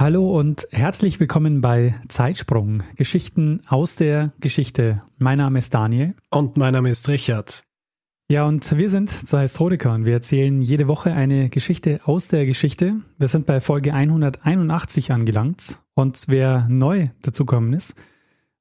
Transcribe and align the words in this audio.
Hallo 0.00 0.30
und 0.30 0.66
herzlich 0.70 1.20
willkommen 1.20 1.60
bei 1.60 1.94
Zeitsprung, 2.08 2.82
Geschichten 2.96 3.60
aus 3.68 3.96
der 3.96 4.32
Geschichte. 4.40 5.02
Mein 5.18 5.36
Name 5.36 5.58
ist 5.58 5.74
Daniel. 5.74 6.14
Und 6.30 6.56
mein 6.56 6.72
Name 6.72 6.88
ist 6.88 7.06
Richard. 7.10 7.64
Ja, 8.30 8.46
und 8.46 8.78
wir 8.78 8.88
sind 8.88 9.10
zwei 9.10 9.42
Historiker 9.42 9.92
und 9.92 10.06
wir 10.06 10.14
erzählen 10.14 10.62
jede 10.62 10.88
Woche 10.88 11.12
eine 11.12 11.50
Geschichte 11.50 12.00
aus 12.04 12.28
der 12.28 12.46
Geschichte. 12.46 12.94
Wir 13.18 13.28
sind 13.28 13.44
bei 13.44 13.60
Folge 13.60 13.92
181 13.92 15.12
angelangt 15.12 15.80
und 15.94 16.28
wer 16.28 16.66
neu 16.70 17.08
dazukommen 17.20 17.74
ist, 17.74 17.94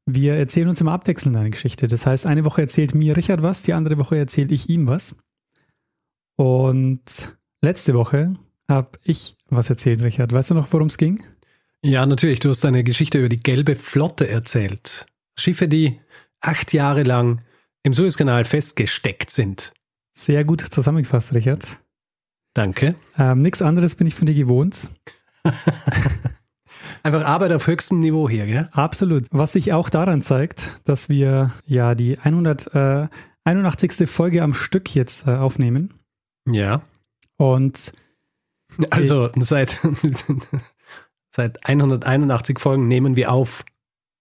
wir 0.05 0.33
erzählen 0.33 0.67
uns 0.67 0.81
immer 0.81 0.91
abwechselnd 0.91 1.37
eine 1.37 1.51
Geschichte. 1.51 1.87
Das 1.87 2.05
heißt, 2.05 2.25
eine 2.25 2.43
Woche 2.43 2.63
erzählt 2.63 2.95
mir 2.95 3.15
Richard 3.15 3.43
was, 3.43 3.63
die 3.63 3.71
andere 3.71 3.97
Woche 3.97 4.17
erzähle 4.17 4.53
ich 4.53 4.67
ihm 4.67 4.87
was. 4.87 5.15
Und 6.35 7.37
letzte 7.61 7.93
Woche 7.93 8.35
habe 8.69 8.97
ich 9.03 9.33
was 9.49 9.69
erzählt, 9.69 10.01
Richard. 10.01 10.31
Weißt 10.31 10.51
du 10.51 10.55
noch, 10.55 10.71
worum 10.71 10.87
es 10.87 10.97
ging? 10.97 11.21
Ja, 11.83 12.05
natürlich. 12.05 12.39
Du 12.39 12.49
hast 12.49 12.63
eine 12.65 12.83
Geschichte 12.83 13.19
über 13.19 13.29
die 13.29 13.41
gelbe 13.41 13.75
Flotte 13.75 14.27
erzählt. 14.27 15.07
Schiffe, 15.37 15.67
die 15.67 15.99
acht 16.41 16.73
Jahre 16.73 17.03
lang 17.03 17.41
im 17.83 17.93
Suezkanal 17.93 18.45
festgesteckt 18.45 19.31
sind. 19.31 19.73
Sehr 20.13 20.43
gut 20.43 20.61
zusammengefasst, 20.61 21.33
Richard. 21.33 21.79
Danke. 22.53 22.95
Ähm, 23.17 23.41
Nichts 23.41 23.61
anderes 23.61 23.95
bin 23.95 24.07
ich 24.07 24.15
von 24.15 24.25
dir 24.25 24.35
gewohnt. 24.35 24.89
Einfach 27.03 27.23
Arbeit 27.23 27.53
auf 27.53 27.67
höchstem 27.67 27.99
Niveau 27.99 28.29
hier, 28.29 28.45
gell? 28.45 28.69
Absolut. 28.73 29.27
Was 29.31 29.53
sich 29.53 29.71
auch 29.71 29.89
daran 29.89 30.21
zeigt, 30.21 30.81
dass 30.83 31.07
wir 31.07 31.51
ja 31.65 31.95
die 31.95 32.19
181. 32.19 34.09
Folge 34.09 34.43
am 34.43 34.53
Stück 34.53 34.93
jetzt 34.93 35.25
äh, 35.27 35.31
aufnehmen. 35.31 35.93
Ja. 36.45 36.81
Und 37.37 37.93
also 38.89 39.29
seit, 39.37 39.79
seit 41.31 41.67
181 41.67 42.59
Folgen 42.59 42.87
nehmen 42.87 43.15
wir 43.15 43.31
auf. 43.31 43.63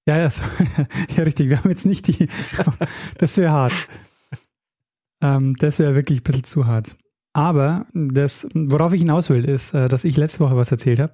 Ja, 0.07 0.19
ja, 0.19 0.31
so, 0.31 0.43
ja, 1.17 1.23
richtig. 1.23 1.51
Wir 1.51 1.59
haben 1.59 1.71
jetzt 1.71 1.87
nicht 1.87 2.07
die. 2.07 2.29
Das 3.19 3.37
wäre 3.37 3.53
hart. 3.53 3.75
Ähm, 5.21 5.55
das 5.57 5.79
wäre 5.79 5.95
wirklich 5.95 6.21
ein 6.21 6.25
bisschen 6.25 6.45
zu 6.45 6.67
hart. 6.67 6.97
Aber 7.35 7.87
das, 7.93 8.49
worauf 8.55 8.93
ich 8.95 9.01
hinaus 9.03 9.31
will, 9.31 9.45
ist, 9.45 9.75
äh, 9.75 9.89
dass 9.89 10.05
ich 10.05 10.17
letzte 10.17 10.41
Woche 10.41 10.57
was 10.57 10.73
erzählt 10.73 10.99
habe. 10.99 11.13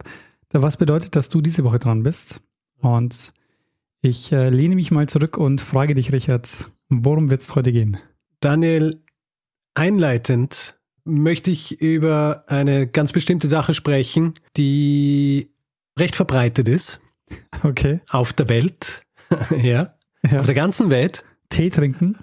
Was 0.53 0.77
bedeutet, 0.77 1.17
dass 1.17 1.29
du 1.29 1.41
diese 1.41 1.65
Woche 1.65 1.81
dran 1.81 2.05
bist. 2.05 2.41
Und 2.79 3.33
ich 4.01 4.31
äh, 4.33 4.51
lehne 4.51 4.77
mich 4.77 4.91
mal 4.91 5.09
zurück 5.09 5.37
und 5.37 5.61
frage 5.61 5.95
dich, 5.95 6.13
Richard, 6.13 6.71
worum 6.89 7.31
wird 7.31 7.43
es 7.43 7.55
heute 7.57 7.73
gehen? 7.73 7.97
Daniel, 8.41 9.03
einleitend 9.75 10.79
möchte 11.05 11.51
ich 11.51 11.81
über 11.81 12.45
eine 12.47 12.87
ganz 12.87 13.13
bestimmte 13.13 13.47
Sache 13.47 13.75
sprechen, 13.75 14.35
die 14.57 15.51
recht 15.99 16.17
verbreitet 16.17 16.69
ist. 16.69 17.01
Okay. 17.63 18.01
Auf 18.11 18.33
der 18.33 18.49
Welt. 18.49 19.03
ja. 19.51 19.95
ja. 20.29 20.41
Auf 20.41 20.47
der 20.47 20.55
ganzen 20.55 20.91
Welt. 20.91 21.25
Tee 21.49 21.71
trinken. 21.71 22.19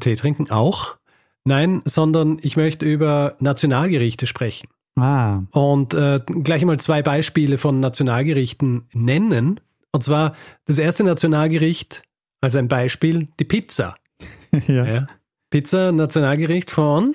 Tee 0.00 0.16
trinken 0.16 0.50
auch. 0.50 0.96
Nein, 1.44 1.82
sondern 1.84 2.38
ich 2.42 2.56
möchte 2.56 2.86
über 2.86 3.36
Nationalgerichte 3.40 4.26
sprechen. 4.26 4.68
Ah. 4.96 5.42
Und 5.52 5.94
äh, 5.94 6.20
gleich 6.26 6.64
mal 6.64 6.78
zwei 6.78 7.02
Beispiele 7.02 7.58
von 7.58 7.80
Nationalgerichten 7.80 8.86
nennen. 8.92 9.60
Und 9.90 10.04
zwar 10.04 10.34
das 10.66 10.78
erste 10.78 11.04
Nationalgericht 11.04 12.02
als 12.40 12.56
ein 12.56 12.68
Beispiel, 12.68 13.28
die 13.40 13.44
Pizza. 13.44 13.96
ja. 14.66 14.86
ja. 14.86 15.06
Pizza, 15.50 15.92
Nationalgericht 15.92 16.70
von 16.70 17.14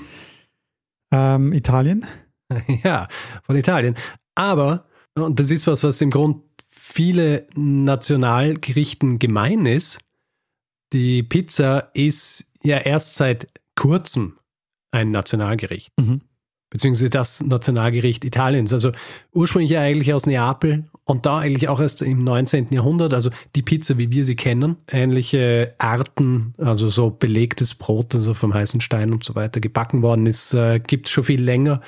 ähm, 1.11 1.53
Italien? 1.53 2.05
Ja, 2.83 3.09
von 3.43 3.57
Italien. 3.57 3.95
Aber, 4.35 4.85
und 5.15 5.37
das 5.37 5.51
ist 5.51 5.67
was, 5.67 5.83
was 5.83 5.99
im 5.99 6.11
Grund 6.11 6.43
viele 6.69 7.45
Nationalgerichten 7.55 9.19
gemein 9.19 9.65
ist, 9.65 9.99
die 10.93 11.23
Pizza 11.23 11.91
ist 11.93 12.53
ja 12.63 12.77
erst 12.77 13.15
seit 13.15 13.47
kurzem 13.75 14.37
ein 14.91 15.11
Nationalgericht. 15.11 15.91
Mhm 15.99 16.21
beziehungsweise 16.69 17.09
das 17.09 17.41
Nationalgericht 17.41 18.25
Italiens. 18.25 18.73
Also 18.73 18.91
ursprünglich 19.33 19.77
eigentlich 19.77 20.13
aus 20.13 20.25
Neapel 20.25 20.83
und 21.05 21.25
da 21.25 21.39
eigentlich 21.39 21.69
auch 21.69 21.79
erst 21.79 22.01
im 22.01 22.23
19. 22.23 22.67
Jahrhundert, 22.71 23.13
also 23.13 23.29
die 23.55 23.61
Pizza, 23.61 23.97
wie 23.97 24.11
wir 24.11 24.23
sie 24.23 24.35
kennen, 24.35 24.77
ähnliche 24.91 25.75
Arten, 25.77 26.53
also 26.57 26.89
so 26.89 27.09
belegtes 27.09 27.75
Brot, 27.75 28.13
also 28.15 28.33
vom 28.33 28.53
heißen 28.53 28.81
Stein 28.81 29.13
und 29.13 29.23
so 29.23 29.35
weiter 29.35 29.61
gebacken 29.61 30.01
worden 30.01 30.25
ist, 30.25 30.53
äh, 30.53 30.79
gibt 30.79 31.07
es 31.07 31.11
schon 31.11 31.23
viel 31.23 31.41
länger. 31.41 31.81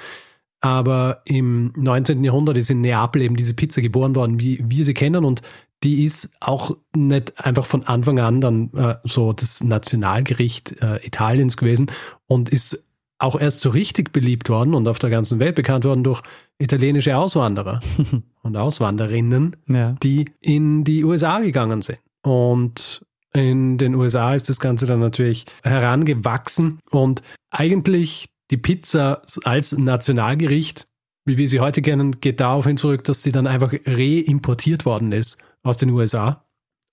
Aber 0.61 1.21
im 1.25 1.71
19. 1.75 2.23
Jahrhundert 2.23 2.57
ist 2.57 2.69
in 2.69 2.81
Neapel 2.81 3.21
eben 3.21 3.35
diese 3.35 3.53
Pizza 3.53 3.81
geboren 3.81 4.15
worden, 4.15 4.39
wie 4.39 4.63
wir 4.65 4.85
sie 4.85 4.93
kennen 4.93 5.25
und 5.25 5.41
die 5.83 6.03
ist 6.03 6.33
auch 6.41 6.75
nicht 6.93 7.39
einfach 7.45 7.65
von 7.65 7.83
Anfang 7.83 8.19
an 8.19 8.41
dann 8.41 8.71
äh, 8.73 8.95
so 9.03 9.31
das 9.31 9.63
Nationalgericht 9.63 10.81
äh, 10.81 10.97
Italiens 11.05 11.55
gewesen 11.55 11.89
und 12.27 12.49
ist 12.49 12.88
auch 13.19 13.39
erst 13.39 13.59
so 13.59 13.69
richtig 13.69 14.11
beliebt 14.11 14.49
worden 14.49 14.73
und 14.73 14.87
auf 14.87 14.97
der 14.97 15.09
ganzen 15.09 15.39
Welt 15.39 15.55
bekannt 15.55 15.83
worden 15.85 16.03
durch 16.03 16.21
italienische 16.57 17.15
Auswanderer 17.17 17.79
und 18.41 18.57
Auswanderinnen, 18.57 19.57
ja. 19.67 19.95
die 20.01 20.25
in 20.41 20.83
die 20.85 21.03
USA 21.03 21.39
gegangen 21.39 21.81
sind. 21.81 21.99
Und 22.23 23.05
in 23.33 23.77
den 23.77 23.93
USA 23.95 24.33
ist 24.33 24.49
das 24.49 24.59
Ganze 24.59 24.85
dann 24.85 25.01
natürlich 25.01 25.45
herangewachsen 25.63 26.79
und 26.89 27.21
eigentlich 27.51 28.29
die 28.49 28.57
Pizza 28.57 29.21
als 29.43 29.77
Nationalgericht, 29.77 30.85
wie 31.25 31.37
wir 31.37 31.47
sie 31.47 31.59
heute 31.59 31.81
kennen, 31.81 32.19
geht 32.21 32.39
darauf 32.39 32.65
hin 32.65 32.77
zurück, 32.77 33.03
dass 33.03 33.21
sie 33.21 33.31
dann 33.31 33.45
einfach 33.45 33.71
reimportiert 33.85 34.85
worden 34.85 35.11
ist 35.11 35.37
aus 35.61 35.77
den 35.77 35.91
USA 35.91 36.45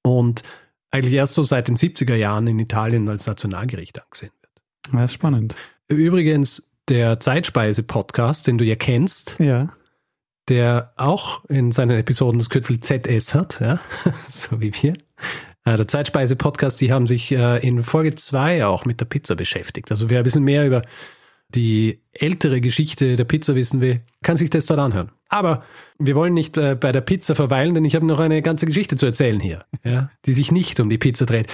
und 0.02 0.42
eigentlich 0.90 1.14
erst 1.14 1.34
so 1.34 1.42
seit 1.42 1.68
den 1.68 1.76
70er 1.76 2.14
Jahren 2.14 2.46
in 2.46 2.58
Italien 2.58 3.08
als 3.08 3.26
Nationalgericht 3.26 4.02
angesehen 4.02 4.32
wird. 4.40 4.52
Das 4.92 5.10
ist 5.10 5.14
spannend. 5.14 5.56
Übrigens, 5.88 6.70
der 6.88 7.20
Zeitspeise-Podcast, 7.20 8.46
den 8.46 8.58
du 8.58 8.64
ja 8.64 8.76
kennst, 8.76 9.36
ja. 9.38 9.72
der 10.48 10.92
auch 10.96 11.44
in 11.48 11.72
seinen 11.72 11.98
Episoden 11.98 12.38
das 12.38 12.50
Kürzel 12.50 12.80
ZS 12.80 13.34
hat, 13.34 13.60
ja, 13.60 13.78
so 14.28 14.60
wie 14.60 14.72
wir. 14.82 14.94
Äh, 15.64 15.76
der 15.76 15.88
Zeitspeise-Podcast, 15.88 16.80
die 16.80 16.92
haben 16.92 17.06
sich 17.06 17.32
äh, 17.32 17.58
in 17.66 17.82
Folge 17.82 18.14
2 18.14 18.66
auch 18.66 18.84
mit 18.84 19.00
der 19.00 19.06
Pizza 19.06 19.34
beschäftigt. 19.34 19.90
Also 19.90 20.10
wer 20.10 20.18
ein 20.18 20.24
bisschen 20.24 20.44
mehr 20.44 20.66
über 20.66 20.82
die 21.48 22.00
ältere 22.12 22.60
Geschichte 22.60 23.16
der 23.16 23.24
Pizza 23.24 23.54
wissen 23.54 23.80
will, 23.80 23.98
kann 24.22 24.36
sich 24.36 24.50
das 24.50 24.66
dort 24.66 24.80
anhören. 24.80 25.10
Aber 25.28 25.64
wir 25.98 26.14
wollen 26.14 26.34
nicht 26.34 26.56
äh, 26.56 26.76
bei 26.78 26.92
der 26.92 27.00
Pizza 27.00 27.34
verweilen, 27.34 27.74
denn 27.74 27.84
ich 27.84 27.94
habe 27.96 28.06
noch 28.06 28.20
eine 28.20 28.42
ganze 28.42 28.66
Geschichte 28.66 28.96
zu 28.96 29.06
erzählen 29.06 29.40
hier, 29.40 29.64
ja, 29.82 30.08
die 30.24 30.32
sich 30.32 30.52
nicht 30.52 30.78
um 30.78 30.88
die 30.88 30.98
Pizza 30.98 31.26
dreht. 31.26 31.52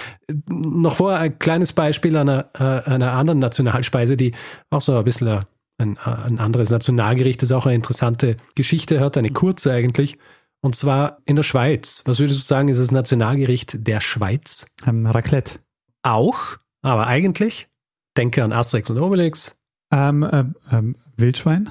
Noch 0.49 0.97
vor 0.97 1.15
ein 1.15 1.38
kleines 1.38 1.72
Beispiel 1.72 2.16
einer, 2.16 2.50
äh, 2.59 2.91
einer 2.91 3.12
anderen 3.12 3.38
Nationalspeise, 3.38 4.16
die 4.16 4.33
auch 4.71 4.81
so 4.81 4.97
ein 4.97 5.05
bisschen 5.05 5.44
ein, 5.78 5.99
ein 5.99 6.38
anderes 6.38 6.71
Nationalgericht, 6.71 7.43
das 7.43 7.53
auch 7.53 7.66
eine 7.66 7.75
interessante 7.75 8.37
Geschichte 8.55 9.00
hat, 9.00 9.16
eine 9.16 9.31
kurze 9.31 9.72
eigentlich. 9.72 10.19
Und 10.60 10.77
zwar 10.77 11.19
in 11.25 11.37
der 11.37 11.43
Schweiz. 11.43 12.03
Was 12.07 12.21
würdest 12.21 12.41
du 12.41 12.45
sagen, 12.45 12.68
ist 12.68 12.78
das 12.78 12.92
Nationalgericht 12.92 13.86
der 13.86 14.01
Schweiz? 14.01 14.66
Ähm, 14.86 15.07
Raclette. 15.07 15.59
Auch, 16.03 16.57
aber 16.83 17.07
eigentlich, 17.07 17.68
denke 18.16 18.45
an 18.45 18.53
Asterix 18.53 18.89
und 18.91 18.98
Obelix, 18.98 19.59
ähm, 19.92 20.27
ähm, 20.30 20.54
ähm, 20.71 20.97
Wildschwein? 21.16 21.71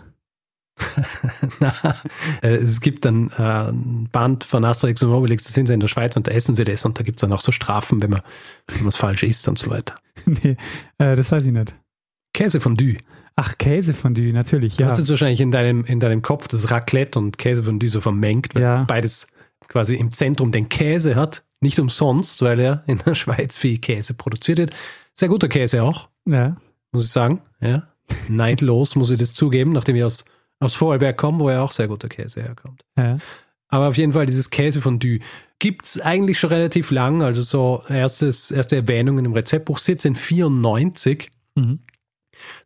Na, 1.60 1.74
äh, 2.42 2.56
es 2.56 2.82
gibt 2.82 3.06
dann 3.06 3.32
äh, 3.38 3.70
ein 3.70 4.10
Band 4.12 4.44
von 4.44 4.66
Asterix 4.66 5.02
und 5.04 5.12
Obelix, 5.12 5.44
da 5.44 5.52
sind 5.52 5.68
sie 5.68 5.74
in 5.74 5.80
der 5.80 5.88
Schweiz 5.88 6.16
und 6.16 6.28
da 6.28 6.32
essen 6.32 6.56
sie 6.56 6.64
das 6.64 6.86
und 6.86 7.00
da 7.00 7.04
gibt 7.04 7.20
es 7.20 7.22
dann 7.22 7.34
auch 7.34 7.42
so 7.42 7.52
Strafen, 7.52 8.02
wenn 8.02 8.10
man 8.10 8.22
es 8.88 8.96
falsch 8.96 9.24
isst 9.24 9.48
und 9.48 9.58
so 9.60 9.70
weiter. 9.70 9.96
nee, 10.26 10.58
äh, 10.98 11.16
das 11.16 11.32
weiß 11.32 11.46
ich 11.46 11.52
nicht. 11.52 11.76
Käsefondue. 12.34 12.98
Ach, 13.36 13.58
Käsefondue, 13.58 14.34
natürlich, 14.34 14.78
ja. 14.78 14.86
Du 14.86 14.92
hast 14.92 15.00
jetzt 15.00 15.10
wahrscheinlich 15.10 15.42
in 15.42 15.52
deinem, 15.52 15.86
in 15.86 16.00
deinem 16.00 16.22
Kopf 16.22 16.48
das 16.48 16.70
Raclette 16.70 17.18
und 17.18 17.38
Käsefondue 17.38 17.90
so 17.90 18.02
vermengt, 18.02 18.56
weil 18.56 18.62
ja. 18.62 18.84
beides 18.84 19.28
quasi 19.68 19.96
im 19.96 20.12
Zentrum 20.12 20.52
den 20.52 20.70
Käse 20.70 21.16
hat. 21.16 21.44
Nicht 21.62 21.80
umsonst, 21.80 22.42
weil 22.42 22.60
er 22.60 22.84
in 22.88 22.98
der 23.00 23.16
Schweiz 23.16 23.58
viel 23.58 23.78
Käse 23.78 24.16
produziert 24.16 24.58
wird. 24.58 24.72
Sehr 25.14 25.30
guter 25.30 25.48
Käse 25.48 25.84
auch. 25.84 26.10
Ja. 26.26 26.58
Muss 26.92 27.06
ich 27.06 27.12
sagen. 27.12 27.42
Ja 27.60 27.92
neidlos, 28.30 28.96
muss 28.96 29.10
ich 29.10 29.20
das 29.20 29.34
zugeben, 29.34 29.72
nachdem 29.72 29.96
ich 29.96 30.04
aus, 30.04 30.26
aus 30.62 30.76
Vorarlberg 30.76 31.18
komme, 31.18 31.40
wo 31.40 31.50
ja 31.50 31.62
auch 31.62 31.72
sehr 31.72 31.88
guter 31.88 32.08
Käse 32.08 32.42
herkommt. 32.42 32.86
Ja. 32.98 33.18
Aber 33.68 33.88
auf 33.88 33.98
jeden 33.98 34.14
Fall 34.14 34.26
dieses 34.26 34.50
Käsefondue 34.50 35.20
gibt 35.60 35.86
es 35.86 36.00
eigentlich 36.00 36.40
schon 36.40 36.52
relativ 36.52 36.92
lang. 36.92 37.22
Also 37.22 37.42
so 37.42 37.84
erstes, 37.88 38.52
erste 38.52 38.76
Erwähnungen 38.76 39.26
im 39.26 39.34
Rezeptbuch 39.34 39.80
1794. 39.80 41.30
Mhm. 41.56 41.80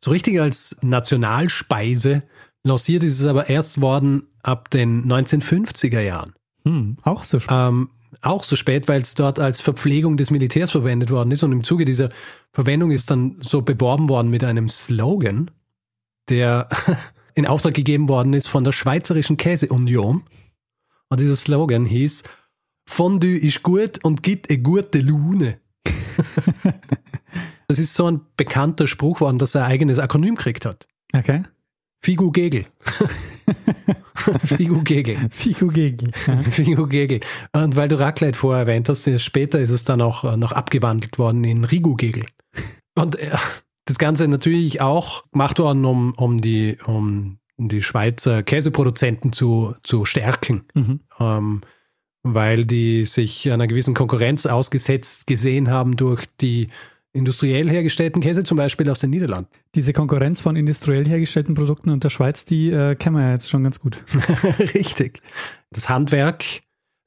So 0.03 0.12
richtig 0.12 0.39
als 0.39 0.77
Nationalspeise 0.81 2.24
lanciert 2.63 3.03
ist 3.03 3.19
es 3.19 3.25
aber 3.25 3.50
erst 3.50 3.81
worden 3.81 4.24
ab 4.42 4.69
den 4.69 5.06
1950er 5.06 6.01
Jahren. 6.01 6.33
Hm, 6.65 6.97
auch 7.03 7.24
so 7.24 7.39
spät. 7.39 7.56
Ähm, 7.56 7.89
auch 8.21 8.44
so 8.44 8.56
spät, 8.56 8.88
weil 8.88 9.01
es 9.01 9.13
dort 9.13 9.39
als 9.39 9.62
Verpflegung 9.62 10.18
des 10.18 10.31
Militärs 10.31 10.71
verwendet 10.71 11.12
worden 11.12 11.31
ist. 11.31 11.44
Und 11.44 11.51
im 11.51 11.63
Zuge 11.63 11.86
dieser 11.86 12.09
Verwendung 12.53 12.92
ist 12.92 13.12
dann 13.12 13.38
so 13.42 13.62
beworben 13.62 14.09
worden 14.09 14.31
mit 14.31 14.44
einem 14.44 14.69
Slogan, 14.69 15.51
der 16.30 16.69
in 17.36 17.46
Auftrag 17.46 17.74
gegeben 17.74 18.10
worden 18.10 18.34
ist 18.34 18.48
von 18.48 18.64
der 18.64 18.72
Schweizerischen 18.72 19.38
Käseunion. 19.38 20.24
Und 21.10 21.20
dieser 21.20 21.36
Slogan 21.36 21.86
hieß, 21.86 22.24
Fondue 22.88 23.38
ist 23.38 23.64
gut 23.64 24.04
und 24.04 24.24
gibt 24.24 24.50
eine 24.50 24.60
gute 24.60 25.00
Lune. 25.00 25.60
das 27.68 27.80
ist 27.80 27.94
so 27.94 28.10
ein 28.10 28.22
bekannter 28.38 28.88
Spruch 28.88 29.22
worden, 29.22 29.38
dass 29.38 29.56
er 29.56 29.66
ein 29.66 29.72
eigenes 29.72 30.00
Akronym 30.00 30.36
gekriegt 30.36 30.66
hat. 30.66 30.88
Okay. 31.14 31.44
Figu 32.02 32.32
Gegel. 32.32 32.66
Figu 34.46 34.81
Gegel. 34.84 35.18
Figu 35.30 35.68
Gegel. 35.68 36.12
Ja. 36.28 36.44
Figu 36.52 36.88
Gegel. 36.88 37.20
Und 37.52 37.76
weil 37.76 37.88
du 37.88 38.00
Raclette 38.00 38.38
vorher 38.38 38.62
erwähnt 38.62 38.88
hast, 38.90 39.10
später 39.22 39.60
ist 39.60 39.72
es 39.72 39.84
dann 39.84 40.02
auch 40.02 40.24
äh, 40.24 40.38
noch 40.38 40.52
abgewandelt 40.52 41.18
worden 41.18 41.44
in 41.44 41.64
Rigu 41.64 41.96
Gegel. 41.96 42.26
Und 42.96 43.18
das 43.86 43.98
Ganze 43.98 44.28
natürlich 44.28 44.82
auch 44.82 45.24
gemacht 45.32 45.60
worden, 45.60 45.86
um, 45.86 46.14
um, 46.18 46.42
die, 46.42 46.78
um 46.86 47.40
die 47.58 47.82
Schweizer 47.82 48.44
Käseproduzenten 48.44 49.32
zu, 49.32 49.76
zu 49.84 50.06
stärken. 50.06 50.66
Mhm. 50.74 51.00
Ähm, 51.20 51.62
weil 52.24 52.66
die 52.66 53.06
sich 53.06 53.52
einer 53.52 53.68
gewissen 53.68 53.94
Konkurrenz 53.94 54.48
ausgesetzt 54.48 55.28
gesehen 55.28 55.70
haben 55.70 55.96
durch 55.96 56.26
die 56.42 56.70
industriell 57.14 57.70
hergestellten 57.70 58.22
Käse, 58.22 58.44
zum 58.44 58.58
Beispiel 58.58 58.90
aus 58.90 59.00
den 59.00 59.12
Niederlanden. 59.12 59.50
Diese 59.76 59.94
Konkurrenz 59.94 60.42
von 60.42 60.56
industriell 60.56 61.08
hergestellten 61.08 61.54
Produkten 61.54 61.92
und 61.92 62.04
der 62.04 62.10
Schweiz, 62.10 62.44
die 62.44 62.72
äh, 62.72 62.96
kennen 62.96 63.16
wir 63.16 63.24
ja 63.24 63.31
jetzt 63.31 63.50
schon 63.50 63.64
ganz 63.64 63.80
gut. 63.80 64.04
Richtig. 64.74 65.22
Das 65.70 65.88
Handwerk 65.88 66.44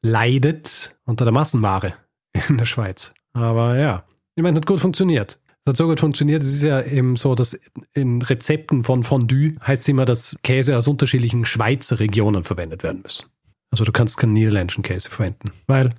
leidet 0.03 0.97
unter 1.05 1.25
der 1.25 1.35
Massenware 1.35 1.95
in 2.49 2.57
der 2.57 2.65
Schweiz. 2.65 3.13
Aber 3.33 3.77
ja, 3.77 4.05
ich 4.35 4.43
meine, 4.43 4.57
hat 4.57 4.67
gut 4.67 4.81
funktioniert. 4.81 5.41
Es 5.69 5.73
hat 5.73 5.77
so 5.77 5.87
gut 5.87 6.01
funktioniert. 6.01 6.41
Es 6.41 6.51
ist 6.51 6.63
ja 6.63 6.81
eben 6.81 7.17
so, 7.17 7.35
dass 7.35 7.61
in 7.93 8.23
Rezepten 8.23 8.85
von 8.85 9.05
Fondue 9.05 9.53
heißt 9.67 9.83
es 9.83 9.89
immer, 9.89 10.07
dass 10.07 10.39
Käse 10.43 10.79
aus 10.79 10.89
unterschiedlichen 10.89 11.45
Schweizer 11.45 12.01
Regionen 12.01 12.43
verwendet 12.43 12.83
werden 12.83 13.03
müssen. 13.03 13.27
Also 13.71 13.85
du 13.85 13.93
kannst 13.93 14.17
keinen 14.17 14.33
niederländischen 14.33 14.83
Käse 14.83 15.11
verwenden, 15.11 15.51
weil 15.67 15.93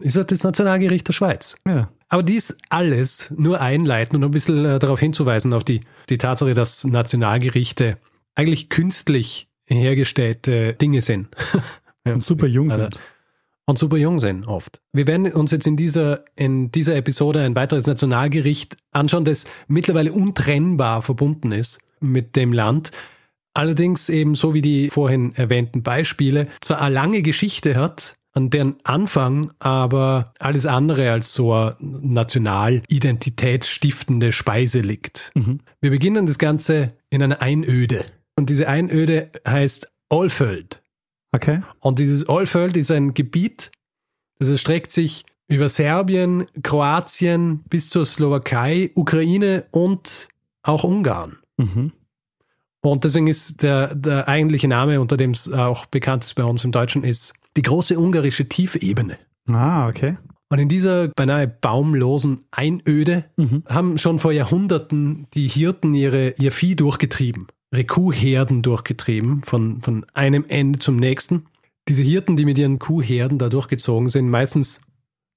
ist 0.00 0.16
halt 0.16 0.30
das 0.30 0.42
Nationalgericht 0.42 1.06
der 1.06 1.12
Schweiz. 1.12 1.54
Ja. 1.68 1.90
Aber 2.08 2.22
dies 2.22 2.56
alles 2.70 3.30
nur 3.36 3.60
einleiten 3.60 4.16
und 4.16 4.24
ein 4.24 4.30
bisschen 4.30 4.64
äh, 4.64 4.78
darauf 4.78 4.98
hinzuweisen, 5.00 5.52
auf 5.52 5.64
die, 5.64 5.82
die 6.08 6.16
Tatsache, 6.16 6.54
dass 6.54 6.84
Nationalgerichte 6.84 7.98
eigentlich 8.36 8.70
künstlich 8.70 9.48
hergestellte 9.66 10.72
Dinge 10.72 11.02
sind. 11.02 11.28
Ja, 12.06 12.14
Und 12.14 12.24
super 12.24 12.46
jung 12.46 12.70
also- 12.70 12.84
sind. 12.84 13.02
Und 13.70 13.78
super 13.78 13.96
jung 13.96 14.18
sind 14.18 14.46
oft. 14.46 14.82
Wir 14.92 15.06
werden 15.06 15.32
uns 15.32 15.52
jetzt 15.52 15.66
in 15.66 15.76
dieser, 15.76 16.24
in 16.36 16.70
dieser 16.72 16.96
Episode 16.96 17.42
ein 17.42 17.54
weiteres 17.54 17.86
Nationalgericht 17.86 18.76
anschauen, 18.90 19.24
das 19.24 19.46
mittlerweile 19.68 20.12
untrennbar 20.12 21.00
verbunden 21.02 21.52
ist 21.52 21.78
mit 22.00 22.36
dem 22.36 22.52
Land. 22.52 22.90
Allerdings 23.54 24.08
eben 24.08 24.34
so 24.34 24.54
wie 24.54 24.62
die 24.62 24.88
vorhin 24.90 25.32
erwähnten 25.34 25.82
Beispiele 25.82 26.46
zwar 26.60 26.80
eine 26.80 26.94
lange 26.94 27.22
Geschichte 27.22 27.76
hat, 27.76 28.16
an 28.32 28.50
deren 28.50 28.76
Anfang 28.84 29.50
aber 29.58 30.32
alles 30.38 30.66
andere 30.66 31.10
als 31.12 31.32
so 31.32 31.52
eine 31.52 31.74
nationalidentitätsstiftende 31.80 34.30
Speise 34.32 34.80
liegt. 34.80 35.32
Mhm. 35.34 35.60
Wir 35.80 35.90
beginnen 35.90 36.26
das 36.26 36.38
Ganze 36.38 36.94
in 37.08 37.22
einer 37.22 37.40
Einöde. 37.40 38.04
Und 38.36 38.50
diese 38.50 38.68
Einöde 38.68 39.30
heißt 39.46 39.90
Olföld. 40.08 40.82
Okay. 41.32 41.60
Und 41.80 41.98
dieses 41.98 42.28
Olföld 42.28 42.76
ist 42.76 42.90
ein 42.90 43.14
Gebiet, 43.14 43.70
das 44.38 44.48
erstreckt 44.48 44.90
sich 44.90 45.24
über 45.48 45.68
Serbien, 45.68 46.46
Kroatien 46.62 47.60
bis 47.68 47.88
zur 47.88 48.06
Slowakei, 48.06 48.90
Ukraine 48.94 49.66
und 49.70 50.28
auch 50.62 50.84
Ungarn. 50.84 51.38
Mhm. 51.56 51.92
Und 52.82 53.04
deswegen 53.04 53.26
ist 53.26 53.62
der, 53.62 53.94
der 53.94 54.26
eigentliche 54.28 54.68
Name, 54.68 55.00
unter 55.00 55.16
dem 55.16 55.32
es 55.32 55.52
auch 55.52 55.86
bekannt 55.86 56.24
ist 56.24 56.34
bei 56.34 56.44
uns 56.44 56.64
im 56.64 56.72
Deutschen, 56.72 57.04
ist 57.04 57.34
die 57.56 57.62
große 57.62 57.98
ungarische 57.98 58.48
Tiefebene. 58.48 59.18
Ah, 59.48 59.88
okay. 59.88 60.16
Und 60.48 60.58
in 60.58 60.68
dieser 60.68 61.08
beinahe 61.08 61.46
baumlosen 61.46 62.46
Einöde 62.50 63.24
Mhm. 63.36 63.64
haben 63.68 63.98
schon 63.98 64.18
vor 64.18 64.32
Jahrhunderten 64.32 65.26
die 65.34 65.46
Hirten 65.46 65.94
ihre, 65.94 66.34
ihr 66.38 66.52
Vieh 66.52 66.74
durchgetrieben, 66.74 67.48
Kuhherden 67.86 68.62
durchgetrieben, 68.62 69.42
von, 69.42 69.80
von 69.80 70.04
einem 70.12 70.44
Ende 70.48 70.78
zum 70.78 70.96
nächsten. 70.96 71.46
Diese 71.88 72.02
Hirten, 72.02 72.36
die 72.36 72.44
mit 72.44 72.58
ihren 72.58 72.78
Kuhherden 72.78 73.38
da 73.38 73.48
durchgezogen 73.48 74.08
sind, 74.08 74.28
meistens 74.28 74.82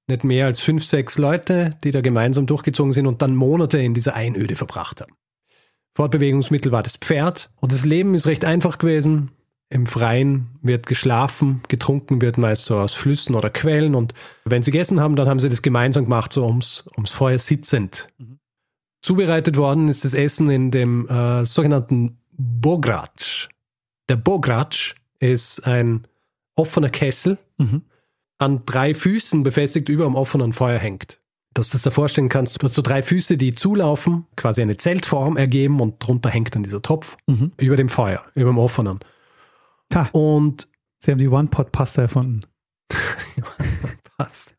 nicht 0.07 0.23
mehr 0.23 0.45
als 0.45 0.59
fünf, 0.59 0.83
sechs 0.83 1.17
Leute, 1.17 1.77
die 1.83 1.91
da 1.91 2.01
gemeinsam 2.01 2.45
durchgezogen 2.45 2.93
sind 2.93 3.07
und 3.07 3.21
dann 3.21 3.35
Monate 3.35 3.79
in 3.79 3.93
dieser 3.93 4.15
Einöde 4.15 4.55
verbracht 4.55 5.01
haben. 5.01 5.13
Fortbewegungsmittel 5.95 6.71
war 6.71 6.83
das 6.83 6.97
Pferd 6.97 7.51
und 7.57 7.71
das 7.71 7.85
Leben 7.85 8.15
ist 8.15 8.25
recht 8.25 8.45
einfach 8.45 8.79
gewesen. 8.79 9.31
Im 9.69 9.85
Freien 9.85 10.59
wird 10.61 10.85
geschlafen, 10.87 11.61
getrunken 11.67 12.21
wird 12.21 12.37
meist 12.37 12.65
so 12.65 12.77
aus 12.77 12.93
Flüssen 12.93 13.35
oder 13.35 13.49
Quellen 13.49 13.95
und 13.95 14.13
wenn 14.43 14.61
sie 14.63 14.71
gegessen 14.71 14.99
haben, 14.99 15.15
dann 15.15 15.27
haben 15.27 15.39
sie 15.39 15.49
das 15.49 15.61
gemeinsam 15.61 16.03
gemacht, 16.03 16.33
so 16.33 16.45
ums, 16.45 16.89
ums 16.95 17.11
Feuer 17.11 17.39
sitzend. 17.39 18.09
Zubereitet 19.01 19.57
worden 19.57 19.87
ist 19.87 20.05
das 20.05 20.13
Essen 20.13 20.49
in 20.49 20.71
dem 20.71 21.07
äh, 21.07 21.45
sogenannten 21.45 22.17
Bogratsch. 22.37 23.49
Der 24.09 24.15
Bogratsch 24.17 24.95
ist 25.19 25.65
ein 25.65 26.07
offener 26.55 26.89
Kessel, 26.89 27.37
Mhm. 27.57 27.83
an 28.37 28.61
drei 28.65 28.93
Füßen 28.93 29.43
befestigt 29.43 29.89
über 29.89 30.03
dem 30.05 30.15
offenen 30.15 30.53
Feuer 30.53 30.79
hängt. 30.79 31.19
Dass 31.53 31.69
du 31.69 31.73
das 31.75 31.83
dir 31.83 31.91
vorstellen 31.91 32.29
kannst, 32.29 32.61
du 32.61 32.65
hast 32.65 32.73
so 32.75 32.81
drei 32.81 33.01
Füße, 33.03 33.37
die 33.37 33.53
zulaufen, 33.53 34.25
quasi 34.35 34.61
eine 34.61 34.75
Zeltform 34.77 35.37
ergeben 35.37 35.79
und 35.81 35.99
drunter 36.05 36.29
hängt 36.29 36.55
dann 36.55 36.63
dieser 36.63 36.81
Topf 36.81 37.15
Mhm. 37.27 37.51
über 37.57 37.75
dem 37.77 37.89
Feuer, 37.89 38.23
über 38.33 38.49
dem 38.51 38.57
offenen. 38.57 38.99
Ha, 39.93 40.09
Und 40.13 40.67
sie 40.99 41.11
haben 41.11 41.19
die 41.19 41.27
One-Pot-Pasta 41.27 42.01
erfunden. 42.03 42.41
passt. 44.17 44.55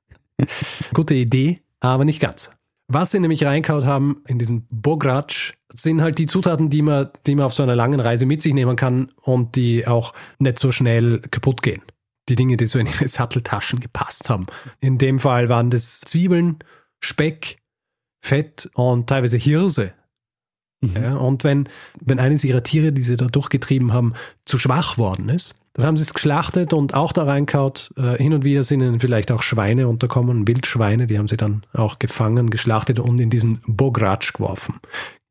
Gute 0.92 1.14
Idee, 1.14 1.56
aber 1.80 2.04
nicht 2.04 2.20
ganz. 2.20 2.50
Was 2.94 3.10
sie 3.10 3.18
nämlich 3.18 3.44
reinkaut 3.44 3.84
haben 3.86 4.22
in 4.28 4.38
diesen 4.38 4.68
Bogratsch, 4.70 5.54
sind 5.68 6.00
halt 6.00 6.16
die 6.20 6.26
Zutaten, 6.26 6.70
die 6.70 6.80
man, 6.80 7.10
die 7.26 7.34
man 7.34 7.46
auf 7.46 7.52
so 7.52 7.64
einer 7.64 7.74
langen 7.74 7.98
Reise 7.98 8.24
mit 8.24 8.40
sich 8.40 8.54
nehmen 8.54 8.76
kann 8.76 9.10
und 9.20 9.56
die 9.56 9.84
auch 9.84 10.14
nicht 10.38 10.60
so 10.60 10.70
schnell 10.70 11.18
kaputt 11.18 11.64
gehen. 11.64 11.82
Die 12.28 12.36
Dinge, 12.36 12.56
die 12.56 12.66
so 12.66 12.78
in 12.78 12.86
ihre 12.86 13.08
Satteltaschen 13.08 13.80
gepasst 13.80 14.30
haben. 14.30 14.46
In 14.78 14.98
dem 14.98 15.18
Fall 15.18 15.48
waren 15.48 15.70
das 15.70 16.02
Zwiebeln, 16.02 16.60
Speck, 17.00 17.58
Fett 18.20 18.70
und 18.74 19.08
teilweise 19.08 19.38
Hirse. 19.38 19.92
Mhm. 20.80 20.94
Ja, 20.94 21.16
und 21.16 21.42
wenn, 21.42 21.68
wenn 22.00 22.20
eines 22.20 22.44
ihrer 22.44 22.62
Tiere, 22.62 22.92
die 22.92 23.02
sie 23.02 23.16
da 23.16 23.26
durchgetrieben 23.26 23.92
haben, 23.92 24.14
zu 24.44 24.56
schwach 24.56 24.98
worden 24.98 25.28
ist, 25.30 25.56
dann 25.74 25.86
haben 25.86 25.96
sie 25.96 26.04
es 26.04 26.14
geschlachtet 26.14 26.72
und 26.72 26.94
auch 26.94 27.12
da 27.12 27.24
reinkaut. 27.24 27.92
Äh, 27.96 28.16
hin 28.16 28.32
und 28.32 28.44
wieder 28.44 28.62
sind 28.62 28.80
ihnen 28.80 29.00
vielleicht 29.00 29.32
auch 29.32 29.42
Schweine 29.42 29.88
unterkommen, 29.88 30.46
Wildschweine, 30.46 31.06
die 31.06 31.18
haben 31.18 31.28
sie 31.28 31.36
dann 31.36 31.66
auch 31.72 31.98
gefangen, 31.98 32.48
geschlachtet 32.48 33.00
und 33.00 33.20
in 33.20 33.28
diesen 33.28 33.60
Bogratsch 33.66 34.32
geworfen. 34.32 34.80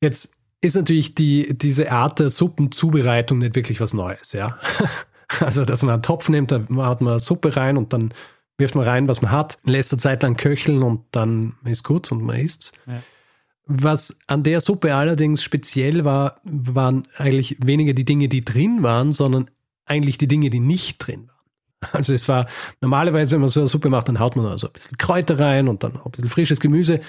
Jetzt 0.02 0.36
ist 0.62 0.76
natürlich 0.76 1.16
die, 1.16 1.58
diese 1.58 1.92
Art 1.92 2.20
der 2.20 2.30
Suppenzubereitung 2.30 3.40
nicht 3.40 3.56
wirklich 3.56 3.80
was 3.82 3.94
Neues, 3.94 4.34
ja. 4.34 4.56
Also, 5.40 5.66
dass 5.66 5.82
man 5.82 5.94
einen 5.94 6.04
Topf 6.04 6.30
nimmt, 6.30 6.52
da 6.52 6.64
hat 6.78 7.02
man 7.02 7.18
Suppe 7.18 7.56
rein 7.56 7.76
und 7.76 7.92
dann 7.92 8.14
wirft 8.60 8.76
man 8.76 8.86
rein, 8.86 9.08
was 9.08 9.24
man 9.24 9.32
hat, 9.32 9.58
lässt 9.64 9.92
eine 9.92 10.00
Zeit 10.00 10.22
lang 10.22 10.38
köcheln 10.38 10.84
und 10.84 11.06
dann 11.10 11.56
ist 11.66 11.84
gut 11.84 12.12
und 12.12 12.22
man 12.22 12.40
isst. 12.40 12.74
Ja. 12.86 13.02
Was 13.66 14.20
an 14.28 14.44
der 14.44 14.62
Suppe 14.62 14.94
allerdings 14.94 15.42
speziell 15.42 16.06
war, 16.06 16.40
waren 16.44 17.08
eigentlich 17.18 17.58
weniger 17.66 17.94
die 17.94 18.06
Dinge, 18.06 18.28
die 18.28 18.46
drin 18.46 18.84
waren, 18.84 19.12
sondern 19.12 19.50
eigentlich 19.86 20.18
die 20.18 20.28
Dinge, 20.28 20.50
die 20.50 20.60
nicht 20.60 20.98
drin 21.00 21.28
waren. 21.28 21.90
Also 21.92 22.14
es 22.14 22.28
war 22.30 22.48
normalerweise, 22.82 23.32
wenn 23.32 23.42
man 23.42 23.50
so 23.50 23.60
eine 23.60 23.68
Suppe 23.68 23.90
macht, 23.90 24.08
dann 24.08 24.20
haut 24.20 24.36
man 24.38 24.46
also 24.46 24.68
ein 24.68 24.74
bisschen 24.74 24.98
Kräuter 24.98 25.38
rein 25.40 25.68
und 25.68 25.84
dann 25.84 25.98
auch 25.98 26.06
ein 26.06 26.12
bisschen 26.12 26.30
frisches 26.30 26.60
Gemüse. 26.62 27.02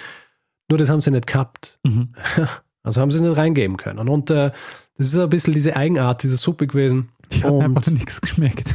Nur 0.69 0.79
das 0.79 0.91
haben 0.91 1.01
sie 1.01 1.11
nicht 1.11 1.27
gehabt. 1.27 1.79
Mhm. 1.85 2.13
Also 2.87 3.01
haben 3.01 3.11
sie 3.11 3.17
es 3.17 3.23
nicht 3.23 3.39
reingeben 3.39 3.79
können. 3.79 4.11
Und 4.11 4.29
äh, 4.31 4.51
das 4.99 5.07
ist 5.07 5.17
ein 5.17 5.31
bisschen 5.31 5.55
diese 5.55 5.75
Eigenart 5.75 6.23
dieser 6.23 6.37
Suppe 6.37 6.67
gewesen. 6.67 7.09
Die 7.33 7.43
hat 7.43 7.51
Und- 7.51 7.63
einfach 7.63 7.91
nichts 7.91 8.21
geschmeckt. 8.21 8.75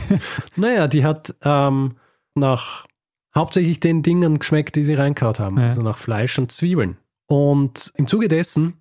Naja, 0.56 0.88
die 0.88 1.04
hat 1.04 1.34
ähm, 1.42 1.96
nach 2.34 2.86
hauptsächlich 3.34 3.78
den 3.78 4.02
Dingen 4.02 4.38
geschmeckt, 4.38 4.74
die 4.76 4.82
sie 4.82 4.94
reinkaut 4.94 5.38
haben. 5.38 5.58
Ja. 5.58 5.68
Also 5.68 5.82
nach 5.82 5.98
Fleisch 5.98 6.38
und 6.38 6.50
Zwiebeln. 6.50 6.96
Und 7.26 7.92
im 7.96 8.06
Zuge 8.06 8.28
dessen 8.28 8.72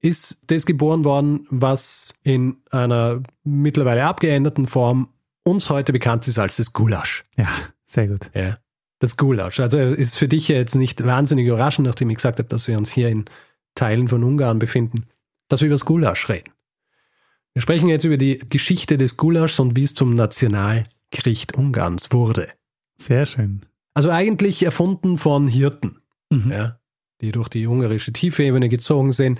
ist 0.00 0.42
das 0.46 0.66
geboren 0.66 1.04
worden, 1.04 1.46
was 1.50 2.18
in 2.22 2.58
einer 2.70 3.22
mittlerweile 3.44 4.04
abgeänderten 4.04 4.66
Form 4.66 5.08
uns 5.42 5.70
heute 5.70 5.92
bekannt 5.92 6.28
ist 6.28 6.38
als 6.38 6.56
das 6.56 6.72
Gulasch. 6.72 7.22
Ja, 7.36 7.48
sehr 7.84 8.08
gut. 8.08 8.30
Ja. 8.34 8.58
Das 9.00 9.16
Gulasch. 9.16 9.60
Also 9.60 9.78
ist 9.78 10.16
für 10.18 10.28
dich 10.28 10.48
ja 10.48 10.56
jetzt 10.56 10.74
nicht 10.74 11.04
wahnsinnig 11.04 11.46
überraschend, 11.46 11.86
nachdem 11.86 12.10
ich 12.10 12.16
gesagt 12.16 12.38
habe, 12.38 12.48
dass 12.48 12.68
wir 12.68 12.76
uns 12.76 12.90
hier 12.90 13.08
in 13.08 13.24
Teilen 13.74 14.08
von 14.08 14.24
Ungarn 14.24 14.58
befinden, 14.58 15.06
dass 15.48 15.60
wir 15.60 15.66
über 15.66 15.74
das 15.74 15.84
Gulasch 15.84 16.28
reden. 16.28 16.50
Wir 17.54 17.62
sprechen 17.62 17.88
jetzt 17.88 18.04
über 18.04 18.16
die 18.16 18.38
Geschichte 18.38 18.96
des 18.98 19.16
Gulaschs 19.16 19.58
und 19.60 19.74
wie 19.76 19.84
es 19.84 19.94
zum 19.94 20.14
Nationalgericht 20.14 21.56
Ungarns 21.56 22.12
wurde. 22.12 22.48
Sehr 22.96 23.24
schön. 23.24 23.62
Also 23.94 24.10
eigentlich 24.10 24.62
erfunden 24.64 25.18
von 25.18 25.48
Hirten, 25.48 26.00
Mhm. 26.30 26.52
ja, 26.52 26.78
die 27.20 27.32
durch 27.32 27.48
die 27.48 27.66
ungarische 27.66 28.12
Tiefebene 28.12 28.68
gezogen 28.68 29.12
sind. 29.12 29.38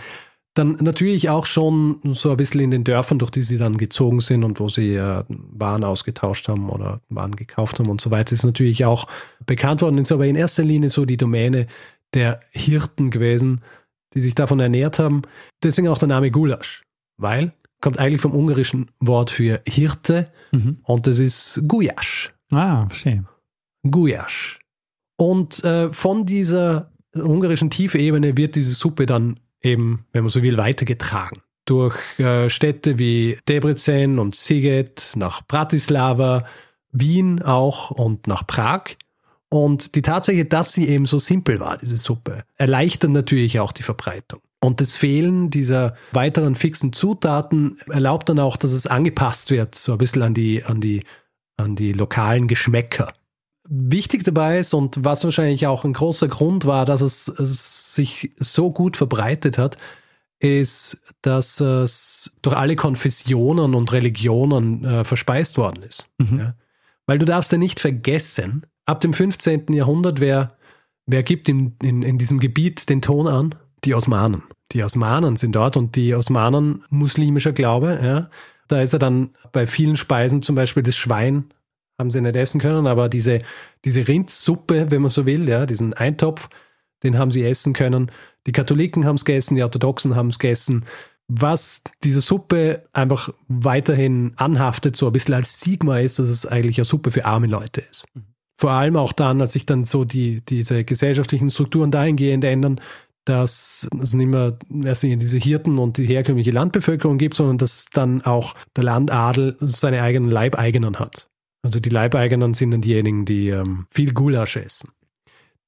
Dann 0.58 0.72
natürlich 0.80 1.30
auch 1.30 1.46
schon 1.46 2.00
so 2.02 2.30
ein 2.32 2.36
bisschen 2.36 2.60
in 2.60 2.70
den 2.72 2.82
Dörfern, 2.84 3.18
durch 3.20 3.30
die 3.30 3.42
sie 3.42 3.58
dann 3.58 3.76
gezogen 3.76 4.20
sind 4.20 4.42
und 4.42 4.58
wo 4.58 4.68
sie 4.68 4.94
äh, 4.94 5.22
Waren 5.28 5.84
ausgetauscht 5.84 6.48
haben 6.48 6.68
oder 6.68 7.00
Waren 7.08 7.36
gekauft 7.36 7.78
haben 7.78 7.88
und 7.88 8.00
so 8.00 8.10
weiter, 8.10 8.32
ist 8.32 8.44
natürlich 8.44 8.84
auch 8.84 9.06
bekannt 9.46 9.82
worden. 9.82 9.98
Ist 9.98 10.10
aber 10.12 10.26
in 10.26 10.36
erster 10.36 10.64
Linie 10.64 10.88
so 10.88 11.04
die 11.04 11.16
Domäne 11.16 11.68
der 12.14 12.40
Hirten 12.50 13.10
gewesen, 13.10 13.60
die 14.14 14.20
sich 14.20 14.34
davon 14.34 14.58
ernährt 14.60 14.98
haben. 14.98 15.22
Deswegen 15.62 15.88
auch 15.88 15.98
der 15.98 16.08
Name 16.08 16.30
Gulasch, 16.30 16.82
weil 17.18 17.52
kommt 17.80 17.98
eigentlich 18.00 18.20
vom 18.20 18.34
ungarischen 18.34 18.90
Wort 18.98 19.30
für 19.30 19.60
Hirte 19.66 20.24
Mhm. 20.50 20.78
und 20.82 21.06
das 21.06 21.18
ist 21.18 21.60
Guyasch. 21.68 22.32
Ah, 22.50 22.86
verstehe. 22.88 23.24
Guyasch. 23.88 24.58
Und 25.16 25.62
äh, 25.62 25.90
von 25.92 26.26
dieser 26.26 26.90
ungarischen 27.14 27.70
Tiefebene 27.70 28.36
wird 28.36 28.56
diese 28.56 28.74
Suppe 28.74 29.06
dann 29.06 29.38
eben, 29.62 30.06
wenn 30.12 30.24
man 30.24 30.30
so 30.30 30.42
will, 30.42 30.56
weitergetragen. 30.56 31.42
Durch 31.64 31.96
äh, 32.18 32.48
Städte 32.48 32.98
wie 32.98 33.38
Debrecen 33.48 34.18
und 34.18 34.34
Siget, 34.34 35.12
nach 35.16 35.46
Bratislava, 35.46 36.44
Wien 36.92 37.42
auch 37.42 37.90
und 37.90 38.26
nach 38.26 38.46
Prag. 38.46 38.96
Und 39.50 39.94
die 39.94 40.02
Tatsache, 40.02 40.44
dass 40.44 40.72
sie 40.72 40.88
eben 40.88 41.06
so 41.06 41.18
simpel 41.18 41.60
war, 41.60 41.78
diese 41.78 41.96
Suppe, 41.96 42.44
erleichtert 42.56 43.10
natürlich 43.10 43.60
auch 43.60 43.72
die 43.72 43.82
Verbreitung. 43.82 44.40
Und 44.60 44.80
das 44.80 44.96
Fehlen 44.96 45.50
dieser 45.50 45.94
weiteren 46.12 46.54
fixen 46.54 46.92
Zutaten 46.92 47.76
erlaubt 47.88 48.28
dann 48.28 48.40
auch, 48.40 48.56
dass 48.56 48.72
es 48.72 48.86
angepasst 48.86 49.50
wird, 49.50 49.74
so 49.74 49.92
ein 49.92 49.98
bisschen 49.98 50.22
an 50.22 50.34
die, 50.34 50.64
an 50.64 50.80
die, 50.80 51.04
an 51.56 51.76
die 51.76 51.92
lokalen 51.92 52.48
Geschmäcker. 52.48 53.12
Wichtig 53.70 54.24
dabei 54.24 54.58
ist 54.58 54.72
und 54.72 55.04
was 55.04 55.24
wahrscheinlich 55.24 55.66
auch 55.66 55.84
ein 55.84 55.92
großer 55.92 56.28
Grund 56.28 56.64
war, 56.64 56.86
dass 56.86 57.02
es, 57.02 57.28
es 57.28 57.94
sich 57.94 58.32
so 58.36 58.70
gut 58.70 58.96
verbreitet 58.96 59.58
hat, 59.58 59.76
ist, 60.38 61.02
dass 61.22 61.60
es 61.60 62.36
durch 62.42 62.56
alle 62.56 62.76
Konfessionen 62.76 63.74
und 63.74 63.92
Religionen 63.92 64.84
äh, 64.84 65.04
verspeist 65.04 65.58
worden 65.58 65.82
ist. 65.82 66.08
Mhm. 66.18 66.38
Ja. 66.38 66.54
Weil 67.06 67.18
du 67.18 67.26
darfst 67.26 67.52
ja 67.52 67.58
nicht 67.58 67.80
vergessen, 67.80 68.66
ab 68.86 69.00
dem 69.00 69.12
15. 69.12 69.72
Jahrhundert, 69.72 70.20
wer, 70.20 70.48
wer 71.06 71.22
gibt 71.22 71.48
in, 71.48 71.76
in, 71.82 72.02
in 72.02 72.18
diesem 72.18 72.38
Gebiet 72.38 72.88
den 72.88 73.02
Ton 73.02 73.26
an? 73.26 73.54
Die 73.84 73.94
Osmanen. 73.94 74.42
Die 74.72 74.82
Osmanen 74.82 75.36
sind 75.36 75.54
dort 75.54 75.76
und 75.76 75.96
die 75.96 76.14
Osmanen 76.14 76.84
muslimischer 76.90 77.52
Glaube, 77.52 77.98
ja. 78.02 78.28
Da 78.68 78.82
ist 78.82 78.92
er 78.92 78.98
dann 78.98 79.30
bei 79.52 79.66
vielen 79.66 79.96
Speisen 79.96 80.42
zum 80.42 80.54
Beispiel 80.54 80.82
das 80.82 80.96
Schwein 80.96 81.44
haben 81.98 82.10
sie 82.10 82.20
nicht 82.20 82.36
essen 82.36 82.60
können, 82.60 82.86
aber 82.86 83.08
diese, 83.08 83.40
diese 83.84 84.06
Rindsuppe, 84.06 84.90
wenn 84.90 85.02
man 85.02 85.10
so 85.10 85.26
will, 85.26 85.48
ja, 85.48 85.66
diesen 85.66 85.94
Eintopf, 85.94 86.48
den 87.02 87.18
haben 87.18 87.30
sie 87.30 87.44
essen 87.44 87.72
können. 87.72 88.10
Die 88.46 88.52
Katholiken 88.52 89.04
haben 89.04 89.16
es 89.16 89.24
gegessen, 89.24 89.56
die 89.56 89.62
Orthodoxen 89.62 90.16
haben 90.16 90.28
es 90.28 90.38
gegessen. 90.38 90.84
Was 91.28 91.82
diese 92.04 92.20
Suppe 92.20 92.84
einfach 92.92 93.30
weiterhin 93.48 94.32
anhaftet, 94.36 94.96
so 94.96 95.06
ein 95.06 95.12
bisschen 95.12 95.34
als 95.34 95.60
Sigma 95.60 95.98
ist, 95.98 96.18
dass 96.18 96.28
es 96.28 96.46
eigentlich 96.46 96.78
eine 96.78 96.86
Suppe 96.86 97.10
für 97.10 97.26
arme 97.26 97.46
Leute 97.46 97.82
ist. 97.82 98.06
Vor 98.56 98.70
allem 98.70 98.96
auch 98.96 99.12
dann, 99.12 99.40
als 99.40 99.52
sich 99.52 99.66
dann 99.66 99.84
so 99.84 100.04
die, 100.04 100.40
diese 100.40 100.84
gesellschaftlichen 100.84 101.50
Strukturen 101.50 101.90
dahingehend 101.90 102.44
ändern, 102.44 102.80
dass 103.24 103.88
es 104.00 104.14
nicht 104.14 104.28
mehr 104.28 104.58
erst 104.84 105.02
diese 105.02 105.38
Hirten 105.38 105.78
und 105.78 105.98
die 105.98 106.06
herkömmliche 106.06 106.50
Landbevölkerung 106.50 107.18
gibt, 107.18 107.34
sondern 107.34 107.58
dass 107.58 107.86
dann 107.92 108.22
auch 108.22 108.54
der 108.74 108.84
Landadel 108.84 109.56
seine 109.60 110.02
eigenen 110.02 110.30
Leibeigenen 110.30 110.98
hat. 110.98 111.27
Also 111.62 111.80
die 111.80 111.90
Leibeigenen 111.90 112.54
sind 112.54 112.70
dann 112.70 112.80
diejenigen, 112.80 113.24
die 113.24 113.48
ähm, 113.48 113.86
viel 113.90 114.12
Gulasch 114.12 114.56
essen. 114.56 114.90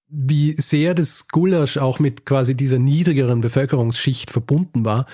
Wie 0.08 0.54
sehr 0.58 0.94
das 0.94 1.28
Gulasch 1.28 1.78
auch 1.78 1.98
mit 1.98 2.26
quasi 2.26 2.54
dieser 2.56 2.78
niedrigeren 2.78 3.40
Bevölkerungsschicht 3.40 4.30
verbunden 4.30 4.84
war, 4.84 5.06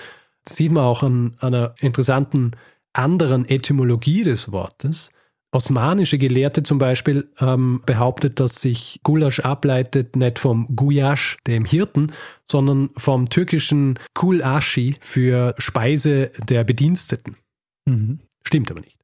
sieht 0.47 0.71
man 0.71 0.83
auch 0.83 1.03
an, 1.03 1.35
an 1.39 1.53
einer 1.53 1.75
interessanten 1.79 2.51
anderen 2.93 3.47
Etymologie 3.47 4.23
des 4.23 4.51
Wortes. 4.51 5.11
Osmanische 5.51 6.17
Gelehrte 6.17 6.61
zum 6.63 6.77
Beispiel 6.77 7.29
ähm, 7.39 7.81
behauptet, 7.85 8.39
dass 8.39 8.61
sich 8.61 8.99
Gulasch 9.03 9.39
ableitet 9.39 10.15
nicht 10.15 10.39
vom 10.39 10.65
Guyash, 10.75 11.37
dem 11.47 11.63
Hirten, 11.63 12.11
sondern 12.51 12.89
vom 12.97 13.29
türkischen 13.29 13.97
Kulashi 14.13 14.97
für 14.99 15.55
Speise 15.57 16.31
der 16.49 16.63
Bediensteten. 16.63 17.37
Mhm. 17.85 18.19
Stimmt 18.43 18.71
aber 18.71 18.81
nicht. 18.81 18.99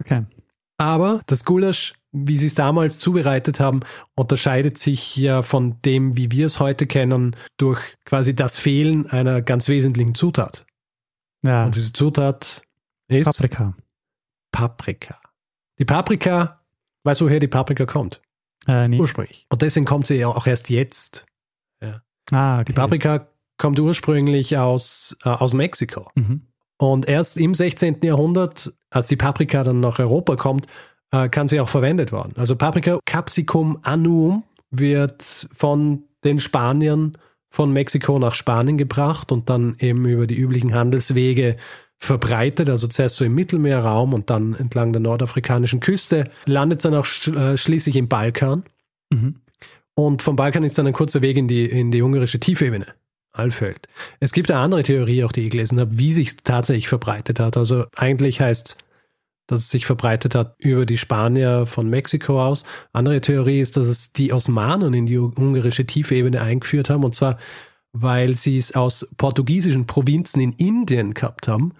Okay. 0.00 0.24
Aber 0.76 1.22
das 1.26 1.44
Gulasch, 1.44 1.94
wie 2.12 2.36
sie 2.36 2.46
es 2.46 2.54
damals 2.54 2.98
zubereitet 2.98 3.60
haben, 3.60 3.80
unterscheidet 4.14 4.78
sich 4.78 5.16
ja 5.16 5.42
von 5.42 5.80
dem, 5.82 6.16
wie 6.16 6.30
wir 6.30 6.46
es 6.46 6.60
heute 6.60 6.86
kennen, 6.86 7.36
durch 7.56 7.96
quasi 8.04 8.34
das 8.34 8.58
Fehlen 8.58 9.06
einer 9.06 9.42
ganz 9.42 9.68
wesentlichen 9.68 10.14
Zutat. 10.14 10.66
Ja, 11.42 11.66
Und 11.66 11.76
diese 11.76 11.92
Zutat 11.92 12.62
ist 13.08 13.26
Paprika. 13.26 13.74
Paprika. 14.52 15.20
Die 15.78 15.84
Paprika, 15.84 16.60
weißt 17.04 17.20
du, 17.20 17.26
woher 17.26 17.40
die 17.40 17.48
Paprika 17.48 17.86
kommt? 17.86 18.22
Äh, 18.66 18.88
nee. 18.88 18.98
Ursprünglich. 18.98 19.46
Und 19.50 19.62
deswegen 19.62 19.84
kommt 19.84 20.06
sie 20.06 20.16
ja 20.16 20.28
auch 20.28 20.46
erst 20.46 20.70
jetzt. 20.70 21.26
Ah, 22.30 22.56
okay. 22.56 22.64
Die 22.68 22.72
Paprika 22.72 23.28
kommt 23.58 23.78
ursprünglich 23.78 24.56
aus, 24.56 25.16
äh, 25.24 25.28
aus 25.28 25.52
Mexiko. 25.54 26.10
Mhm. 26.14 26.46
Und 26.78 27.06
erst 27.06 27.36
im 27.36 27.54
16. 27.54 28.00
Jahrhundert, 28.02 28.72
als 28.94 29.08
die 29.08 29.16
Paprika 29.16 29.64
dann 29.64 29.80
nach 29.80 29.98
Europa 29.98 30.36
kommt, 30.36 30.66
äh, 31.10 31.28
kann 31.28 31.48
sie 31.48 31.60
auch 31.60 31.68
verwendet 31.68 32.12
worden. 32.12 32.34
Also 32.36 32.56
Paprika 32.56 32.98
Capsicum 33.04 33.78
annuum 33.82 34.44
wird 34.70 35.48
von 35.52 36.04
den 36.22 36.38
Spaniern 36.38 37.18
von 37.50 37.72
Mexiko 37.72 38.18
nach 38.18 38.34
Spanien 38.34 38.78
gebracht 38.78 39.30
und 39.30 39.50
dann 39.50 39.76
eben 39.78 40.04
über 40.06 40.26
die 40.26 40.36
üblichen 40.36 40.74
Handelswege 40.74 41.56
verbreitet, 41.98 42.68
also 42.68 42.86
zuerst 42.86 43.16
so 43.16 43.24
im 43.24 43.34
Mittelmeerraum 43.34 44.12
und 44.12 44.30
dann 44.30 44.54
entlang 44.54 44.92
der 44.92 45.00
nordafrikanischen 45.00 45.80
Küste, 45.80 46.30
landet 46.46 46.78
es 46.78 46.82
dann 46.82 46.94
auch 46.94 47.06
äh, 47.34 47.56
schließlich 47.56 47.96
im 47.96 48.08
Balkan. 48.08 48.64
Mhm. 49.10 49.36
Und 49.94 50.22
vom 50.22 50.36
Balkan 50.36 50.64
ist 50.64 50.76
dann 50.78 50.86
ein 50.86 50.92
kurzer 50.92 51.20
Weg 51.20 51.36
in 51.36 51.48
die, 51.48 51.64
in 51.64 51.90
die 51.90 52.02
ungarische 52.02 52.40
Tiefebene. 52.40 52.86
Alfeld. 53.34 53.88
Es 54.20 54.32
gibt 54.32 54.50
eine 54.50 54.60
andere 54.60 54.82
Theorie, 54.82 55.24
auch 55.24 55.32
die 55.32 55.42
ich 55.42 55.50
gelesen 55.50 55.80
habe, 55.80 55.98
wie 55.98 56.12
sich 56.12 56.36
tatsächlich 56.36 56.88
verbreitet 56.88 57.40
hat. 57.40 57.56
Also 57.56 57.84
eigentlich 57.96 58.40
heißt, 58.40 58.78
dass 59.46 59.60
es 59.60 59.70
sich 59.70 59.84
verbreitet 59.86 60.34
hat 60.34 60.56
über 60.58 60.86
die 60.86 60.96
Spanier 60.96 61.66
von 61.66 61.90
Mexiko 61.90 62.42
aus. 62.42 62.64
Andere 62.92 63.20
Theorie 63.20 63.60
ist, 63.60 63.76
dass 63.76 63.86
es 63.86 64.12
die 64.12 64.32
Osmanen 64.32 64.94
in 64.94 65.06
die 65.06 65.18
ungarische 65.18 65.84
Tiefebene 65.84 66.40
eingeführt 66.40 66.88
haben. 66.88 67.04
Und 67.04 67.14
zwar, 67.14 67.38
weil 67.92 68.36
sie 68.36 68.56
es 68.56 68.74
aus 68.74 69.08
portugiesischen 69.18 69.86
Provinzen 69.86 70.40
in 70.40 70.52
Indien 70.52 71.12
gehabt 71.12 71.48
haben. 71.48 71.74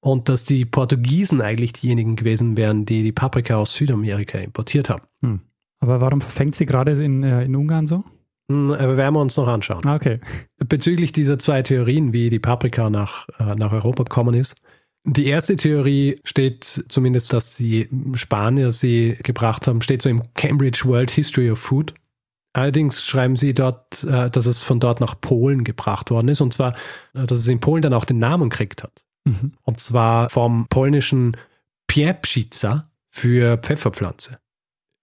Und 0.00 0.28
dass 0.28 0.44
die 0.44 0.66
Portugiesen 0.66 1.40
eigentlich 1.40 1.72
diejenigen 1.72 2.16
gewesen 2.16 2.56
wären, 2.56 2.84
die 2.84 3.02
die 3.02 3.12
Paprika 3.12 3.56
aus 3.56 3.74
Südamerika 3.74 4.38
importiert 4.38 4.90
haben. 4.90 5.04
Hm. 5.22 5.40
Aber 5.80 6.00
warum 6.00 6.20
verfängt 6.20 6.56
sie 6.56 6.66
gerade 6.66 6.92
in, 6.92 7.22
äh, 7.22 7.44
in 7.44 7.56
Ungarn 7.56 7.86
so? 7.86 8.04
Hm, 8.50 8.72
Aber 8.72 8.96
werden 8.96 9.14
wir 9.14 9.20
uns 9.20 9.36
noch 9.36 9.48
anschauen. 9.48 9.86
Ah, 9.86 9.94
okay. 9.94 10.20
bezüglich 10.58 11.12
dieser 11.12 11.38
zwei 11.38 11.62
Theorien, 11.62 12.12
wie 12.12 12.28
die 12.28 12.38
Paprika 12.38 12.90
nach, 12.90 13.28
äh, 13.38 13.54
nach 13.54 13.72
Europa 13.72 14.04
gekommen 14.04 14.34
ist. 14.34 14.60
Die 15.06 15.26
erste 15.26 15.56
Theorie 15.56 16.20
steht 16.24 16.84
zumindest, 16.88 17.32
dass 17.32 17.56
die 17.56 17.88
Spanier 18.14 18.72
sie 18.72 19.18
gebracht 19.22 19.66
haben, 19.66 19.82
steht 19.82 20.00
so 20.00 20.08
im 20.08 20.22
Cambridge 20.32 20.82
World 20.84 21.10
History 21.10 21.50
of 21.50 21.58
Food. 21.58 21.94
Allerdings 22.54 23.04
schreiben 23.04 23.36
sie 23.36 23.52
dort, 23.52 24.04
äh, 24.04 24.30
dass 24.30 24.46
es 24.46 24.62
von 24.62 24.80
dort 24.80 25.00
nach 25.00 25.20
Polen 25.20 25.64
gebracht 25.64 26.10
worden 26.10 26.28
ist 26.28 26.40
und 26.40 26.52
zwar, 26.52 26.74
äh, 27.12 27.26
dass 27.26 27.38
es 27.38 27.46
in 27.48 27.60
Polen 27.60 27.82
dann 27.82 27.92
auch 27.92 28.04
den 28.04 28.18
Namen 28.18 28.48
gekriegt 28.48 28.82
hat. 28.82 29.04
Mhm. 29.24 29.52
Und 29.62 29.80
zwar 29.80 30.30
vom 30.30 30.66
polnischen 30.68 31.36
Piepszica 31.86 32.90
für 33.10 33.58
Pfefferpflanze. 33.58 34.38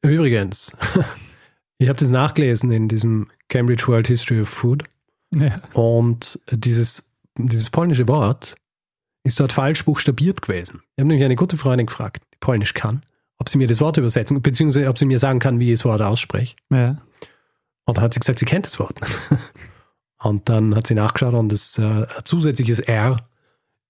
Übrigens, 0.02 0.76
ich 1.82 1.90
habe 1.90 1.98
das 1.98 2.12
nachgelesen 2.12 2.72
in 2.72 2.88
diesem 2.88 3.28
Cambridge 3.50 3.88
World 3.88 4.08
History 4.08 4.42
of 4.42 4.50
Food. 4.50 4.84
Ja. 5.34 5.62
Und 5.74 6.40
dieses, 6.52 7.16
dieses 7.38 7.70
polnische 7.70 8.08
Wort 8.08 8.56
ist 9.24 9.40
dort 9.40 9.52
falsch 9.52 9.84
buchstabiert 9.86 10.42
gewesen. 10.42 10.82
Ich 10.96 11.02
habe 11.02 11.08
nämlich 11.08 11.26
eine 11.26 11.36
gute 11.36 11.58
Freundin 11.58 11.88
gefragt, 11.88 12.24
die 12.34 12.38
Polnisch 12.40 12.74
kann, 12.74 13.02
ob 13.40 13.50
sie 13.50 13.58
mir 13.58 13.68
das 13.68 13.82
Wort 13.82 13.98
übersetzen, 13.98 14.42
beziehungsweise 14.42 14.90
ob 14.90 15.00
sie 15.00 15.06
mir 15.06 15.18
sagen 15.18 15.40
kann, 15.40 15.60
wie 15.60 15.72
ich 15.72 15.80
das 15.80 15.86
Wort 15.86 16.02
ausspreche. 16.02 16.56
ja. 16.70 17.02
Und 17.86 17.98
dann 17.98 18.04
hat 18.04 18.14
sie 18.14 18.20
gesagt, 18.20 18.38
sie 18.38 18.46
kennt 18.46 18.68
das 18.68 18.80
Wort. 18.80 19.00
Und 20.24 20.50
dann 20.50 20.76
hat 20.76 20.86
sie 20.86 20.94
nachgeschaut 20.94 21.34
und 21.34 21.52
das 21.52 21.80
äh, 21.80 22.06
zusätzliches 22.24 22.80
R 22.80 23.18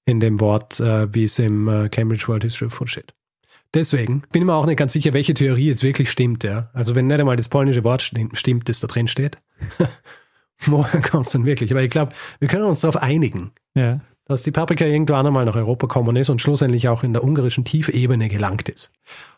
in 0.06 0.22
dem 0.22 0.40
Wort, 0.40 0.80
äh, 0.80 1.14
wie 1.14 1.26
es 1.26 1.38
im 1.40 1.68
äh, 1.68 1.90
Cambridge 1.90 2.26
World 2.30 2.44
History 2.44 2.68
of 2.68 2.74
Food 2.74 2.90
steht. 2.90 3.14
Deswegen 3.74 4.24
bin 4.32 4.42
ich 4.42 4.46
mir 4.46 4.54
auch 4.54 4.66
nicht 4.66 4.78
ganz 4.78 4.94
sicher, 4.94 5.14
welche 5.14 5.34
Theorie 5.34 5.68
jetzt 5.68 5.84
wirklich 5.84 6.12
stimmt. 6.12 6.44
Ja? 6.44 6.70
Also 6.74 6.94
wenn 6.96 7.08
nicht 7.08 7.20
einmal 7.20 7.38
das 7.38 7.48
polnische 7.50 7.84
Wort 7.84 8.02
stimmt, 8.02 8.68
das 8.70 8.80
da 8.82 8.88
drin 8.88 9.08
steht, 9.08 9.38
woher 10.66 11.02
kommt 11.02 11.28
es 11.28 11.34
dann 11.34 11.46
wirklich? 11.46 11.72
Aber 11.72 11.82
ich 11.82 11.90
glaube, 11.90 12.14
wir 12.40 12.48
können 12.48 12.66
uns 12.66 12.82
darauf 12.82 13.02
einigen, 13.02 13.52
Ja. 13.76 14.02
dass 14.26 14.44
die 14.44 14.52
Paprika 14.52 14.86
irgendwann 14.86 15.26
einmal 15.26 15.46
nach 15.46 15.56
Europa 15.56 15.88
gekommen 15.88 16.16
ist 16.16 16.30
und 16.30 16.42
schlussendlich 16.42 16.88
auch 16.90 17.04
in 17.04 17.14
der 17.14 17.24
ungarischen 17.24 17.66
Tiefebene 17.66 18.28
gelangt 18.30 18.70
ist. 18.70 18.92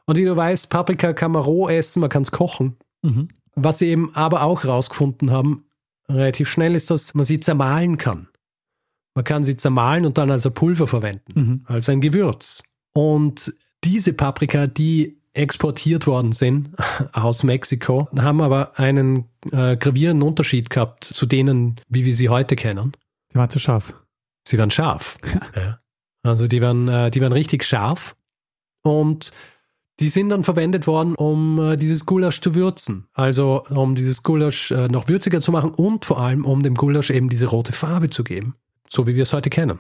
Und 0.06 0.18
wie 0.18 0.26
du 0.26 0.36
weißt, 0.36 0.70
Paprika 0.70 1.14
kann 1.14 1.32
man 1.32 1.44
roh 1.44 1.70
essen, 1.70 2.02
man 2.02 2.10
kann 2.10 2.24
es 2.24 2.32
kochen. 2.32 2.76
Mhm. 3.04 3.28
Was 3.56 3.78
sie 3.80 3.90
eben 3.90 4.14
aber 4.16 4.42
auch 4.42 4.64
herausgefunden 4.64 5.30
haben, 5.32 5.66
relativ 6.10 6.50
schnell, 6.50 6.76
ist, 6.76 6.90
dass 6.90 7.14
man 7.14 7.24
sie 7.26 7.40
zermahlen 7.40 7.98
kann. 7.98 8.28
Man 9.16 9.24
kann 9.24 9.44
sie 9.44 9.56
zermahlen 9.56 10.06
und 10.08 10.18
dann 10.18 10.32
als 10.32 10.50
Pulver 10.50 10.88
verwenden, 10.88 11.34
Mhm. 11.40 11.62
als 11.66 11.88
ein 11.88 12.02
Gewürz. 12.02 12.64
Und 12.94 13.54
diese 13.84 14.14
Paprika, 14.14 14.68
die 14.68 15.18
exportiert 15.34 16.08
worden 16.08 16.32
sind 16.32 16.70
aus 17.14 17.44
Mexiko, 17.44 18.08
haben 18.18 18.42
aber 18.42 18.78
einen 18.80 19.26
äh, 19.52 19.76
gravierenden 19.78 20.28
Unterschied 20.28 20.70
gehabt 20.70 21.04
zu 21.04 21.26
denen, 21.26 21.82
wie 21.90 22.06
wir 22.06 22.16
sie 22.16 22.30
heute 22.30 22.56
kennen. 22.56 22.94
Die 23.32 23.36
waren 23.36 23.50
zu 23.50 23.60
scharf. 23.60 23.94
Sie 24.48 24.58
waren 24.58 24.72
scharf. 24.72 25.18
Ja. 25.56 25.80
Also 26.26 26.48
die 26.48 26.62
waren, 26.62 26.88
äh, 26.88 27.12
die 27.12 27.20
waren 27.20 27.34
richtig 27.34 27.66
scharf 27.66 28.16
und 28.82 29.34
die 30.00 30.08
sind 30.08 30.30
dann 30.30 30.46
verwendet 30.46 30.88
worden, 30.88 31.16
um 31.16 31.60
äh, 31.60 31.78
dieses 31.78 32.06
Gulasch 32.06 32.40
zu 32.40 32.56
würzen. 32.56 33.08
Also 33.14 33.64
um 33.70 33.94
dieses 33.94 34.24
Gulasch 34.24 34.72
äh, 34.72 34.88
noch 34.88 35.10
würziger 35.10 35.42
zu 35.42 35.52
machen 35.52 35.72
und 35.72 36.06
vor 36.06 36.20
allem 36.20 36.46
um 36.46 36.64
dem 36.64 36.76
Gulasch 36.76 37.10
eben 37.10 37.28
diese 37.28 37.48
rote 37.48 37.74
Farbe 37.74 38.10
zu 38.10 38.24
geben, 38.24 38.56
so 38.88 39.06
wie 39.06 39.16
wir 39.16 39.24
es 39.24 39.34
heute 39.34 39.50
kennen. 39.50 39.80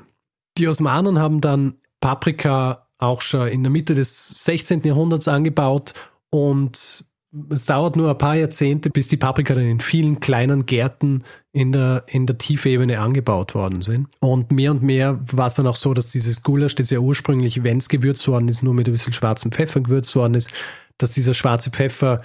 Die 0.57 0.67
Osmanen 0.67 1.17
haben 1.17 1.39
dann 1.39 1.75
Paprika 2.01 2.89
auch 3.03 3.21
schon 3.21 3.47
in 3.47 3.63
der 3.63 3.71
Mitte 3.71 3.95
des 3.95 4.43
16. 4.43 4.81
Jahrhunderts 4.83 5.27
angebaut 5.27 5.93
und 6.29 7.05
es 7.49 7.65
dauert 7.65 7.95
nur 7.95 8.11
ein 8.11 8.17
paar 8.17 8.35
Jahrzehnte, 8.35 8.91
bis 8.91 9.07
die 9.07 9.17
Paprika 9.17 9.55
dann 9.55 9.67
in 9.67 9.79
vielen 9.79 10.19
kleinen 10.19 10.65
Gärten 10.67 11.23
in 11.51 11.71
der, 11.71 12.03
in 12.07 12.27
der 12.27 12.37
Tiefebene 12.37 12.99
angebaut 12.99 13.55
worden 13.55 13.81
sind. 13.81 14.07
Und 14.19 14.51
mehr 14.51 14.71
und 14.71 14.83
mehr 14.83 15.19
war 15.31 15.47
es 15.47 15.55
dann 15.55 15.65
auch 15.65 15.75
so, 15.75 15.93
dass 15.95 16.09
dieses 16.09 16.43
Gulasch, 16.43 16.75
das 16.75 16.91
ja 16.91 16.99
ursprünglich, 16.99 17.63
wenn 17.63 17.79
es 17.79 17.89
gewürzt 17.89 18.27
worden 18.27 18.47
ist, 18.49 18.61
nur 18.61 18.75
mit 18.75 18.87
ein 18.87 18.91
bisschen 18.91 19.13
schwarzem 19.13 19.51
Pfeffer 19.51 19.81
gewürzt 19.81 20.15
worden 20.15 20.35
ist, 20.35 20.51
dass 20.99 21.11
dieser 21.11 21.33
schwarze 21.33 21.71
Pfeffer 21.71 22.21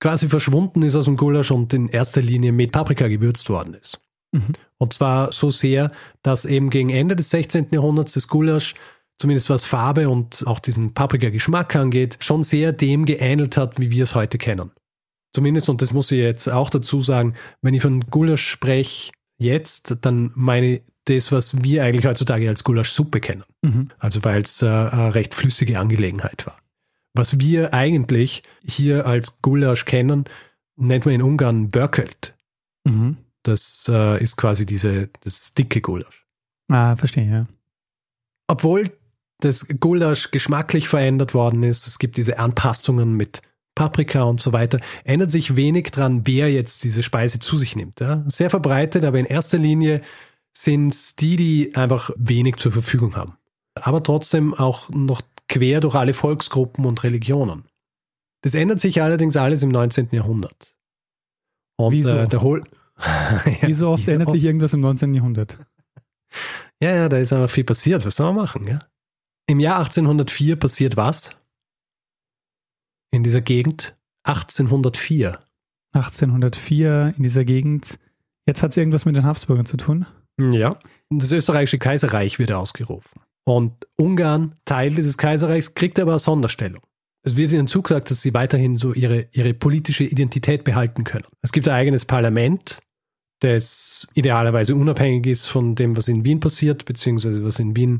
quasi 0.00 0.26
verschwunden 0.26 0.82
ist 0.82 0.96
aus 0.96 1.04
dem 1.04 1.16
Gulasch 1.16 1.52
und 1.52 1.72
in 1.72 1.88
erster 1.88 2.22
Linie 2.22 2.50
mit 2.50 2.72
Paprika 2.72 3.06
gewürzt 3.06 3.48
worden 3.50 3.74
ist. 3.74 4.00
Mhm. 4.32 4.52
Und 4.78 4.92
zwar 4.92 5.30
so 5.30 5.50
sehr, 5.50 5.92
dass 6.22 6.44
eben 6.44 6.70
gegen 6.70 6.90
Ende 6.90 7.14
des 7.14 7.30
16. 7.30 7.68
Jahrhunderts 7.70 8.14
das 8.14 8.26
Gulasch, 8.26 8.74
zumindest 9.20 9.50
was 9.50 9.66
Farbe 9.66 10.08
und 10.08 10.46
auch 10.46 10.58
diesen 10.58 10.94
Paprika-Geschmack 10.94 11.76
angeht, 11.76 12.16
schon 12.20 12.42
sehr 12.42 12.72
dem 12.72 13.04
geähnelt 13.04 13.58
hat, 13.58 13.78
wie 13.78 13.90
wir 13.90 14.04
es 14.04 14.14
heute 14.14 14.38
kennen. 14.38 14.70
Zumindest, 15.34 15.68
und 15.68 15.82
das 15.82 15.92
muss 15.92 16.10
ich 16.10 16.18
jetzt 16.18 16.48
auch 16.48 16.70
dazu 16.70 17.00
sagen, 17.00 17.34
wenn 17.60 17.74
ich 17.74 17.82
von 17.82 18.00
Gulasch 18.08 18.48
spreche 18.48 19.12
jetzt, 19.38 19.98
dann 20.00 20.32
meine 20.34 20.66
ich 20.66 20.82
das, 21.04 21.32
was 21.32 21.62
wir 21.62 21.84
eigentlich 21.84 22.06
heutzutage 22.06 22.48
als 22.48 22.64
Gulaschsuppe 22.64 23.20
kennen. 23.20 23.44
Mhm. 23.62 23.90
Also 23.98 24.24
weil 24.24 24.40
es 24.40 24.62
äh, 24.62 24.66
eine 24.66 25.14
recht 25.14 25.34
flüssige 25.34 25.78
Angelegenheit 25.78 26.46
war. 26.46 26.56
Was 27.12 27.38
wir 27.38 27.74
eigentlich 27.74 28.42
hier 28.64 29.06
als 29.06 29.42
Gulasch 29.42 29.84
kennen, 29.84 30.24
nennt 30.76 31.04
man 31.04 31.14
in 31.14 31.22
Ungarn 31.22 31.70
Börkelt. 31.70 32.34
Mhm. 32.84 33.18
Das 33.42 33.86
äh, 33.88 34.22
ist 34.22 34.36
quasi 34.36 34.64
diese, 34.64 35.10
das 35.20 35.52
dicke 35.52 35.82
Gulasch. 35.82 36.26
Ah, 36.68 36.96
verstehe, 36.96 37.30
ja. 37.30 37.46
Obwohl 38.46 38.90
das 39.44 39.68
Gulasch 39.80 40.30
geschmacklich 40.30 40.88
verändert 40.88 41.34
worden 41.34 41.62
ist, 41.62 41.86
es 41.86 41.98
gibt 41.98 42.16
diese 42.16 42.38
Anpassungen 42.38 43.14
mit 43.14 43.42
Paprika 43.74 44.22
und 44.22 44.40
so 44.40 44.52
weiter, 44.52 44.80
ändert 45.04 45.30
sich 45.30 45.56
wenig 45.56 45.90
dran, 45.90 46.22
wer 46.24 46.50
jetzt 46.50 46.84
diese 46.84 47.02
Speise 47.02 47.38
zu 47.38 47.56
sich 47.56 47.76
nimmt. 47.76 48.00
Ja? 48.00 48.24
Sehr 48.26 48.50
verbreitet, 48.50 49.04
aber 49.04 49.18
in 49.18 49.26
erster 49.26 49.58
Linie 49.58 50.02
sind 50.56 50.88
es 50.88 51.16
die, 51.16 51.36
die 51.36 51.76
einfach 51.76 52.10
wenig 52.16 52.56
zur 52.56 52.72
Verfügung 52.72 53.16
haben. 53.16 53.36
Aber 53.74 54.02
trotzdem 54.02 54.52
auch 54.52 54.90
noch 54.90 55.22
quer 55.48 55.80
durch 55.80 55.94
alle 55.94 56.14
Volksgruppen 56.14 56.84
und 56.84 57.02
Religionen. 57.04 57.64
Das 58.42 58.54
ändert 58.54 58.80
sich 58.80 59.02
allerdings 59.02 59.36
alles 59.36 59.62
im 59.62 59.70
19. 59.70 60.08
Jahrhundert. 60.12 60.76
Und 61.76 61.92
Wie 61.92 62.02
so 62.02 62.10
äh, 62.10 62.22
oft. 62.22 62.32
der 62.32 62.42
Hol 62.42 62.64
Wie 63.62 63.74
so 63.74 63.90
oft 63.90 64.06
ändert 64.08 64.30
sich 64.30 64.44
irgendwas 64.44 64.74
im 64.74 64.80
19. 64.80 65.14
Jahrhundert. 65.14 65.58
Ja, 66.82 66.94
ja, 66.94 67.08
da 67.08 67.18
ist 67.18 67.32
aber 67.32 67.48
viel 67.48 67.64
passiert. 67.64 68.04
Was 68.04 68.16
soll 68.16 68.26
man 68.32 68.44
machen? 68.44 68.66
Ja? 68.66 68.78
Im 69.50 69.58
Jahr 69.58 69.80
1804 69.80 70.54
passiert 70.54 70.96
was? 70.96 71.30
In 73.10 73.24
dieser 73.24 73.40
Gegend? 73.40 73.96
1804. 74.22 75.40
1804 75.92 77.14
in 77.16 77.22
dieser 77.24 77.44
Gegend. 77.44 77.98
Jetzt 78.46 78.62
hat 78.62 78.70
es 78.70 78.76
irgendwas 78.76 79.06
mit 79.06 79.16
den 79.16 79.24
Habsburgern 79.24 79.66
zu 79.66 79.76
tun. 79.76 80.06
Ja. 80.38 80.78
Das 81.10 81.32
österreichische 81.32 81.80
Kaiserreich 81.80 82.38
wird 82.38 82.52
ausgerufen. 82.52 83.22
Und 83.42 83.88
Ungarn, 83.96 84.54
Teil 84.66 84.90
dieses 84.90 85.18
Kaiserreichs, 85.18 85.74
kriegt 85.74 85.98
aber 85.98 86.12
eine 86.12 86.20
Sonderstellung. 86.20 86.82
Es 87.24 87.34
wird 87.34 87.50
ihnen 87.50 87.66
zugesagt, 87.66 88.08
dass 88.12 88.22
sie 88.22 88.32
weiterhin 88.34 88.76
so 88.76 88.92
ihre, 88.92 89.26
ihre 89.32 89.52
politische 89.52 90.04
Identität 90.04 90.62
behalten 90.62 91.02
können. 91.02 91.26
Es 91.42 91.50
gibt 91.50 91.66
ein 91.66 91.74
eigenes 91.74 92.04
Parlament, 92.04 92.78
das 93.40 94.06
idealerweise 94.14 94.76
unabhängig 94.76 95.26
ist 95.26 95.46
von 95.46 95.74
dem, 95.74 95.96
was 95.96 96.06
in 96.06 96.24
Wien 96.24 96.38
passiert, 96.38 96.84
beziehungsweise 96.84 97.44
was 97.44 97.58
in 97.58 97.74
Wien 97.74 97.98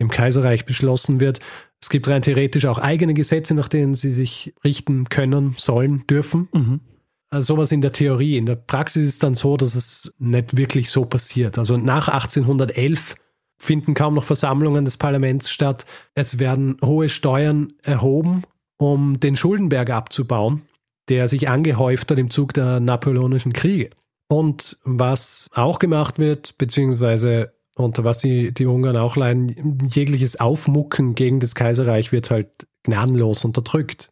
im 0.00 0.10
Kaiserreich 0.10 0.64
beschlossen 0.64 1.20
wird. 1.20 1.38
Es 1.80 1.88
gibt 1.88 2.08
rein 2.08 2.22
theoretisch 2.22 2.66
auch 2.66 2.78
eigene 2.78 3.14
Gesetze, 3.14 3.54
nach 3.54 3.68
denen 3.68 3.94
sie 3.94 4.10
sich 4.10 4.54
richten 4.64 5.08
können, 5.08 5.54
sollen, 5.56 6.04
dürfen. 6.08 6.48
Mhm. 6.52 6.80
Also 7.28 7.54
sowas 7.54 7.70
in 7.70 7.80
der 7.80 7.92
Theorie. 7.92 8.36
In 8.36 8.46
der 8.46 8.56
Praxis 8.56 9.04
ist 9.04 9.22
dann 9.22 9.36
so, 9.36 9.56
dass 9.56 9.76
es 9.76 10.14
nicht 10.18 10.56
wirklich 10.56 10.90
so 10.90 11.04
passiert. 11.04 11.58
Also 11.58 11.76
nach 11.76 12.08
1811 12.08 13.14
finden 13.58 13.94
kaum 13.94 14.14
noch 14.14 14.24
Versammlungen 14.24 14.84
des 14.84 14.96
Parlaments 14.96 15.50
statt. 15.50 15.86
Es 16.14 16.38
werden 16.38 16.76
hohe 16.82 17.08
Steuern 17.08 17.74
erhoben, 17.82 18.42
um 18.78 19.20
den 19.20 19.36
Schuldenberg 19.36 19.90
abzubauen, 19.90 20.62
der 21.08 21.28
sich 21.28 21.48
angehäuft 21.48 22.10
hat 22.10 22.18
im 22.18 22.30
Zug 22.30 22.54
der 22.54 22.80
napoleonischen 22.80 23.52
Kriege. 23.52 23.90
Und 24.28 24.78
was 24.84 25.48
auch 25.54 25.78
gemacht 25.78 26.18
wird, 26.18 26.56
beziehungsweise 26.56 27.52
unter 27.80 28.04
was 28.04 28.18
die, 28.18 28.52
die 28.52 28.66
Ungarn 28.66 28.96
auch 28.96 29.16
leiden, 29.16 29.78
jegliches 29.90 30.38
Aufmucken 30.38 31.14
gegen 31.14 31.40
das 31.40 31.54
Kaiserreich 31.54 32.12
wird 32.12 32.30
halt 32.30 32.48
gnadenlos 32.82 33.44
unterdrückt. 33.44 34.10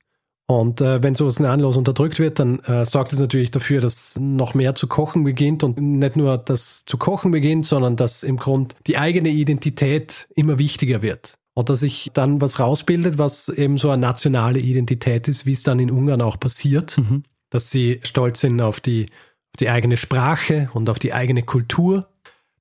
Und 0.51 0.81
äh, 0.81 1.03
wenn 1.03 1.15
sowas 1.15 1.37
gnadenlos 1.37 1.77
unterdrückt 1.77 2.19
wird, 2.19 2.39
dann 2.39 2.61
äh, 2.61 2.85
sorgt 2.87 3.13
es 3.13 3.21
natürlich 3.21 3.51
dafür, 3.51 3.83
dass 3.83 4.19
noch 4.19 4.55
mehr 4.55 4.75
zu 4.75 4.87
kochen 4.87 5.23
beginnt 5.23 5.63
und 5.63 5.79
nicht 5.79 6.17
nur 6.17 6.39
das 6.39 6.87
zu 6.87 6.97
kochen 6.97 7.31
beginnt, 7.31 7.67
sondern 7.67 7.97
dass 7.97 8.23
im 8.23 8.39
Grund 8.39 8.75
die 8.87 8.97
eigene 8.97 9.29
Identität 9.29 10.27
immer 10.35 10.59
wichtiger 10.59 11.03
wird. 11.03 11.35
Und 11.53 11.69
dass 11.69 11.81
sich 11.81 12.11
dann 12.15 12.41
was 12.41 12.61
rausbildet, 12.61 13.19
was 13.19 13.51
eben 13.51 13.77
so 13.77 13.91
eine 13.91 14.01
nationale 14.01 14.59
Identität 14.59 15.29
ist, 15.29 15.45
wie 15.45 15.53
es 15.53 15.65
dann 15.65 15.81
in 15.81 15.91
Ungarn 15.91 16.23
auch 16.23 16.41
passiert, 16.41 16.97
Mhm. 16.97 17.25
dass 17.51 17.71
sie 17.71 18.01
stolz 18.03 18.41
sind 18.41 18.61
auf 18.63 18.81
die, 18.81 19.07
auf 19.53 19.59
die 19.61 19.69
eigene 19.69 19.99
Sprache 19.99 20.71
und 20.73 20.89
auf 20.89 20.99
die 20.99 21.13
eigene 21.13 21.43
Kultur. 21.43 22.07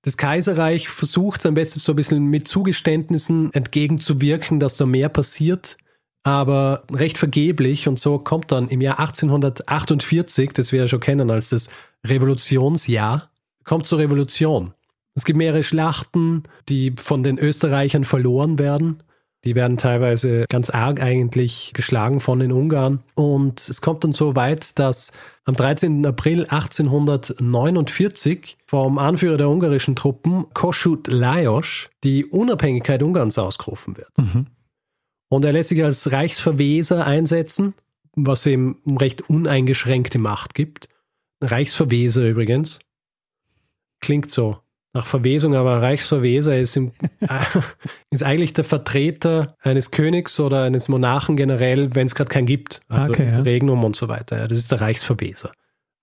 Das 0.07 0.15
Kaiserreich 0.15 0.87
versucht 0.87 1.45
am 1.45 1.53
besten 1.53 1.81
so 1.81 1.91
ein 1.91 1.97
bisschen 1.97 2.27
mit 2.27 2.47
Zugeständnissen 2.47 3.51
entgegenzuwirken, 3.51 4.57
dass 4.57 4.77
da 4.77 4.85
mehr 4.85 5.09
passiert, 5.09 5.75
aber 6.23 6.83
recht 6.93 7.17
vergeblich. 7.17 7.89
Und 7.89 7.99
so 7.99 8.17
kommt 8.17 8.53
dann 8.53 8.69
im 8.69 8.79
Jahr 8.79 8.99
1848, 8.99 10.53
das 10.53 10.71
wir 10.71 10.79
ja 10.79 10.87
schon 10.87 11.01
kennen 11.01 11.29
als 11.29 11.49
das 11.49 11.69
Revolutionsjahr, 12.05 13.29
kommt 13.65 13.85
zur 13.85 13.99
Revolution. 13.99 14.73
Es 15.13 15.25
gibt 15.25 15.35
mehrere 15.35 15.63
Schlachten, 15.63 16.43
die 16.69 16.93
von 16.95 17.21
den 17.21 17.37
Österreichern 17.37 18.05
verloren 18.05 18.59
werden. 18.59 19.03
Die 19.45 19.55
werden 19.55 19.77
teilweise 19.77 20.45
ganz 20.49 20.69
arg 20.69 21.01
eigentlich 21.01 21.71
geschlagen 21.73 22.19
von 22.19 22.39
den 22.39 22.51
Ungarn. 22.51 23.03
Und 23.15 23.69
es 23.69 23.79
kommt 23.81 24.03
dann 24.03 24.13
so 24.13 24.35
weit, 24.35 24.77
dass 24.79 25.13
am 25.45 25.55
13. 25.55 26.05
April 26.05 26.45
1849 26.45 28.57
vom 28.65 28.97
Anführer 28.97 29.37
der 29.37 29.49
ungarischen 29.49 29.95
Truppen, 29.95 30.47
Kossuth 30.53 31.07
Lajos, 31.07 31.89
die 32.03 32.25
Unabhängigkeit 32.25 33.01
Ungarns 33.03 33.37
ausgerufen 33.37 33.95
wird. 33.95 34.09
Mhm. 34.17 34.47
Und 35.29 35.45
er 35.45 35.53
lässt 35.53 35.69
sich 35.69 35.81
als 35.83 36.11
Reichsverweser 36.11 37.05
einsetzen, 37.05 37.73
was 38.15 38.45
ihm 38.45 38.77
recht 38.85 39.29
uneingeschränkte 39.29 40.19
Macht 40.19 40.55
gibt. 40.55 40.89
Reichsverweser 41.41 42.27
übrigens. 42.27 42.79
Klingt 43.99 44.31
so 44.31 44.57
nach 44.97 45.05
Verwesung, 45.05 45.55
aber 45.55 45.81
Reichsverweser 45.81 46.57
ist, 46.57 46.75
im, 46.75 46.91
ist 48.11 48.23
eigentlich 48.23 48.53
der 48.53 48.63
Vertreter 48.63 49.55
eines 49.61 49.91
Königs 49.91 50.39
oder 50.39 50.63
eines 50.63 50.89
Monarchen 50.89 51.37
generell, 51.37 51.95
wenn 51.95 52.07
es 52.07 52.15
gerade 52.15 52.29
keinen 52.29 52.47
gibt. 52.47 52.81
Also 52.89 53.13
Okay, 53.13 53.27
ja. 53.31 53.41
Regnum 53.41 53.83
und 53.83 53.95
so 53.95 54.07
weiter. 54.07 54.37
Ja, 54.37 54.47
das 54.47 54.57
ist 54.57 54.71
der 54.71 54.81
Reichsverweser. 54.81 55.51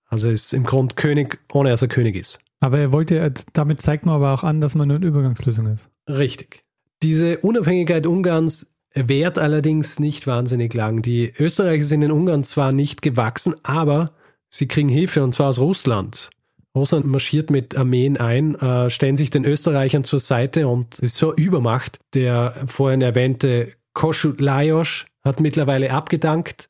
Also 0.07 0.29
ist 0.29 0.53
im 0.53 0.63
Grund 0.63 0.95
König, 0.95 1.39
ohne 1.51 1.69
dass 1.69 1.81
er 1.81 1.87
König 1.87 2.15
ist. 2.15 2.39
Aber 2.61 2.79
er 2.79 2.91
wollte, 2.91 3.33
damit 3.53 3.81
zeigt 3.81 4.05
man 4.05 4.15
aber 4.15 4.33
auch 4.33 4.43
an, 4.43 4.61
dass 4.61 4.75
man 4.75 4.87
nur 4.87 4.97
eine 4.97 5.05
Übergangslösung 5.05 5.67
ist. 5.67 5.89
Richtig. 6.07 6.63
Diese 7.03 7.39
Unabhängigkeit 7.39 8.07
Ungarns 8.07 8.75
währt 8.93 9.37
allerdings 9.37 9.99
nicht 9.99 10.25
wahnsinnig 10.25 10.73
lang. 10.73 11.01
Die 11.01 11.33
Österreicher 11.37 11.83
sind 11.83 12.01
in 12.01 12.11
Ungarn 12.11 12.43
zwar 12.43 12.71
nicht 12.71 13.01
gewachsen, 13.01 13.55
aber 13.63 14.11
sie 14.49 14.67
kriegen 14.67 14.89
Hilfe 14.89 15.23
und 15.23 15.35
zwar 15.35 15.49
aus 15.49 15.59
Russland. 15.59 16.29
Russland 16.75 17.05
marschiert 17.05 17.49
mit 17.49 17.77
Armeen 17.77 18.17
ein, 18.17 18.55
äh, 18.55 18.89
stellen 18.89 19.17
sich 19.17 19.29
den 19.29 19.45
Österreichern 19.45 20.03
zur 20.03 20.19
Seite 20.19 20.67
und 20.67 20.99
ist 20.99 21.15
so 21.15 21.33
Übermacht. 21.33 21.99
Der 22.13 22.53
vorhin 22.67 23.01
erwähnte 23.01 23.73
Kossuth 23.93 24.41
Lajos 24.41 25.05
hat 25.23 25.39
mittlerweile 25.39 25.91
abgedankt 25.91 26.67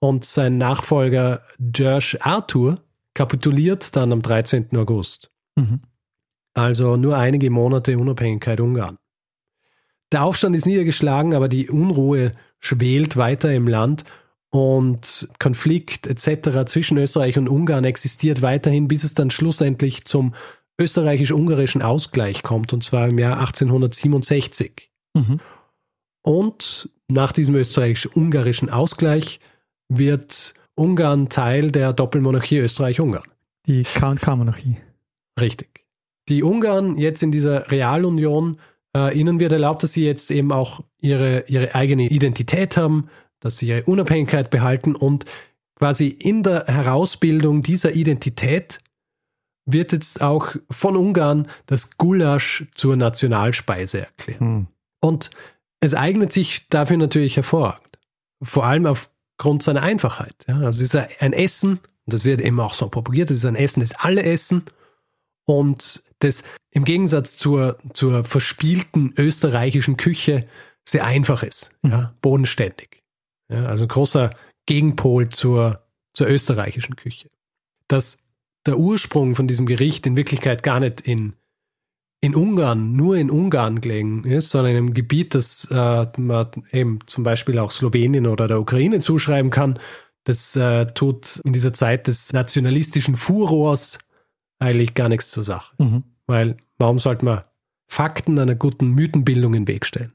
und 0.00 0.24
sein 0.24 0.56
Nachfolger 0.56 1.42
George 1.60 2.18
Arthur 2.20 2.76
kapituliert 3.14 3.94
dann 3.94 4.12
am 4.12 4.22
13. 4.22 4.76
August. 4.76 5.30
Mhm. 5.56 5.80
Also 6.54 6.96
nur 6.96 7.16
einige 7.16 7.50
Monate 7.50 7.98
Unabhängigkeit 7.98 8.60
Ungarn. 8.60 8.96
Der 10.12 10.24
Aufstand 10.24 10.56
ist 10.56 10.66
niedergeschlagen, 10.66 11.34
aber 11.34 11.48
die 11.48 11.70
Unruhe 11.70 12.32
schwelt 12.58 13.16
weiter 13.16 13.52
im 13.52 13.66
Land 13.66 14.04
und 14.52 15.28
Konflikt 15.38 16.06
etc. 16.06 16.66
zwischen 16.66 16.98
Österreich 16.98 17.38
und 17.38 17.48
Ungarn 17.48 17.84
existiert 17.84 18.42
weiterhin, 18.42 18.86
bis 18.86 19.02
es 19.02 19.14
dann 19.14 19.30
schlussendlich 19.30 20.04
zum 20.04 20.34
österreichisch-ungarischen 20.78 21.80
Ausgleich 21.80 22.42
kommt, 22.42 22.72
und 22.72 22.84
zwar 22.84 23.08
im 23.08 23.18
Jahr 23.18 23.38
1867. 23.38 24.90
Mhm. 25.14 25.40
Und 26.22 26.90
nach 27.08 27.32
diesem 27.32 27.54
österreichisch-ungarischen 27.54 28.68
Ausgleich 28.68 29.40
wird 29.88 30.54
Ungarn 30.74 31.30
Teil 31.30 31.70
der 31.70 31.94
Doppelmonarchie 31.94 32.58
Österreich-Ungarn. 32.58 33.28
Die 33.66 33.84
K&K-Monarchie. 33.84 34.76
Richtig. 35.40 35.82
Die 36.28 36.42
Ungarn 36.42 36.96
jetzt 36.96 37.22
in 37.22 37.32
dieser 37.32 37.70
Realunion, 37.70 38.58
äh, 38.94 39.18
ihnen 39.18 39.40
wird 39.40 39.52
erlaubt, 39.52 39.82
dass 39.82 39.92
sie 39.92 40.04
jetzt 40.04 40.30
eben 40.30 40.52
auch 40.52 40.80
ihre, 41.00 41.44
ihre 41.48 41.74
eigene 41.74 42.08
Identität 42.08 42.76
haben, 42.76 43.08
dass 43.42 43.58
sie 43.58 43.68
ihre 43.68 43.84
Unabhängigkeit 43.84 44.50
behalten 44.50 44.94
und 44.94 45.26
quasi 45.76 46.06
in 46.06 46.42
der 46.42 46.64
Herausbildung 46.66 47.62
dieser 47.62 47.92
Identität 47.92 48.78
wird 49.66 49.92
jetzt 49.92 50.22
auch 50.22 50.54
von 50.70 50.96
Ungarn 50.96 51.48
das 51.66 51.96
Gulasch 51.96 52.66
zur 52.74 52.96
Nationalspeise 52.96 54.00
erklärt. 54.00 54.40
Hm. 54.40 54.66
Und 55.00 55.30
es 55.80 55.94
eignet 55.94 56.32
sich 56.32 56.68
dafür 56.68 56.96
natürlich 56.96 57.36
hervorragend. 57.36 57.98
Vor 58.42 58.64
allem 58.64 58.86
aufgrund 58.86 59.62
seiner 59.62 59.82
Einfachheit. 59.82 60.34
Ja, 60.48 60.56
also 60.56 60.82
es 60.82 60.94
ist 60.94 60.96
ein 60.96 61.32
Essen, 61.32 61.80
und 62.06 62.14
das 62.14 62.24
wird 62.24 62.40
eben 62.40 62.58
auch 62.60 62.74
so 62.74 62.88
propagiert, 62.88 63.30
es 63.30 63.38
ist 63.38 63.44
ein 63.44 63.56
Essen, 63.56 63.80
das 63.80 63.94
alle 63.94 64.22
essen 64.22 64.64
und 65.44 66.04
das 66.20 66.44
im 66.70 66.84
Gegensatz 66.84 67.36
zur, 67.36 67.78
zur 67.92 68.24
verspielten 68.24 69.12
österreichischen 69.16 69.96
Küche 69.96 70.46
sehr 70.88 71.04
einfach 71.04 71.42
ist, 71.42 71.70
ja, 71.82 71.98
mhm. 71.98 72.08
bodenständig. 72.20 73.01
Ja, 73.52 73.66
also 73.66 73.84
ein 73.84 73.88
großer 73.88 74.30
Gegenpol 74.66 75.28
zur, 75.28 75.82
zur 76.14 76.28
österreichischen 76.28 76.96
Küche. 76.96 77.28
Dass 77.88 78.28
der 78.66 78.78
Ursprung 78.78 79.34
von 79.34 79.48
diesem 79.48 79.66
Gericht 79.66 80.06
in 80.06 80.16
Wirklichkeit 80.16 80.62
gar 80.62 80.80
nicht 80.80 81.00
in, 81.00 81.34
in 82.20 82.34
Ungarn, 82.34 82.92
nur 82.92 83.16
in 83.16 83.30
Ungarn 83.30 83.80
gelegen 83.80 84.24
ist, 84.24 84.50
sondern 84.50 84.72
in 84.72 84.76
einem 84.78 84.94
Gebiet, 84.94 85.34
das 85.34 85.68
äh, 85.70 86.06
man 86.16 86.50
eben 86.70 87.00
zum 87.06 87.24
Beispiel 87.24 87.58
auch 87.58 87.70
Slowenien 87.70 88.26
oder 88.26 88.46
der 88.46 88.60
Ukraine 88.60 89.00
zuschreiben 89.00 89.50
kann, 89.50 89.78
das 90.24 90.54
äh, 90.54 90.86
tut 90.86 91.40
in 91.44 91.52
dieser 91.52 91.74
Zeit 91.74 92.06
des 92.06 92.32
nationalistischen 92.32 93.16
Furors 93.16 93.98
eigentlich 94.60 94.94
gar 94.94 95.08
nichts 95.08 95.30
zur 95.30 95.42
Sache. 95.42 95.74
Mhm. 95.78 96.04
Weil 96.26 96.56
warum 96.78 97.00
sollte 97.00 97.24
man 97.24 97.42
Fakten 97.88 98.38
einer 98.38 98.54
guten 98.54 98.90
Mythenbildung 98.90 99.54
in 99.54 99.64
den 99.64 99.74
Weg 99.74 99.84
stellen? 99.84 100.12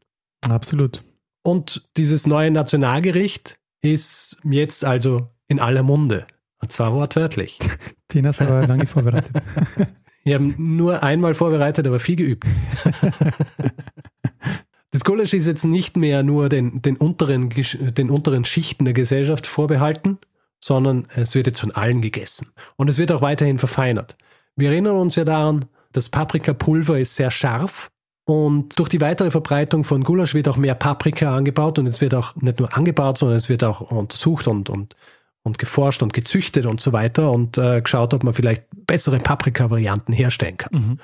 Absolut. 0.47 1.03
Und 1.47 1.87
dieses 1.95 2.27
neue 2.27 2.51
Nationalgericht 2.51 3.57
ist 3.81 4.35
jetzt 4.43 4.83
also 4.83 5.27
in 5.47 5.61
aller 5.61 5.81
Munde. 5.81 6.27
Und 6.59 6.73
zwar 6.73 6.91
wortwörtlich. 6.93 7.57
Den 8.13 8.27
hast 8.27 8.41
du 8.41 8.47
aber 8.49 8.67
lange 8.67 8.85
vorbereitet. 8.85 9.31
Wir 10.25 10.35
haben 10.35 10.55
nur 10.57 11.03
einmal 11.03 11.35
vorbereitet, 11.35 11.87
aber 11.87 12.01
viel 12.01 12.17
geübt. 12.17 12.45
Das 14.91 15.03
Gulasch 15.03 15.33
ist 15.33 15.45
jetzt 15.45 15.65
nicht 15.65 15.95
mehr 15.95 16.23
nur 16.23 16.49
den, 16.49 16.81
den, 16.81 16.95
unteren, 16.95 17.49
den 17.49 18.09
unteren 18.09 18.45
Schichten 18.45 18.85
der 18.85 18.93
Gesellschaft 18.93 19.45
vorbehalten, 19.45 20.17
sondern 20.63 21.07
es 21.13 21.35
wird 21.35 21.45
jetzt 21.45 21.59
von 21.59 21.71
allen 21.71 22.01
gegessen. 22.01 22.51
Und 22.77 22.89
es 22.89 22.97
wird 22.97 23.11
auch 23.11 23.21
weiterhin 23.21 23.59
verfeinert. 23.59 24.17
Wir 24.55 24.71
erinnern 24.71 24.95
uns 24.95 25.15
ja 25.15 25.23
daran, 25.23 25.65
das 25.91 26.09
Paprikapulver 26.09 26.97
ist 26.97 27.15
sehr 27.15 27.29
scharf 27.31 27.91
und 28.27 28.77
durch 28.77 28.89
die 28.89 28.99
weitere 28.99 29.31
Verbreitung 29.31 29.85
von 29.85 30.03
Gulasch 30.03 30.33
wird 30.33 30.49
auch 30.49 30.57
mehr 30.57 30.75
Paprika 30.75 31.33
angebaut 31.33 31.79
und 31.79 31.87
es 31.87 32.01
wird 32.01 32.13
auch 32.13 32.35
nicht 32.35 32.59
nur 32.59 32.75
angebaut, 32.75 33.17
sondern 33.17 33.37
es 33.37 33.47
wird 33.47 33.63
auch 33.63 33.79
untersucht 33.79 34.49
und, 34.49 34.69
und, 34.69 34.97
und 35.43 35.57
geforscht 35.57 36.03
und 36.03 36.11
gezüchtet 36.11 36.65
und 36.65 36.81
so 36.81 36.91
weiter 36.91 37.31
und 37.31 37.57
äh, 37.57 37.81
geschaut, 37.81 38.13
ob 38.13 38.25
man 38.25 38.33
vielleicht 38.33 38.65
bessere 38.85 39.19
Paprika-Varianten 39.19 40.11
herstellen 40.11 40.57
kann. 40.57 40.73
Mhm. 40.73 40.99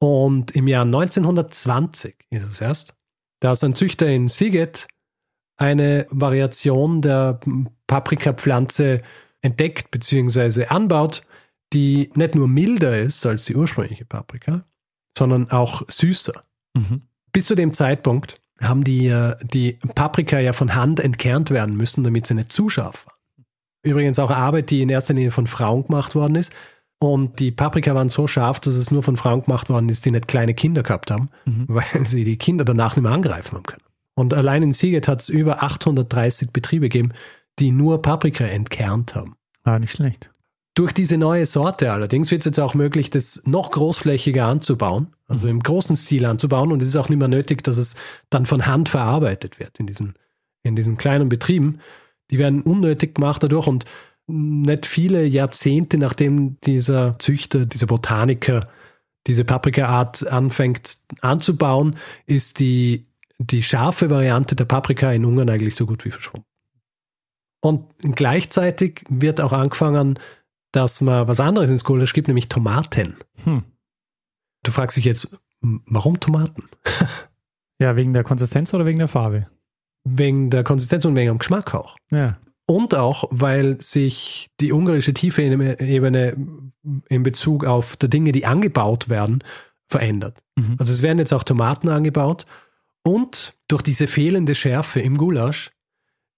Und 0.00 0.56
im 0.56 0.66
Jahr 0.66 0.84
1920 0.84 2.16
ist 2.30 2.42
es 2.42 2.60
erst, 2.60 2.96
da 3.38 3.52
ist 3.52 3.62
ein 3.62 3.76
Züchter 3.76 4.08
in 4.08 4.26
Siget 4.26 4.88
eine 5.56 6.06
Variation 6.10 7.02
der 7.02 7.38
Paprikapflanze 7.86 9.02
entdeckt 9.42 9.92
bzw. 9.92 10.66
anbaut, 10.66 11.22
die 11.72 12.10
nicht 12.16 12.34
nur 12.34 12.48
milder 12.48 12.98
ist 12.98 13.24
als 13.26 13.44
die 13.44 13.54
ursprüngliche 13.54 14.04
Paprika, 14.04 14.64
sondern 15.16 15.50
auch 15.50 15.82
süßer. 15.88 16.40
Mhm. 16.74 17.02
Bis 17.32 17.46
zu 17.46 17.54
dem 17.54 17.72
Zeitpunkt 17.72 18.40
haben 18.60 18.84
die, 18.84 19.08
äh, 19.08 19.36
die 19.42 19.78
Paprika 19.94 20.38
ja 20.38 20.52
von 20.52 20.74
Hand 20.74 21.00
entkernt 21.00 21.50
werden 21.50 21.76
müssen, 21.76 22.04
damit 22.04 22.26
sie 22.26 22.34
nicht 22.34 22.52
zu 22.52 22.68
scharf 22.68 23.06
war. 23.06 23.14
Übrigens 23.82 24.18
auch 24.18 24.30
Arbeit, 24.30 24.70
die 24.70 24.82
in 24.82 24.88
erster 24.88 25.14
Linie 25.14 25.30
von 25.30 25.46
Frauen 25.46 25.86
gemacht 25.86 26.14
worden 26.14 26.34
ist. 26.34 26.52
Und 26.98 27.38
die 27.40 27.52
Paprika 27.52 27.94
waren 27.94 28.08
so 28.08 28.26
scharf, 28.26 28.58
dass 28.58 28.74
es 28.74 28.90
nur 28.90 29.02
von 29.02 29.16
Frauen 29.16 29.42
gemacht 29.42 29.68
worden 29.68 29.88
ist, 29.90 30.06
die 30.06 30.10
nicht 30.10 30.28
kleine 30.28 30.54
Kinder 30.54 30.82
gehabt 30.82 31.10
haben, 31.10 31.28
mhm. 31.44 31.66
weil 31.68 32.06
sie 32.06 32.24
die 32.24 32.38
Kinder 32.38 32.64
danach 32.64 32.96
nicht 32.96 33.02
mehr 33.02 33.12
angreifen 33.12 33.56
haben 33.56 33.64
können. 33.64 33.82
Und 34.14 34.32
allein 34.32 34.62
in 34.62 34.72
Siget 34.72 35.08
hat 35.08 35.20
es 35.20 35.28
über 35.28 35.62
830 35.62 36.52
Betriebe 36.52 36.88
gegeben, 36.88 37.12
die 37.58 37.70
nur 37.70 38.00
Paprika 38.00 38.44
entkernt 38.44 39.14
haben. 39.14 39.34
Ah, 39.62 39.78
nicht 39.78 39.92
schlecht. 39.92 40.30
Durch 40.76 40.92
diese 40.92 41.16
neue 41.16 41.46
Sorte 41.46 41.90
allerdings 41.90 42.30
wird 42.30 42.42
es 42.42 42.44
jetzt 42.44 42.60
auch 42.60 42.74
möglich, 42.74 43.08
das 43.08 43.42
noch 43.46 43.70
großflächiger 43.70 44.44
anzubauen, 44.44 45.08
also 45.26 45.48
im 45.48 45.60
großen 45.60 45.96
Stil 45.96 46.26
anzubauen. 46.26 46.70
Und 46.70 46.82
es 46.82 46.88
ist 46.88 46.96
auch 46.96 47.08
nicht 47.08 47.18
mehr 47.18 47.28
nötig, 47.28 47.64
dass 47.64 47.78
es 47.78 47.96
dann 48.28 48.44
von 48.44 48.66
Hand 48.66 48.90
verarbeitet 48.90 49.58
wird 49.58 49.80
in 49.80 49.86
diesen, 49.86 50.12
in 50.62 50.76
diesen 50.76 50.98
kleinen 50.98 51.30
Betrieben. 51.30 51.80
Die 52.30 52.38
werden 52.38 52.60
unnötig 52.60 53.14
gemacht 53.14 53.42
dadurch 53.42 53.66
und 53.66 53.86
nicht 54.26 54.84
viele 54.84 55.24
Jahrzehnte 55.24 55.96
nachdem 55.96 56.60
dieser 56.60 57.18
Züchter, 57.18 57.64
dieser 57.64 57.86
Botaniker 57.86 58.68
diese 59.26 59.44
Paprikaart 59.44 60.26
anfängt 60.26 60.98
anzubauen, 61.22 61.96
ist 62.26 62.60
die, 62.60 63.06
die 63.38 63.62
scharfe 63.62 64.10
Variante 64.10 64.54
der 64.54 64.66
Paprika 64.66 65.10
in 65.10 65.24
Ungarn 65.24 65.48
eigentlich 65.48 65.74
so 65.74 65.86
gut 65.86 66.04
wie 66.04 66.10
verschwunden. 66.10 66.46
Und 67.60 67.86
gleichzeitig 68.14 69.04
wird 69.08 69.40
auch 69.40 69.52
angefangen, 69.52 70.18
dass 70.76 71.00
man 71.00 71.26
was 71.26 71.40
anderes 71.40 71.70
ins 71.70 71.84
Gulasch 71.84 72.12
gibt, 72.12 72.28
nämlich 72.28 72.48
Tomaten. 72.48 73.16
Hm. 73.44 73.64
Du 74.62 74.70
fragst 74.70 74.96
dich 74.96 75.04
jetzt, 75.04 75.28
warum 75.60 76.20
Tomaten? 76.20 76.64
ja, 77.80 77.96
wegen 77.96 78.12
der 78.12 78.24
Konsistenz 78.24 78.72
oder 78.74 78.86
wegen 78.86 78.98
der 78.98 79.08
Farbe? 79.08 79.48
Wegen 80.04 80.50
der 80.50 80.64
Konsistenz 80.64 81.04
und 81.04 81.16
wegen 81.16 81.28
dem 81.28 81.38
Geschmack 81.38 81.74
auch. 81.74 81.96
Ja. 82.10 82.38
Und 82.66 82.94
auch, 82.94 83.24
weil 83.30 83.80
sich 83.80 84.50
die 84.60 84.72
ungarische 84.72 85.14
Tiefebene 85.14 86.36
in 87.08 87.22
Bezug 87.22 87.64
auf 87.64 87.96
die 87.96 88.10
Dinge, 88.10 88.32
die 88.32 88.44
angebaut 88.44 89.08
werden, 89.08 89.42
verändert. 89.88 90.42
Mhm. 90.56 90.76
Also 90.78 90.92
es 90.92 91.02
werden 91.02 91.18
jetzt 91.18 91.32
auch 91.32 91.44
Tomaten 91.44 91.88
angebaut 91.88 92.44
und 93.04 93.54
durch 93.68 93.82
diese 93.82 94.08
fehlende 94.08 94.54
Schärfe 94.54 95.00
im 95.00 95.16
Gulasch 95.16 95.70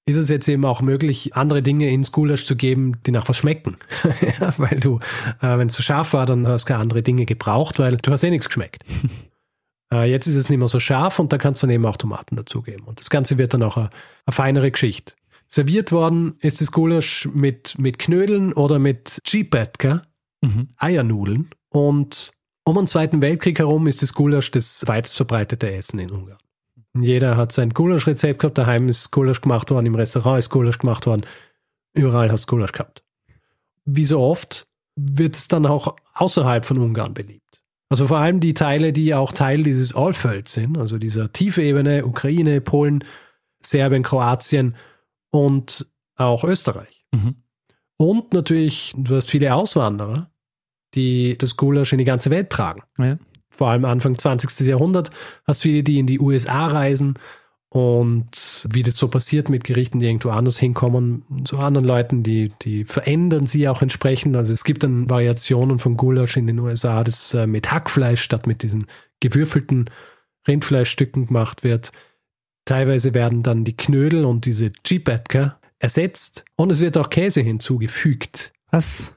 ist 0.09 0.17
es 0.17 0.29
jetzt 0.31 0.49
eben 0.49 0.65
auch 0.65 0.81
möglich, 0.81 1.35
andere 1.37 1.63
Dinge 1.63 1.91
ins 1.91 2.13
Gulasch 2.13 2.47
zu 2.47 2.57
geben, 2.57 2.97
die 3.07 3.11
nach 3.11 3.29
was 3.29 3.37
schmecken. 3.37 3.77
ja, 4.41 4.55
weil 4.57 4.81
du, 4.81 5.01
äh, 5.41 5.59
wenn 5.59 5.69
es 5.69 5.75
zu 5.75 5.83
scharf 5.83 6.15
war, 6.15 6.25
dann 6.25 6.47
hast 6.47 6.65
du 6.65 6.69
keine 6.69 6.81
andere 6.81 7.03
Dinge 7.03 7.27
gebraucht, 7.27 7.79
weil 7.79 7.99
du 7.99 8.11
hast 8.11 8.25
eh 8.25 8.31
nichts 8.31 8.47
geschmeckt. 8.47 8.85
äh, 9.93 10.11
jetzt 10.11 10.27
ist 10.27 10.35
es 10.35 10.49
nicht 10.49 10.59
mehr 10.59 10.69
so 10.69 10.81
scharf 10.81 11.19
und 11.19 11.33
da 11.33 11.39
kannst 11.39 11.63
du 11.63 11.67
dann 11.67 11.75
eben 11.75 11.87
auch 11.87 11.97
Tomaten 11.97 12.37
dazugeben. 12.37 12.87
Und 12.87 13.01
das 13.01 13.11
Ganze 13.11 13.37
wird 13.37 13.53
dann 13.53 13.63
auch 13.63 13.77
eine, 13.77 13.91
eine 14.25 14.33
feinere 14.33 14.71
Geschichte. 14.71 15.13
Serviert 15.47 15.93
worden 15.93 16.37
ist 16.41 16.61
das 16.61 16.73
Gulasch 16.73 17.29
mit, 17.33 17.79
mit 17.79 17.99
Knödeln 17.99 18.53
oder 18.53 18.79
mit 18.79 19.21
Cipetka, 19.27 20.03
mhm. 20.41 20.69
Eiernudeln. 20.77 21.51
Und 21.69 22.33
um 22.65 22.77
den 22.77 22.87
Zweiten 22.87 23.21
Weltkrieg 23.23 23.59
herum 23.59 23.87
ist 23.87 24.03
das 24.03 24.13
Gulasch 24.13 24.51
das 24.51 24.87
weit 24.87 25.07
verbreitete 25.07 25.71
Essen 25.71 25.99
in 25.99 26.11
Ungarn. 26.11 26.39
Jeder 27.03 27.37
hat 27.37 27.53
sein 27.53 27.71
Gulasch-Rezept 27.71 28.41
gehabt, 28.41 28.59
daheim 28.59 28.89
ist 28.89 29.11
Gulasch 29.11 29.41
gemacht 29.41 29.71
worden, 29.71 29.87
im 29.87 29.95
Restaurant 29.95 30.39
ist 30.39 30.51
Gulasch 30.51 30.79
gemacht 30.79 31.07
worden, 31.07 31.23
überall 31.95 32.31
hast 32.31 32.47
du 32.47 32.57
Gulasch 32.57 32.73
gehabt. 32.73 33.05
Wie 33.85 34.05
so 34.05 34.21
oft 34.21 34.67
wird 34.97 35.37
es 35.37 35.49
dann 35.49 35.67
auch 35.67 35.97
außerhalb 36.15 36.65
von 36.65 36.79
Ungarn 36.79 37.15
beliebt. 37.15 37.63
Also 37.89 38.07
vor 38.07 38.19
allem 38.19 38.41
die 38.41 38.55
Teile, 38.55 38.93
die 38.93 39.15
auch 39.15 39.33
Teil 39.33 39.63
dieses 39.63 39.95
Allfeld 39.95 40.49
sind, 40.49 40.77
also 40.77 40.99
dieser 40.99 41.33
Tiefebene, 41.33 42.05
Ukraine, 42.05 42.61
Polen, 42.61 43.03
Serbien, 43.63 44.03
Kroatien 44.03 44.77
und 45.31 45.87
auch 46.17 46.45
Österreich. 46.45 47.07
Mhm. 47.13 47.37
Und 47.97 48.33
natürlich, 48.33 48.93
du 48.97 49.17
hast 49.17 49.31
viele 49.31 49.55
Auswanderer, 49.55 50.31
die 50.95 51.37
das 51.39 51.57
Gulasch 51.57 51.93
in 51.93 51.99
die 51.99 52.05
ganze 52.05 52.31
Welt 52.31 52.51
tragen. 52.51 52.83
Ja. 52.99 53.19
Vor 53.51 53.69
allem 53.69 53.85
Anfang 53.85 54.19
20. 54.19 54.67
Jahrhundert 54.67 55.11
hast 55.45 55.63
viele, 55.63 55.83
die 55.83 55.99
in 55.99 56.07
die 56.07 56.21
USA 56.21 56.67
reisen 56.67 57.19
und 57.71 58.67
wie 58.71 58.83
das 58.83 58.97
so 58.97 59.09
passiert 59.09 59.51
mit 59.51 59.65
Gerichten, 59.65 60.01
die 60.01 60.07
irgendwo 60.07 60.31
anders 60.31 60.59
hinkommen, 60.59 61.25
zu 61.45 61.59
anderen 61.59 61.87
Leuten, 61.87 62.23
die, 62.23 62.51
die 62.63 62.85
verändern 62.85 63.47
sie 63.47 63.69
auch 63.69 63.83
entsprechend. 63.83 64.37
Also 64.37 64.55
es 64.55 64.65
gibt 64.65 64.85
dann 64.85 65.11
Variationen 65.11 65.79
von 65.79 65.97
Gulasch 65.97 66.37
in 66.39 66.47
den 66.47 66.59
USA, 66.59 67.05
das 67.05 67.35
äh, 67.35 67.47
mit 67.47 67.71
Hackfleisch 67.71 68.23
statt 68.23 68.47
mit 68.47 68.63
diesen 68.63 68.87
gewürfelten 69.21 69.91
Rindfleischstücken 70.47 71.27
gemacht 71.27 71.63
wird. 71.63 71.93
Teilweise 72.65 73.13
werden 73.13 73.43
dann 73.43 73.65
die 73.65 73.77
Knödel 73.77 74.25
und 74.25 74.47
diese 74.47 74.73
Chipetka 74.87 75.59
ersetzt 75.79 76.47
und 76.57 76.71
es 76.71 76.81
wird 76.81 76.97
auch 76.97 77.11
Käse 77.11 77.43
hinzugefügt. 77.43 78.53
Was? 78.71 79.15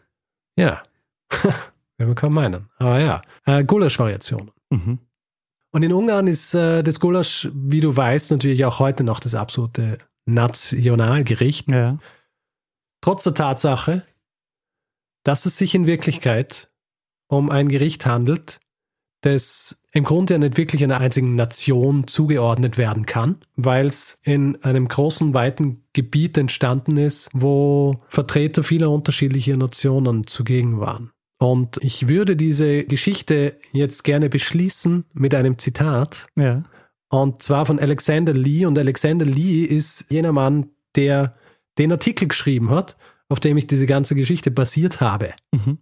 Ja, 0.57 0.83
man 2.05 2.15
kaum 2.15 2.33
meinen. 2.33 2.67
Aber 2.77 2.99
ja, 2.99 3.21
äh, 3.45 3.63
Gulasch-Variationen. 3.63 4.51
Mhm. 4.69 4.99
Und 5.71 5.83
in 5.83 5.93
Ungarn 5.93 6.27
ist 6.27 6.53
äh, 6.53 6.83
das 6.83 6.99
Gulasch, 6.99 7.49
wie 7.53 7.79
du 7.79 7.95
weißt, 7.95 8.31
natürlich 8.31 8.65
auch 8.65 8.79
heute 8.79 9.03
noch 9.03 9.19
das 9.19 9.35
absolute 9.35 9.99
Nationalgericht. 10.25 11.69
Ja. 11.71 11.97
Trotz 13.01 13.23
der 13.23 13.33
Tatsache, 13.33 14.03
dass 15.23 15.45
es 15.45 15.57
sich 15.57 15.73
in 15.73 15.87
Wirklichkeit 15.87 16.69
um 17.27 17.49
ein 17.49 17.69
Gericht 17.69 18.05
handelt, 18.05 18.59
das 19.21 19.83
im 19.93 20.03
Grunde 20.03 20.33
ja 20.33 20.37
nicht 20.39 20.57
wirklich 20.57 20.83
einer 20.83 20.99
einzigen 20.99 21.35
Nation 21.35 22.07
zugeordnet 22.07 22.77
werden 22.77 23.05
kann, 23.05 23.37
weil 23.55 23.85
es 23.85 24.19
in 24.23 24.61
einem 24.63 24.87
großen, 24.87 25.33
weiten 25.33 25.83
Gebiet 25.93 26.37
entstanden 26.37 26.97
ist, 26.97 27.29
wo 27.33 27.97
Vertreter 28.07 28.63
vieler 28.63 28.89
unterschiedlicher 28.89 29.57
Nationen 29.57 30.25
zugegen 30.27 30.79
waren. 30.79 31.11
Und 31.41 31.79
ich 31.81 32.07
würde 32.07 32.35
diese 32.35 32.83
Geschichte 32.83 33.57
jetzt 33.71 34.03
gerne 34.03 34.29
beschließen 34.29 35.05
mit 35.11 35.33
einem 35.33 35.57
Zitat. 35.57 36.27
Ja. 36.35 36.65
Und 37.09 37.41
zwar 37.41 37.65
von 37.65 37.79
Alexander 37.79 38.31
Lee. 38.31 38.67
Und 38.67 38.77
Alexander 38.77 39.25
Lee 39.25 39.63
ist 39.63 40.05
jener 40.11 40.33
Mann, 40.33 40.69
der 40.95 41.31
den 41.79 41.91
Artikel 41.91 42.27
geschrieben 42.27 42.69
hat, 42.69 42.95
auf 43.27 43.39
dem 43.39 43.57
ich 43.57 43.65
diese 43.65 43.87
ganze 43.87 44.13
Geschichte 44.13 44.51
basiert 44.51 45.01
habe. 45.01 45.33
Mhm. 45.51 45.79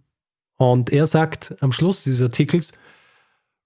Und 0.56 0.90
er 0.94 1.06
sagt 1.06 1.54
am 1.60 1.72
Schluss 1.72 2.04
dieses 2.04 2.22
Artikels, 2.22 2.72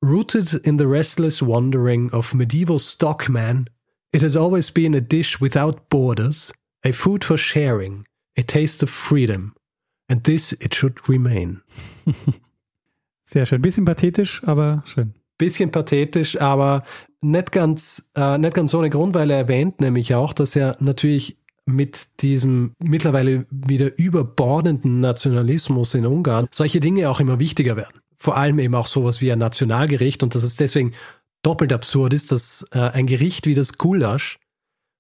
Rooted 0.03 0.53
in 0.53 0.81
the 0.81 0.87
restless 0.87 1.47
wandering 1.47 2.11
of 2.11 2.35
medieval 2.35 2.81
stockmen, 2.81 3.71
it 4.13 4.25
has 4.25 4.37
always 4.37 4.69
been 4.69 4.97
a 4.97 5.01
dish 5.01 5.41
without 5.41 5.89
borders, 5.91 6.53
a 6.85 6.91
food 6.91 7.25
for 7.25 7.39
sharing, 7.39 8.05
a 8.37 8.43
taste 8.43 8.83
of 8.83 8.91
freedom. 8.91 9.55
And 10.09 10.25
this 10.25 10.53
it 10.53 10.75
should 10.75 11.09
remain. 11.09 11.63
Sehr 13.25 13.47
schön. 13.47 13.63
Bisschen 13.63 13.85
pathetisch, 13.85 14.43
aber 14.45 14.83
schön. 14.87 15.15
Bisschen 15.39 15.71
pathetisch, 15.71 16.41
aber 16.41 16.85
nicht 17.21 17.53
ganz, 17.53 18.11
äh, 18.15 18.39
nicht 18.39 18.55
ganz 18.55 18.75
ohne 18.75 18.91
Grund, 18.91 19.15
weil 19.15 19.31
er 19.31 19.39
erwähnt 19.39 19.81
nämlich 19.81 20.15
auch, 20.15 20.33
dass 20.33 20.55
er 20.55 20.77
natürlich 20.81 21.39
mit 21.67 22.23
diesem 22.23 22.75
mittlerweile 22.79 23.47
wieder 23.51 23.99
überbordenden 23.99 25.01
Nationalismus 25.01 25.95
in 25.95 26.07
Ungarn 26.07 26.47
solche 26.53 26.81
Dinge 26.81 27.09
auch 27.09 27.21
immer 27.21 27.39
wichtiger 27.39 27.77
werden. 27.77 28.01
Vor 28.19 28.37
allem 28.37 28.59
eben 28.59 28.75
auch 28.75 28.87
sowas 28.87 29.21
wie 29.21 29.33
ein 29.33 29.39
Nationalgericht 29.39 30.23
und 30.23 30.35
dass 30.35 30.43
es 30.43 30.57
deswegen 30.57 30.93
doppelt 31.43 31.73
absurd 31.73 32.13
ist, 32.13 32.33
dass 32.33 32.67
äh, 32.73 32.79
ein 32.79 33.07
Gericht 33.07 33.47
wie 33.47 33.55
das 33.55 33.79
Gulasch 33.79 34.39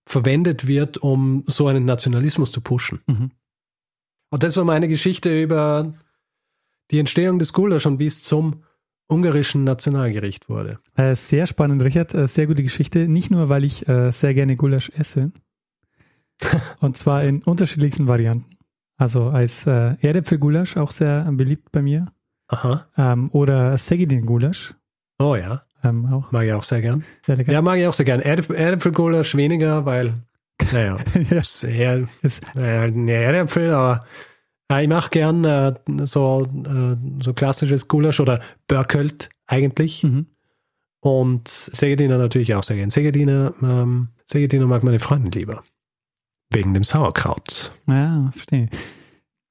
verwendet 0.06 0.66
wird, 0.66 0.98
um 0.98 1.42
so 1.46 1.66
einen 1.66 1.84
Nationalismus 1.84 2.52
zu 2.52 2.60
pushen. 2.60 3.00
Mhm. 3.06 3.30
Und 4.30 4.42
das 4.42 4.56
war 4.56 4.64
meine 4.64 4.88
Geschichte 4.88 5.42
über 5.42 5.94
die 6.90 6.98
Entstehung 6.98 7.38
des 7.38 7.52
Gulasch 7.52 7.86
und 7.86 7.98
wie 7.98 8.06
es 8.06 8.22
zum 8.22 8.62
ungarischen 9.08 9.64
Nationalgericht 9.64 10.48
wurde. 10.48 10.78
Äh, 10.96 11.14
sehr 11.14 11.46
spannend, 11.46 11.82
Richard. 11.82 12.14
Äh, 12.14 12.26
sehr 12.26 12.46
gute 12.46 12.62
Geschichte. 12.62 13.06
Nicht 13.08 13.30
nur, 13.30 13.48
weil 13.48 13.64
ich 13.64 13.86
äh, 13.88 14.10
sehr 14.10 14.34
gerne 14.34 14.56
Gulasch 14.56 14.90
esse. 14.96 15.32
und 16.80 16.96
zwar 16.96 17.22
in 17.24 17.42
unterschiedlichsten 17.42 18.06
Varianten. 18.06 18.46
Also 18.96 19.24
als 19.28 19.66
äh, 19.66 19.94
Erdäpfelgulasch, 20.00 20.76
auch 20.76 20.90
sehr 20.90 21.28
beliebt 21.32 21.70
bei 21.72 21.82
mir. 21.82 22.06
Aha. 22.48 22.84
Ähm, 22.96 23.30
oder 23.32 23.76
Segedin-Gulasch. 23.76 24.74
Oh 25.18 25.34
ja. 25.36 25.62
Ähm, 25.82 26.06
auch 26.06 26.30
Mag 26.32 26.46
ich 26.46 26.52
auch 26.52 26.62
sehr 26.62 26.80
gern. 26.80 27.04
sehr 27.26 27.36
lecker. 27.36 27.52
Ja, 27.52 27.60
mag 27.62 27.78
ich 27.78 27.86
auch 27.86 27.92
sehr 27.92 28.04
gern. 28.06 28.20
Erdäpfel- 28.20 28.54
Erdäpfelgulasch 28.54 29.34
weniger, 29.34 29.84
weil, 29.84 30.14
naja, 30.74 30.96
Ja. 31.14 31.38
Ist, 31.38 32.42
äh, 32.56 32.86
ein 32.86 33.08
Erdäpfel, 33.08 33.70
aber 33.70 34.00
ja, 34.70 34.80
ich 34.80 34.88
mache 34.88 35.10
gern 35.10 35.44
äh, 35.44 35.74
so, 36.04 36.46
äh, 36.66 36.96
so 37.22 37.32
klassisches 37.34 37.88
Gulasch 37.88 38.20
oder 38.20 38.40
Börkölt 38.66 39.30
eigentlich. 39.46 40.02
mhm. 40.02 40.26
Und 41.00 41.48
Segediner 41.48 42.16
natürlich 42.16 42.54
auch 42.54 42.62
sehr 42.62 42.76
gern. 42.76 42.88
Segediner, 42.88 43.52
ähm, 43.62 44.08
Segediner 44.24 44.66
mag 44.66 44.82
meine 44.84 45.00
Freundin 45.00 45.32
lieber. 45.32 45.62
Wegen 46.50 46.72
dem 46.72 46.82
Sauerkraut. 46.82 47.72
Ja, 47.86 48.30
verstehe. 48.32 48.70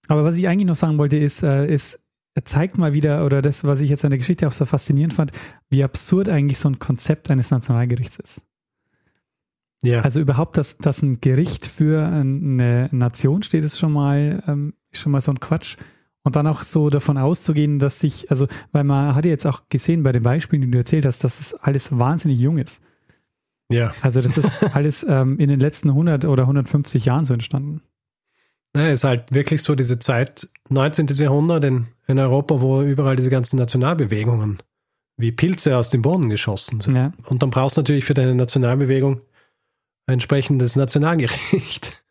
Aber 0.08 0.24
was 0.24 0.38
ich 0.38 0.48
eigentlich 0.48 0.66
noch 0.66 0.76
sagen 0.76 0.98
wollte, 0.98 1.18
ist, 1.18 1.44
äh, 1.44 1.68
ist, 1.68 2.00
er 2.34 2.46
zeigt 2.46 2.80
mal 2.80 2.94
wieder, 2.94 3.24
oder 3.24 3.44
das, 3.44 3.64
was 3.64 3.82
ich 3.82 3.92
jetzt 3.92 4.04
an 4.04 4.10
der 4.10 4.18
Geschichte 4.18 4.48
auch 4.48 4.52
so 4.52 4.66
faszinierend 4.66 5.14
fand, 5.14 5.32
wie 5.70 5.84
absurd 5.84 6.28
eigentlich 6.28 6.58
so 6.58 6.70
ein 6.70 6.80
Konzept 6.80 7.30
eines 7.30 7.52
Nationalgerichts 7.52 8.18
ist. 8.18 8.42
Ja. 9.84 10.02
Also 10.02 10.22
überhaupt, 10.22 10.58
dass, 10.58 10.78
dass 10.78 11.02
ein 11.02 11.20
Gericht 11.20 11.66
für 11.66 12.08
eine 12.08 12.90
Nation 12.92 13.44
steht, 13.44 13.64
ist 13.64 13.78
schon 13.78 13.92
mal, 13.92 14.42
ähm, 14.48 14.74
schon 14.92 15.12
mal 15.12 15.22
so 15.22 15.32
ein 15.32 15.40
Quatsch. 15.40 15.78
Und 16.24 16.38
dann 16.38 16.48
auch 16.48 16.64
so 16.64 16.90
davon 16.90 17.18
auszugehen, 17.18 17.80
dass 17.80 18.00
sich, 18.00 18.32
also, 18.32 18.48
weil 18.72 18.86
man 18.86 19.14
hat 19.14 19.26
ja 19.26 19.32
jetzt 19.32 19.46
auch 19.46 19.64
gesehen 19.68 20.04
bei 20.04 20.14
den 20.14 20.24
Beispielen, 20.24 20.62
die 20.62 20.72
du 20.72 20.78
erzählt 20.78 21.06
hast, 21.06 21.26
dass 21.26 21.42
es 21.42 21.54
alles 21.54 22.00
wahnsinnig 22.00 22.40
jung 22.40 22.58
ist. 22.58 22.82
ja. 23.70 23.92
Also 24.02 24.22
das 24.22 24.38
ist 24.38 24.50
alles 24.74 25.06
ähm, 25.08 25.38
in 25.38 25.50
den 25.50 25.60
letzten 25.60 25.90
100 25.90 26.24
oder 26.24 26.44
150 26.44 27.04
Jahren 27.04 27.26
so 27.26 27.34
entstanden. 27.34 27.82
Ja, 28.76 28.88
ist 28.88 29.04
halt 29.04 29.34
wirklich 29.34 29.62
so 29.64 29.76
diese 29.76 30.00
Zeit, 30.00 30.48
19. 30.70 31.08
Jahrhundert 31.08 31.66
in, 31.66 31.88
in 32.08 32.18
Europa, 32.18 32.62
wo 32.62 32.82
überall 32.82 33.18
diese 33.18 33.30
ganzen 33.30 33.58
Nationalbewegungen 33.58 34.64
wie 35.18 35.32
Pilze 35.32 35.78
aus 35.78 35.90
dem 35.90 36.02
Boden 36.02 36.30
geschossen 36.30 36.82
sind. 36.82 36.96
Ja. 36.96 37.12
Und 37.28 37.44
dann 37.44 37.50
brauchst 37.50 37.78
du 37.78 37.82
natürlich 37.82 38.06
für 38.06 38.14
deine 38.14 38.34
Nationalbewegung 38.34 39.22
ein 40.06 40.14
entsprechendes 40.14 40.76
Nationalgericht. 40.76 41.94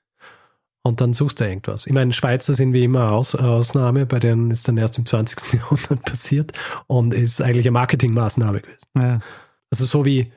Und 0.85 1.00
dann 1.00 1.12
suchst 1.12 1.40
du 1.40 1.44
irgendwas. 1.44 1.87
Ich 1.87 1.92
meine, 1.92 2.12
Schweizer 2.12 2.55
sind 2.55 2.72
wie 2.72 2.83
immer 2.83 3.12
Aus, 3.12 3.37
Ausnahme, 3.37 4.05
bei 4.05 4.18
denen 4.18 4.50
ist 4.50 4.66
dann 4.66 4.76
erst 4.76 4.98
im 4.98 5.07
20. 5.07 5.52
Jahrhundert 5.61 6.02
passiert 6.02 6.52
und 6.88 7.14
ist 7.14 7.40
eigentlich 7.40 7.66
eine 7.66 7.72
Marketingmaßnahme 7.72 8.62
gewesen. 8.62 8.87
Ja. 8.96 9.20
Also 9.70 9.85
so 9.85 10.05
wie, 10.05 10.33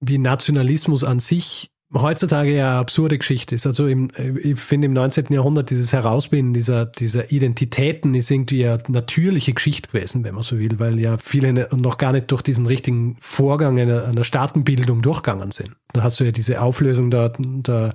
wie 0.00 0.18
Nationalismus 0.18 1.04
an 1.04 1.20
sich 1.20 1.70
heutzutage 1.94 2.54
ja 2.54 2.78
absurde 2.78 3.16
Geschichte 3.16 3.54
ist. 3.54 3.66
Also 3.66 3.86
im, 3.86 4.10
ich 4.42 4.60
finde 4.60 4.86
im 4.86 4.92
19. 4.92 5.26
Jahrhundert 5.30 5.70
dieses 5.70 5.92
Herausbilden 5.92 6.52
dieser, 6.52 6.84
dieser 6.84 7.32
Identitäten 7.32 8.14
ist 8.14 8.30
irgendwie 8.30 8.66
eine 8.66 8.82
natürliche 8.88 9.54
Geschichte 9.54 9.90
gewesen, 9.90 10.22
wenn 10.24 10.34
man 10.34 10.42
so 10.42 10.58
will, 10.58 10.78
weil 10.78 10.98
ja 11.00 11.16
viele 11.16 11.52
ne- 11.52 11.68
noch 11.74 11.96
gar 11.96 12.12
nicht 12.12 12.30
durch 12.30 12.42
diesen 12.42 12.66
richtigen 12.66 13.16
Vorgang 13.20 13.78
einer, 13.78 14.04
einer 14.04 14.24
Staatenbildung 14.24 15.00
durchgegangen 15.00 15.50
sind. 15.50 15.76
Da 15.92 16.02
hast 16.02 16.20
du 16.20 16.24
ja 16.24 16.30
diese 16.30 16.60
Auflösung 16.60 17.10
der, 17.10 17.32
der 17.38 17.94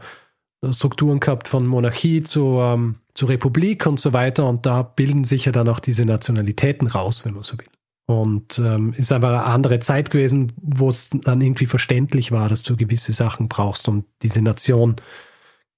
Strukturen 0.71 1.19
gehabt 1.19 1.47
von 1.47 1.67
Monarchie 1.67 2.23
zu, 2.23 2.59
ähm, 2.61 2.95
zu 3.13 3.27
Republik 3.27 3.85
und 3.85 3.99
so 3.99 4.13
weiter 4.13 4.47
und 4.47 4.65
da 4.65 4.81
bilden 4.81 5.23
sich 5.23 5.45
ja 5.45 5.51
dann 5.51 5.69
auch 5.69 5.79
diese 5.79 6.05
Nationalitäten 6.05 6.87
raus, 6.87 7.25
wenn 7.25 7.33
man 7.33 7.43
so 7.43 7.59
will. 7.59 7.67
Und 8.05 8.59
ähm, 8.59 8.93
ist 8.97 9.13
einfach 9.13 9.29
eine 9.29 9.45
andere 9.45 9.79
Zeit 9.79 10.11
gewesen, 10.11 10.51
wo 10.57 10.89
es 10.89 11.09
dann 11.09 11.39
irgendwie 11.39 11.65
verständlich 11.65 12.31
war, 12.31 12.49
dass 12.49 12.61
du 12.61 12.75
gewisse 12.75 13.13
Sachen 13.13 13.47
brauchst, 13.47 13.87
um 13.87 14.03
diese 14.21 14.41
Nation 14.41 14.97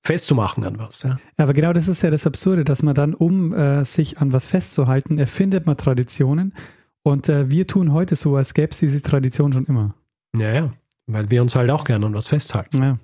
festzumachen 0.01 0.63
an 0.65 0.79
was. 0.79 1.03
Ja? 1.03 1.19
Aber 1.38 1.53
genau 1.53 1.73
das 1.73 1.88
ist 1.88 2.01
ja 2.01 2.09
das 2.09 2.25
Absurde, 2.25 2.63
dass 2.63 2.83
man 2.83 2.95
dann, 2.95 3.13
um 3.13 3.53
äh, 3.53 3.83
sich 3.85 4.19
an 4.19 4.33
was 4.33 4.47
festzuhalten, 4.47 5.17
erfindet 5.19 5.65
man 5.65 5.77
Traditionen. 5.77 6.53
Und 7.03 7.29
äh, 7.29 7.51
wir 7.51 7.67
tun 7.67 7.93
heute 7.93 8.15
so, 8.15 8.35
als 8.35 8.55
gäbe 8.55 8.71
es 8.71 8.79
diese 8.79 9.01
Tradition 9.01 9.53
schon 9.53 9.65
immer. 9.65 9.93
ja, 10.35 10.51
ja, 10.51 10.73
weil 11.05 11.29
wir 11.29 11.41
uns 11.43 11.55
halt 11.55 11.69
auch 11.69 11.83
gerne 11.83 12.07
an 12.07 12.15
was 12.15 12.27
festhalten. 12.27 12.81
Ja. 12.81 12.97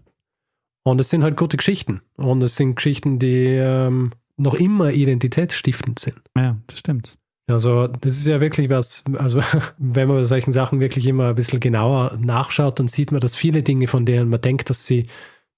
Und 0.83 0.99
es 0.99 1.11
sind 1.11 1.21
halt 1.21 1.37
gute 1.37 1.57
Geschichten. 1.57 2.01
Und 2.15 2.41
es 2.41 2.55
sind 2.55 2.75
Geschichten, 2.75 3.19
die 3.19 3.45
ähm, 3.45 4.13
noch 4.37 4.55
immer 4.55 4.91
identitätsstiftend 4.91 5.99
sind. 5.99 6.21
Ja, 6.35 6.57
das 6.65 6.79
stimmt. 6.79 7.17
Also 7.51 7.87
das 7.87 8.17
ist 8.17 8.25
ja 8.25 8.41
wirklich 8.41 8.69
was, 8.69 9.03
also 9.17 9.41
wenn 9.77 10.07
man 10.07 10.17
bei 10.17 10.23
solchen 10.23 10.51
Sachen 10.51 10.79
wirklich 10.79 11.05
immer 11.05 11.29
ein 11.29 11.35
bisschen 11.35 11.59
genauer 11.59 12.17
nachschaut, 12.19 12.79
dann 12.79 12.87
sieht 12.87 13.11
man, 13.11 13.21
dass 13.21 13.35
viele 13.35 13.63
Dinge, 13.63 13.87
von 13.87 14.05
denen 14.05 14.29
man 14.29 14.41
denkt, 14.41 14.69
dass 14.69 14.85
sie, 14.85 15.07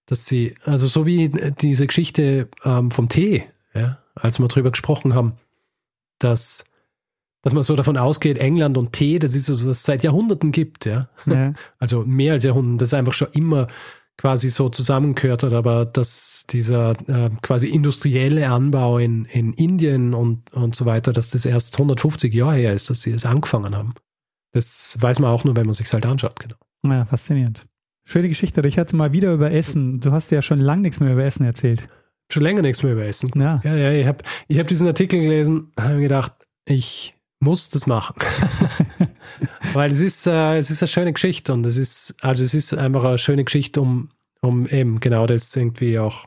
dass 0.06 0.26
sie, 0.26 0.56
also 0.66 0.88
so 0.88 1.06
wie 1.06 1.30
diese 1.62 1.88
Geschichte 1.88 2.50
ähm, 2.64 2.92
vom 2.92 3.10
Tee, 3.10 3.46
ja, 3.74 4.00
als 4.16 4.40
wir 4.40 4.48
drüber 4.48 4.72
gesprochen 4.72 5.16
haben, 5.16 5.34
dass 6.20 6.70
dass 7.44 7.54
man 7.54 7.64
so 7.64 7.76
davon 7.76 7.98
ausgeht, 7.98 8.38
England 8.38 8.78
und 8.78 8.94
Tee, 8.94 9.20
das 9.20 9.36
ist 9.36 9.48
so, 9.48 9.54
was 9.54 9.64
es 9.64 9.84
seit 9.84 10.02
Jahrhunderten 10.02 10.52
gibt, 10.52 10.86
ja. 10.86 11.10
Ja. 11.26 11.54
Also 11.78 12.04
mehr 12.06 12.34
als 12.34 12.46
Jahrhunderten, 12.46 12.78
das 12.78 12.94
einfach 12.94 13.12
schon 13.12 13.28
immer 13.34 13.68
quasi 14.18 14.50
so 14.50 14.70
zusammengehört 14.70 15.44
hat, 15.44 15.54
aber 15.54 15.86
dass 15.86 16.46
dieser 16.50 16.92
äh, 17.10 17.30
quasi 17.42 17.68
industrielle 17.68 18.50
Anbau 18.50 18.98
in, 18.98 19.26
in 19.26 19.54
Indien 19.54 20.14
und, 20.14 20.54
und 20.54 20.76
so 20.76 20.86
weiter, 20.86 21.14
dass 21.14 21.32
das 21.32 21.46
erst 21.46 21.76
150 21.76 22.34
Jahre 22.34 22.58
her 22.58 22.74
ist, 22.74 22.90
dass 22.90 23.02
sie 23.02 23.12
es 23.12 23.26
angefangen 23.26 23.76
haben. 23.76 23.94
Das 24.52 24.98
weiß 25.00 25.20
man 25.20 25.32
auch 25.32 25.44
nur, 25.44 25.56
wenn 25.56 25.66
man 25.66 25.74
sich 25.74 25.92
halt 25.92 26.06
anschaut, 26.06 26.40
genau. 26.40 26.56
Ja, 26.86 27.06
faszinierend. 27.06 27.66
Schöne 28.06 28.28
Geschichte, 28.28 28.64
Richard, 28.64 28.94
mal 28.94 29.14
wieder 29.14 29.34
über 29.34 29.52
Essen. 29.52 30.00
Du 30.00 30.12
hast 30.12 30.32
ja 30.32 30.42
schon 30.42 30.60
lange 30.60 30.82
nichts 30.82 31.00
mehr 31.00 31.14
über 31.14 31.26
Essen 31.26 31.46
erzählt. 31.46 31.88
Schon 32.32 32.44
länger 32.44 32.62
nichts 32.62 32.84
mehr 32.84 32.94
über 32.94 33.06
Essen. 33.06 33.32
Ja, 33.36 33.62
Ja, 33.64 33.76
ja, 33.76 33.92
ich 33.92 34.06
habe 34.06 34.24
ich 34.48 34.60
hab 34.60 34.68
diesen 34.68 34.88
Artikel 34.88 35.22
gelesen, 35.22 35.72
habe 35.80 35.96
mir 35.96 36.02
gedacht, 36.02 36.34
ich 36.66 37.16
muss 37.40 37.70
das 37.70 37.88
machen. 37.88 38.16
Weil 39.74 39.92
es 39.92 40.00
ist, 40.00 40.28
äh, 40.28 40.58
es 40.58 40.70
ist 40.70 40.84
eine 40.84 40.88
schöne 40.88 41.14
Geschichte 41.14 41.54
und 41.54 41.66
es 41.66 41.78
ist, 41.78 42.16
also 42.22 42.44
es 42.44 42.54
ist 42.54 42.74
einfach 42.74 43.04
eine 43.04 43.18
schöne 43.18 43.44
Geschichte, 43.44 43.82
um, 43.82 44.10
um 44.42 44.68
eben 44.68 45.00
genau 45.00 45.26
das 45.26 45.56
irgendwie 45.56 46.00
auch 46.00 46.26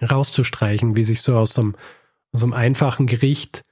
rauszustreichen, 0.00 0.96
wie 0.96 1.04
sich 1.04 1.20
so 1.20 1.36
aus 1.36 1.58
einem, 1.58 1.74
aus 2.32 2.42
einem 2.42 2.52
einfachen 2.52 3.06
Gericht, 3.06 3.64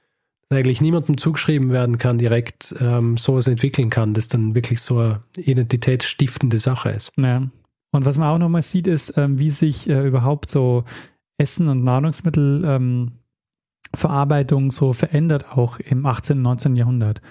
das 0.49 0.59
eigentlich 0.59 0.81
niemandem 0.81 1.17
zugeschrieben 1.17 1.71
werden 1.71 1.97
kann, 1.97 2.17
direkt 2.17 2.75
ähm, 2.79 3.17
sowas 3.17 3.47
entwickeln 3.47 3.89
kann, 3.89 4.13
das 4.13 4.27
dann 4.27 4.55
wirklich 4.55 4.81
so 4.81 4.99
eine 4.99 5.23
identitätsstiftende 5.35 6.57
Sache 6.57 6.89
ist. 6.89 7.11
ja. 7.17 7.47
Und 7.91 8.05
was 8.05 8.17
man 8.17 8.27
auch 8.29 8.39
nochmal 8.39 8.63
sieht, 8.63 8.87
ist, 8.87 9.17
ähm, 9.17 9.37
wie 9.37 9.51
sich 9.51 9.87
äh, 9.87 10.07
überhaupt 10.07 10.49
so 10.49 10.83
Essen 11.37 11.67
und 11.67 11.83
Nahrungsmittel 11.83 12.63
ähm, 12.65 13.11
so 14.71 14.93
verändert, 14.93 15.55
auch 15.55 15.79
im 15.79 16.03
18. 16.03 16.37
und 16.37 16.43
19. 16.43 16.75
Jahrhundert. 16.75 17.21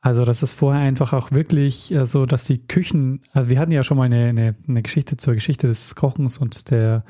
Also, 0.00 0.24
das 0.24 0.42
ist 0.42 0.52
vorher 0.52 0.82
einfach 0.82 1.12
auch 1.12 1.32
wirklich 1.32 1.92
äh, 1.92 2.06
so, 2.06 2.24
dass 2.24 2.44
die 2.44 2.66
Küchen, 2.66 3.20
also 3.32 3.50
wir 3.50 3.58
hatten 3.58 3.72
ja 3.72 3.82
schon 3.82 3.96
mal 3.96 4.04
eine, 4.04 4.26
eine, 4.26 4.54
eine 4.68 4.82
Geschichte 4.82 5.16
zur 5.16 5.34
Geschichte 5.34 5.66
des 5.66 5.94
Kochens 5.96 6.38
und 6.38 6.70
der, 6.70 7.04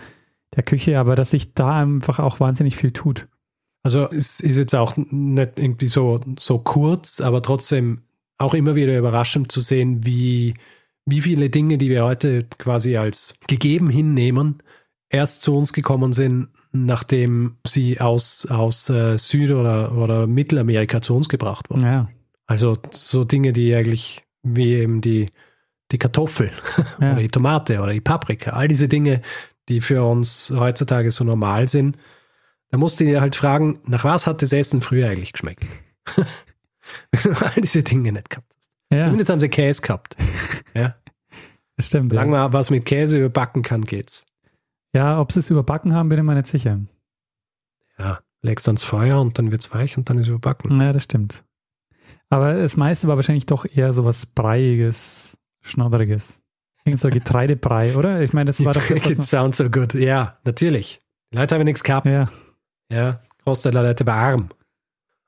der 0.57 0.63
Küche, 0.63 0.99
aber 0.99 1.15
dass 1.15 1.33
sich 1.33 1.53
da 1.53 1.81
einfach 1.83 2.19
auch 2.19 2.41
wahnsinnig 2.41 2.77
viel 2.77 2.93
tut. 2.93 3.29
Also 3.83 4.11
es 4.11 4.41
ist 4.41 4.57
jetzt 4.57 4.75
auch 4.75 4.97
nicht 4.97 5.59
irgendwie 5.59 5.87
so, 5.87 6.21
so 6.39 6.59
kurz, 6.59 7.21
aber 7.21 7.43
trotzdem 7.43 8.03
auch 8.39 8.55
immer 8.55 8.75
wieder 8.75 8.97
überraschend 8.97 9.53
zu 9.53 9.61
sehen, 9.61 10.05
wie, 10.05 10.55
wie 11.07 11.21
viele 11.21 11.51
Dinge, 11.51 11.79
die 11.79 11.91
wir 11.91 12.05
heute 12.05 12.45
quasi 12.59 12.97
als 12.97 13.39
gegeben 13.47 13.91
hinnehmen, 13.91 14.63
erst 15.11 15.43
zu 15.43 15.57
uns 15.57 15.73
gekommen 15.73 16.13
sind, 16.13 16.49
nachdem 16.73 17.57
sie 17.67 18.01
aus, 18.01 18.47
aus 18.47 18.91
äh, 18.91 19.17
Süd- 19.17 19.51
oder, 19.51 19.97
oder 19.97 20.27
Mittelamerika 20.27 21.01
zu 21.01 21.17
uns 21.17 21.29
gebracht 21.29 21.71
wurden. 21.71 21.83
Ja, 21.83 22.09
Also 22.49 22.77
so 22.91 23.23
Dinge, 23.25 23.53
die 23.53 23.73
eigentlich 23.75 24.25
wie 24.43 24.73
eben 24.75 25.01
die, 25.01 25.31
die 25.93 25.99
Kartoffel 25.99 26.51
Ja. 27.01 27.13
oder 27.13 27.21
die 27.23 27.29
Tomate 27.29 27.81
oder 27.81 27.93
die 27.93 28.01
Paprika, 28.01 28.51
all 28.53 28.67
diese 28.69 28.89
Dinge, 28.89 29.23
die 29.69 29.81
für 29.81 30.03
uns 30.03 30.51
heutzutage 30.51 31.11
so 31.13 31.23
normal 31.25 31.69
sind, 31.69 31.97
da 32.71 32.79
musst 32.79 32.99
du 33.01 33.05
dir 33.05 33.21
halt 33.21 33.37
fragen, 33.37 33.79
nach 33.85 34.03
was 34.05 34.27
hat 34.27 34.43
das 34.43 34.53
Essen 34.53 34.81
früher 34.83 35.09
eigentlich 35.09 35.33
geschmeckt? 35.33 35.65
Wenn 36.17 37.35
du 37.35 37.45
all 37.45 37.61
diese 37.61 37.83
Dinge 37.83 38.13
nicht 38.13 38.31
gehabt 38.31 38.51
hast. 38.57 38.71
ja 38.91 39.03
Zumindest 39.03 39.31
haben 39.31 39.41
sie 39.41 39.49
Käse 39.49 39.83
gehabt. 39.83 40.17
Ja. 40.75 40.97
das 41.77 41.87
stimmt. 41.87 42.13
Ja, 42.13 42.17
Solange 42.21 42.31
man 42.33 42.53
was 42.53 42.71
mit 42.71 42.85
Käse 42.87 43.19
überbacken 43.19 43.63
kann, 43.63 43.85
geht's. 43.85 44.25
ja 44.95 45.21
ob 45.21 45.33
sie 45.33 45.41
es 45.41 45.51
überbacken 45.51 45.95
haben, 45.95 46.09
bin 46.09 46.19
ich 46.19 46.25
mir 46.25 46.35
nicht 46.35 46.47
sicher. 46.47 46.81
Ja, 47.99 48.21
legst 48.43 48.69
ans 48.69 48.83
Feuer 48.85 49.21
und 49.21 49.39
dann 49.39 49.51
wird's 49.51 49.75
weich 49.75 49.99
und 49.99 50.09
dann 50.09 50.19
ist 50.19 50.29
überbacken. 50.29 50.81
Ja, 50.81 50.93
das 50.93 51.05
stimmt. 51.05 51.45
Aber 52.31 52.55
das 52.55 52.77
meiste 52.77 53.09
war 53.09 53.17
wahrscheinlich 53.17 53.47
doch 53.47 53.65
eher 53.65 53.93
so 53.93 54.05
was 54.05 54.27
Breiiges, 54.27 55.39
Schnodderiges. 55.63 56.43
Irgend 56.85 57.01
so 57.01 57.11
Getreidebrei, 57.11 57.97
oder? 57.97 58.21
Ich 58.23 58.33
meine, 58.33 58.47
das 58.47 58.65
war 58.65 58.75
doch 58.75 58.87
das, 58.87 59.07
It 59.07 59.23
sounds 59.23 59.59
so 59.59 59.71
good. 59.71 59.95
Ja, 59.95 60.39
natürlich. 60.45 61.03
Die 61.33 61.39
Leute 61.39 61.55
haben 61.55 61.65
nichts 61.65 61.83
gehabt. 61.83 62.07
Ja, 62.07 62.29
Ja, 62.91 63.21
Großteil 63.45 63.73
der 63.73 63.83
Leute 63.83 64.07
war 64.07 64.15
arm. 64.15 64.49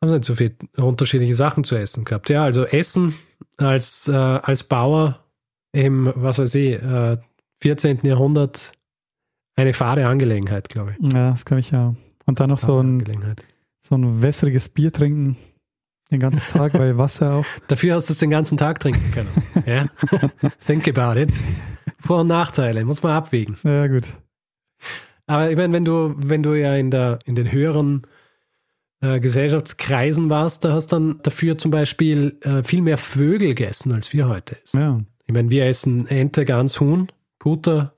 Haben 0.02 0.12
nicht 0.12 0.24
so 0.24 0.34
viele 0.34 0.56
unterschiedliche 0.78 1.34
Sachen 1.34 1.64
zu 1.64 1.76
essen 1.76 2.04
gehabt. 2.04 2.30
Ja, 2.30 2.42
also 2.42 2.64
Essen 2.64 3.14
als, 3.58 4.08
äh, 4.08 4.12
als 4.14 4.64
Bauer 4.64 5.20
im, 5.72 6.10
was 6.14 6.38
weiß 6.38 6.54
ich, 6.54 6.72
äh, 6.82 7.18
14. 7.62 8.00
Jahrhundert 8.04 8.72
eine 9.56 9.74
fade 9.74 10.06
Angelegenheit, 10.06 10.70
glaube 10.70 10.96
ich. 10.98 11.12
ja, 11.12 11.30
das 11.30 11.44
glaube 11.44 11.60
ich 11.60 11.70
ja. 11.70 11.94
Und 12.24 12.40
dann 12.40 12.48
noch 12.48 12.58
so 12.58 12.80
ein, 12.80 13.04
so 13.80 13.94
ein 13.94 14.22
wässriges 14.22 14.70
Bier 14.70 14.92
trinken 14.92 15.36
den 16.10 16.20
ganzen 16.20 16.40
Tag, 16.40 16.74
weil 16.74 16.98
Wasser 16.98 17.34
auch. 17.34 17.44
Dafür 17.68 17.94
hast 17.96 18.08
du 18.08 18.12
es 18.12 18.18
den 18.18 18.30
ganzen 18.30 18.56
Tag 18.58 18.80
trinken 18.80 19.12
können. 19.12 19.28
ja? 19.66 19.86
Think 20.66 20.86
about 20.96 21.18
it. 21.20 21.30
Vor- 21.98 22.20
und 22.20 22.26
Nachteile, 22.28 22.84
muss 22.84 23.02
man 23.02 23.12
abwägen. 23.12 23.56
Ja, 23.62 23.86
gut. 23.86 24.08
Aber 25.26 25.50
ich 25.50 25.56
meine, 25.56 25.72
wenn 25.72 25.84
du, 25.84 26.14
wenn 26.16 26.42
du 26.42 26.54
ja 26.54 26.74
in, 26.74 26.90
der, 26.90 27.20
in 27.24 27.34
den 27.36 27.52
höheren 27.52 28.02
äh, 29.00 29.20
Gesellschaftskreisen 29.20 30.28
warst, 30.30 30.64
da 30.64 30.72
hast 30.72 30.88
dann 30.88 31.20
dafür 31.22 31.56
zum 31.58 31.70
Beispiel 31.70 32.38
äh, 32.42 32.62
viel 32.62 32.82
mehr 32.82 32.98
Vögel 32.98 33.48
gegessen, 33.48 33.92
als 33.92 34.12
wir 34.12 34.28
heute 34.28 34.60
essen. 34.62 34.80
Ja. 34.80 35.00
Ich 35.26 35.32
meine, 35.34 35.50
wir 35.50 35.66
essen 35.66 36.06
Ente, 36.08 36.44
Gans, 36.44 36.80
Huhn, 36.80 37.10
Puter 37.38 37.94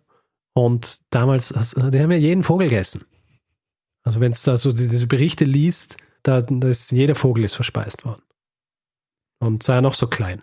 und 0.52 0.98
damals, 1.10 1.54
hast- 1.56 1.76
die 1.76 1.98
haben 2.00 2.10
ja 2.10 2.18
jeden 2.18 2.42
Vogel 2.42 2.68
gegessen. 2.68 3.06
Also 4.04 4.20
wenn 4.20 4.32
es 4.32 4.42
da 4.42 4.58
so 4.58 4.72
diese 4.72 5.06
Berichte 5.06 5.44
liest, 5.44 5.96
da, 6.22 6.42
da 6.42 6.68
ist 6.68 6.92
jeder 6.92 7.14
Vogel 7.14 7.44
ist 7.44 7.54
verspeist 7.54 8.04
worden. 8.04 8.22
Und 9.40 9.62
sei 9.62 9.74
er 9.74 9.82
noch 9.82 9.94
so 9.94 10.06
klein. 10.06 10.42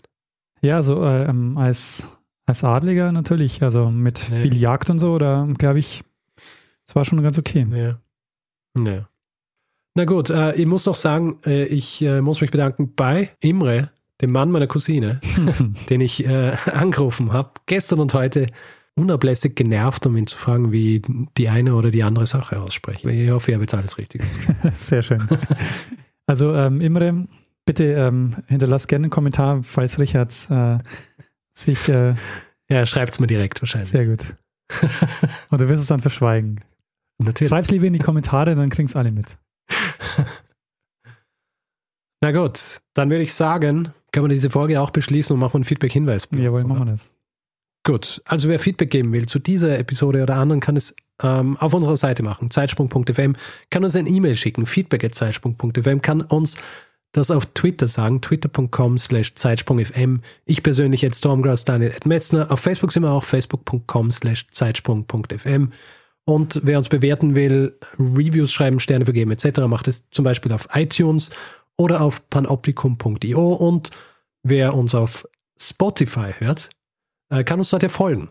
Ja, 0.62 0.84
so 0.84 1.04
äh, 1.04 1.26
ähm, 1.26 1.58
als, 1.58 2.08
als 2.46 2.64
Adliger 2.64 3.12
natürlich, 3.12 3.64
also 3.64 3.90
mit 3.90 4.30
Ja. 4.30 4.38
viel 4.38 4.58
Jagd 4.58 4.90
und 4.90 5.00
so, 5.00 5.18
da 5.18 5.48
glaube 5.58 5.80
ich, 5.80 6.04
es 6.86 6.96
war 6.96 7.06
schon 7.06 7.22
ganz 7.24 7.38
okay. 7.38 7.66
Ja. 7.72 8.00
ja. 8.84 9.08
Na 9.96 10.06
gut, 10.06 10.30
äh, 10.30 10.54
ich 10.56 10.66
muss 10.66 10.86
noch 10.86 10.96
sagen, 10.96 11.40
äh, 11.46 11.64
ich 11.66 12.02
äh, 12.02 12.22
muss 12.22 12.42
mich 12.42 12.52
bedanken 12.52 12.94
bei 12.96 13.32
Imre, 13.40 13.92
dem 14.22 14.32
Mann 14.32 14.52
meiner 14.52 14.68
Cousine, 14.68 15.22
den 15.90 16.02
ich 16.02 16.26
äh, 16.26 16.52
angerufen 16.72 17.32
habe, 17.32 17.52
gestern 17.68 18.00
und 18.02 18.14
heute 18.14 18.48
unablässig 19.00 19.56
genervt, 19.56 20.06
um 20.06 20.16
ihn 20.18 20.28
zu 20.28 20.38
fragen, 20.38 20.72
wie 20.72 21.02
die 21.38 21.50
eine 21.50 21.76
oder 21.76 21.90
die 21.92 22.04
andere 22.04 22.26
Sache 22.26 22.60
ausspreche. 22.60 23.10
Ich 23.10 23.30
hoffe, 23.32 23.52
er 23.52 23.56
habe 23.56 23.64
jetzt 23.64 23.74
alles 23.74 23.98
richtig. 23.98 24.22
Sehr 24.76 25.02
schön. 25.02 25.28
Also 26.28 26.54
ähm, 26.54 26.82
Imre, 26.82 27.28
bitte 27.66 27.86
ähm, 27.86 28.36
hinterlass 28.48 28.88
gerne 28.88 29.06
einen 29.06 29.12
Kommentar, 29.12 29.64
falls 29.64 30.00
Richard 30.00 30.34
äh, 30.50 30.78
sich 31.54 31.90
äh, 31.90 32.16
Ja, 32.70 32.86
schreibt 32.86 33.14
es 33.14 33.20
mir 33.20 33.28
direkt 33.28 33.62
wahrscheinlich. 33.62 33.90
sehr 33.90 34.06
gut. 34.06 34.36
Und 35.50 35.60
du 35.60 35.68
wirst 35.68 35.82
es 35.82 35.88
dann 35.88 36.00
verschweigen. 36.00 36.64
Natürlich. 37.18 37.50
Schreib's 37.50 37.72
lieber 37.72 37.86
in 37.86 37.94
die 37.94 38.00
Kommentare, 38.00 38.56
dann 38.56 38.70
kriegen 38.70 38.88
es 38.88 38.96
alle 38.96 39.12
mit. 39.12 39.38
Na 42.22 42.32
gut, 42.32 42.80
dann 42.94 43.10
würde 43.10 43.24
ich 43.24 43.34
sagen, 43.34 43.94
können 44.12 44.26
wir 44.26 44.34
diese 44.34 44.50
Folge 44.50 44.80
auch 44.80 44.92
beschließen 44.92 45.34
und 45.34 45.40
machen 45.40 45.58
einen 45.58 45.64
Feedback-Hinweis. 45.64 46.28
Jawohl, 46.32 46.64
machen 46.64 46.86
wir 46.86 46.92
das. 46.92 47.16
Gut, 47.90 48.22
also 48.26 48.50
wer 48.50 48.60
Feedback 48.60 48.92
geben 48.92 49.12
will 49.14 49.26
zu 49.26 49.40
dieser 49.40 49.80
Episode 49.80 50.22
oder 50.22 50.36
anderen, 50.36 50.60
kann 50.60 50.76
es 50.76 50.96
ähm, 51.24 51.58
auf 51.58 51.74
unserer 51.74 51.98
Seite 51.98 52.22
machen, 52.22 52.52
zeitsprung.fm, 52.52 53.36
kann 53.72 53.84
uns 53.84 53.96
ein 53.96 54.06
E-Mail 54.06 54.36
schicken, 54.36 54.68
feedback.zeitsprung.fm, 54.68 56.00
kann 56.00 56.22
uns 56.22 56.58
das 57.14 57.32
auf 57.32 57.48
Twitter 57.48 57.88
sagen, 57.88 58.22
twitter.com 58.22 59.00
slash 59.00 59.34
zeitsprung.fm. 59.34 60.22
Ich 60.46 60.62
persönlich 60.62 61.04
at 61.04 61.16
Stormgrass, 61.16 61.64
Daniel 61.64 61.92
at 61.92 62.06
Metzner. 62.06 62.52
Auf 62.52 62.60
Facebook 62.60 62.92
sind 62.92 63.02
wir 63.02 63.10
auch, 63.10 63.24
facebook.com 63.24 64.12
slash 64.12 64.46
zeitsprung.fm. 64.52 65.72
Und 66.26 66.62
wer 66.64 66.78
uns 66.78 66.90
bewerten 66.90 67.34
will, 67.34 67.76
Reviews 67.98 68.52
schreiben, 68.52 68.80
Sterne 68.80 69.06
vergeben 69.06 69.32
etc., 69.32 69.62
macht 69.62 69.88
es 69.88 70.08
zum 70.12 70.26
Beispiel 70.26 70.54
auf 70.54 70.68
iTunes 70.76 71.32
oder 71.76 72.02
auf 72.02 72.30
panoptikum.io. 72.30 73.54
Und 73.54 73.90
wer 74.44 74.76
uns 74.76 74.94
auf 74.94 75.28
Spotify 75.58 76.34
hört, 76.38 76.70
kann 77.30 77.60
uns 77.60 77.70
dort 77.70 77.84
ja 77.84 77.90
folgen. 77.90 78.30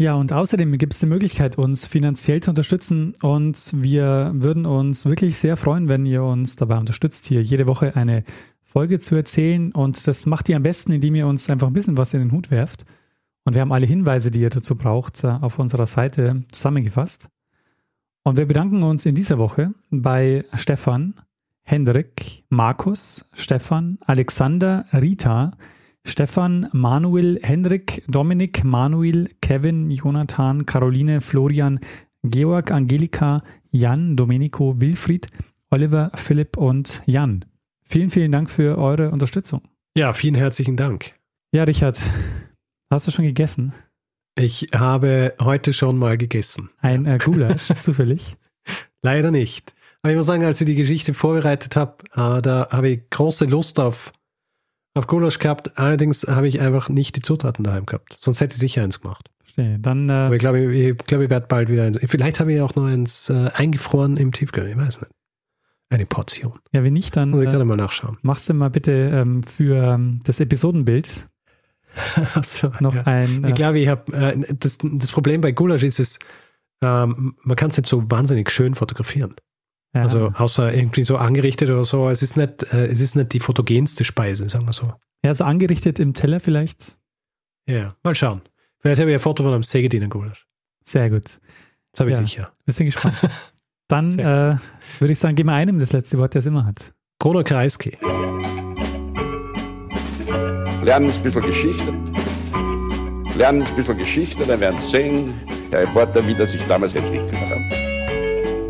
Ja, 0.00 0.14
und 0.14 0.32
außerdem 0.32 0.78
gibt 0.78 0.94
es 0.94 1.00
die 1.00 1.06
Möglichkeit, 1.06 1.58
uns 1.58 1.86
finanziell 1.86 2.40
zu 2.40 2.50
unterstützen 2.50 3.12
und 3.20 3.70
wir 3.74 4.30
würden 4.32 4.64
uns 4.64 5.04
wirklich 5.04 5.36
sehr 5.36 5.58
freuen, 5.58 5.90
wenn 5.90 6.06
ihr 6.06 6.22
uns 6.22 6.56
dabei 6.56 6.78
unterstützt, 6.78 7.26
hier 7.26 7.42
jede 7.42 7.66
Woche 7.66 7.96
eine 7.96 8.24
Folge 8.62 8.98
zu 8.98 9.14
erzählen 9.14 9.72
und 9.72 10.06
das 10.06 10.24
macht 10.24 10.48
ihr 10.48 10.56
am 10.56 10.62
besten, 10.62 10.92
indem 10.92 11.16
ihr 11.16 11.26
uns 11.26 11.50
einfach 11.50 11.66
ein 11.66 11.74
bisschen 11.74 11.98
was 11.98 12.14
in 12.14 12.20
den 12.20 12.32
Hut 12.32 12.50
werft. 12.50 12.86
Und 13.44 13.54
wir 13.54 13.60
haben 13.60 13.72
alle 13.72 13.84
Hinweise, 13.84 14.30
die 14.30 14.40
ihr 14.40 14.48
dazu 14.48 14.74
braucht, 14.74 15.22
äh, 15.22 15.26
auf 15.26 15.58
unserer 15.58 15.86
Seite 15.86 16.44
zusammengefasst. 16.50 17.28
Und 18.22 18.38
wir 18.38 18.46
bedanken 18.46 18.82
uns 18.82 19.04
in 19.04 19.14
dieser 19.14 19.38
Woche 19.38 19.74
bei 19.90 20.46
Stefan, 20.54 21.14
Hendrik, 21.62 22.44
Markus, 22.48 23.28
Stefan, 23.34 23.98
Alexander, 24.06 24.86
Rita, 24.94 25.52
Stefan, 26.06 26.68
Manuel, 26.72 27.38
Henrik, 27.42 28.02
Dominik, 28.08 28.64
Manuel, 28.64 29.28
Kevin, 29.40 29.90
Jonathan, 29.90 30.66
Caroline, 30.66 31.20
Florian, 31.20 31.78
Georg, 32.22 32.70
Angelika, 32.70 33.42
Jan, 33.70 34.16
Domenico, 34.16 34.80
Wilfried, 34.80 35.26
Oliver, 35.70 36.10
Philipp 36.14 36.56
und 36.56 37.02
Jan. 37.06 37.44
vielen, 37.84 38.10
vielen 38.10 38.32
Dank 38.32 38.50
für 38.50 38.78
eure 38.78 39.10
Unterstützung. 39.10 39.62
Ja, 39.96 40.12
vielen 40.12 40.34
herzlichen 40.34 40.76
Dank. 40.76 41.14
Ja, 41.52 41.64
Richard, 41.64 42.00
hast 42.90 43.06
du 43.06 43.10
schon 43.10 43.24
gegessen? 43.24 43.72
Ich 44.36 44.68
habe 44.74 45.34
heute 45.40 45.72
schon 45.72 45.98
mal 45.98 46.16
gegessen. 46.16 46.70
Ein 46.80 47.06
äh, 47.06 47.18
Gulasch, 47.22 47.68
zufällig? 47.80 48.36
Leider 49.02 49.30
nicht. 49.30 49.74
Aber 50.02 50.12
ich 50.12 50.16
muss 50.16 50.26
sagen, 50.26 50.44
als 50.44 50.60
ich 50.60 50.66
die 50.66 50.76
Geschichte 50.76 51.12
vorbereitet 51.12 51.76
habe, 51.76 52.04
äh, 52.14 52.40
da 52.40 52.68
habe 52.70 52.88
ich 52.88 53.10
große 53.10 53.44
Lust 53.44 53.78
auf, 53.80 54.12
auf 54.94 55.06
Gulasch 55.06 55.38
gehabt. 55.38 55.78
Allerdings 55.78 56.26
habe 56.28 56.48
ich 56.48 56.60
einfach 56.60 56.88
nicht 56.88 57.16
die 57.16 57.22
Zutaten 57.22 57.64
daheim 57.64 57.86
gehabt. 57.86 58.16
Sonst 58.20 58.40
hätte 58.40 58.54
ich 58.54 58.60
sicher 58.60 58.82
eins 58.82 59.00
gemacht. 59.00 59.30
Verstehe. 59.38 59.78
Dann, 59.78 60.08
äh, 60.08 60.12
Aber 60.12 60.34
ich 60.34 60.40
glaube, 60.40 60.60
ich, 60.60 60.90
ich, 60.90 60.98
glaube, 61.06 61.24
ich 61.24 61.30
werde 61.30 61.46
bald 61.46 61.68
wieder 61.68 61.84
eins. 61.84 61.98
Vielleicht 62.04 62.40
habe 62.40 62.52
ich 62.52 62.60
auch 62.60 62.74
noch 62.74 62.84
eins 62.86 63.30
äh, 63.30 63.50
eingefroren 63.54 64.16
im 64.16 64.32
Tiefkühl. 64.32 64.66
Ich 64.68 64.76
weiß 64.76 65.00
nicht. 65.00 65.12
Eine 65.92 66.06
Portion. 66.06 66.52
ja, 66.72 66.84
wenn 66.84 66.92
nicht, 66.92 67.16
dann 67.16 67.30
Muss 67.30 67.42
ich 67.42 67.48
äh, 67.48 67.50
gerade 67.50 67.64
mal 67.64 67.76
nachschauen. 67.76 68.16
machst 68.22 68.48
du 68.48 68.54
mal 68.54 68.70
bitte 68.70 68.92
ähm, 69.12 69.42
für 69.42 69.76
ähm, 69.94 70.20
das 70.24 70.38
Episodenbild 70.38 71.26
Also, 72.36 72.70
noch 72.78 72.94
ja. 72.94 73.02
ein. 73.02 73.40
Ich 73.44 73.50
Äh, 73.50 73.52
glaube, 73.54 73.80
ich 73.80 73.88
habe 73.88 74.12
äh, 74.12 74.54
das, 74.58 74.78
das 74.80 75.10
Problem 75.10 75.40
bei 75.40 75.50
Gulasch 75.50 75.82
ist 75.82 75.98
es, 75.98 76.20
ähm, 76.82 77.34
man 77.42 77.56
kann 77.56 77.70
es 77.70 77.76
nicht 77.76 77.88
so 77.88 78.08
wahnsinnig 78.08 78.50
schön 78.52 78.74
fotografieren. 78.74 79.34
Ja, 79.94 80.02
Also 80.02 80.32
außer 80.36 80.72
irgendwie 80.72 81.02
so 81.04 81.16
angerichtet 81.16 81.68
oder 81.70 81.84
so. 81.84 82.08
Es 82.08 82.22
ist 82.22 82.36
nicht, 82.36 82.62
äh, 82.72 82.86
es 82.86 83.00
ist 83.00 83.16
nicht 83.16 83.32
die 83.32 83.40
fotogenste 83.40 84.04
Speise, 84.04 84.48
sagen 84.48 84.66
wir 84.66 84.72
so. 84.72 84.92
ja, 85.24 85.34
so 85.34 85.44
angerichtet 85.44 85.98
im 85.98 86.14
Teller 86.14 86.40
vielleicht. 86.40 86.98
Ja, 87.66 87.94
mal 88.02 88.14
schauen. 88.14 88.42
Vielleicht 88.80 89.00
habe 89.00 89.10
ich 89.10 89.16
ein 89.16 89.20
Foto 89.20 89.42
von 89.42 89.52
einem 89.52 89.62
Sägediener 89.62 90.08
Gulasch. 90.08 90.46
Sehr 90.84 91.10
gut. 91.10 91.24
Das 91.92 92.00
habe 92.00 92.10
ich 92.10 92.16
Ja. 92.16 92.22
sicher. 92.22 92.52
Wir 92.64 92.74
sind 92.74 92.86
gespannt. 92.86 93.16
Dann 93.88 94.08
äh, 94.18 94.56
würde 95.00 95.12
ich 95.12 95.18
sagen, 95.18 95.34
gib 95.34 95.46
mal 95.46 95.54
einem 95.54 95.78
das 95.78 95.92
letzte 95.92 96.16
Wort, 96.18 96.34
der 96.34 96.38
es 96.40 96.46
immer 96.46 96.64
hat. 96.64 96.94
Bruno 97.18 97.42
Kreisky. 97.44 97.98
Lernen 100.82 101.10
ein 101.10 101.22
bisschen 101.22 101.42
Geschichte. 101.42 101.92
Lernen 103.36 103.62
ein 103.62 103.74
bisschen 103.76 103.98
Geschichte, 103.98 104.44
dann 104.46 104.60
werden 104.60 104.78
Sie 104.84 104.90
sehen, 104.90 105.34
der 105.70 105.80
Reporter, 105.82 106.26
wie 106.26 106.34
das 106.34 106.52
sich 106.52 106.62
damals 106.66 106.94
entwickelt 106.94 107.32
hat. 107.50 107.59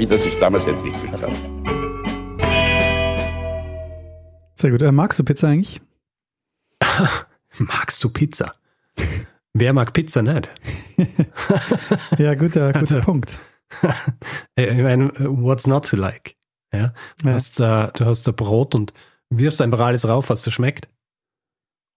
Wie 0.00 0.06
das 0.06 0.22
sich 0.22 0.38
damals 0.38 0.64
entwickelt 0.64 1.12
hat. 1.12 1.30
Sehr 4.54 4.70
gut. 4.70 4.80
Äh, 4.80 4.92
magst 4.92 5.18
du 5.18 5.24
Pizza 5.24 5.48
eigentlich? 5.48 5.78
Magst 7.58 8.02
du 8.02 8.08
Pizza? 8.08 8.54
Wer 9.52 9.74
mag 9.74 9.92
Pizza 9.92 10.22
nicht? 10.22 10.48
Ja, 12.18 12.34
guter, 12.34 12.68
guter 12.72 12.78
Also- 12.78 13.00
Punkt. 13.02 13.42
Äh, 14.56 14.70
Ich 14.74 14.82
meine, 14.82 15.12
what's 15.18 15.66
not 15.66 15.86
to 15.90 15.96
like? 15.96 16.34
Ja? 16.72 16.94
Du, 17.20 17.28
Ja. 17.28 17.34
hast, 17.34 17.60
äh, 17.60 17.88
du 17.94 18.06
hast 18.06 18.26
da 18.26 18.32
Brot 18.32 18.74
und 18.74 18.94
wirfst 19.28 19.60
einfach 19.60 19.80
alles 19.80 20.08
rauf, 20.08 20.30
was 20.30 20.44
dir 20.44 20.50
schmeckt. 20.50 20.88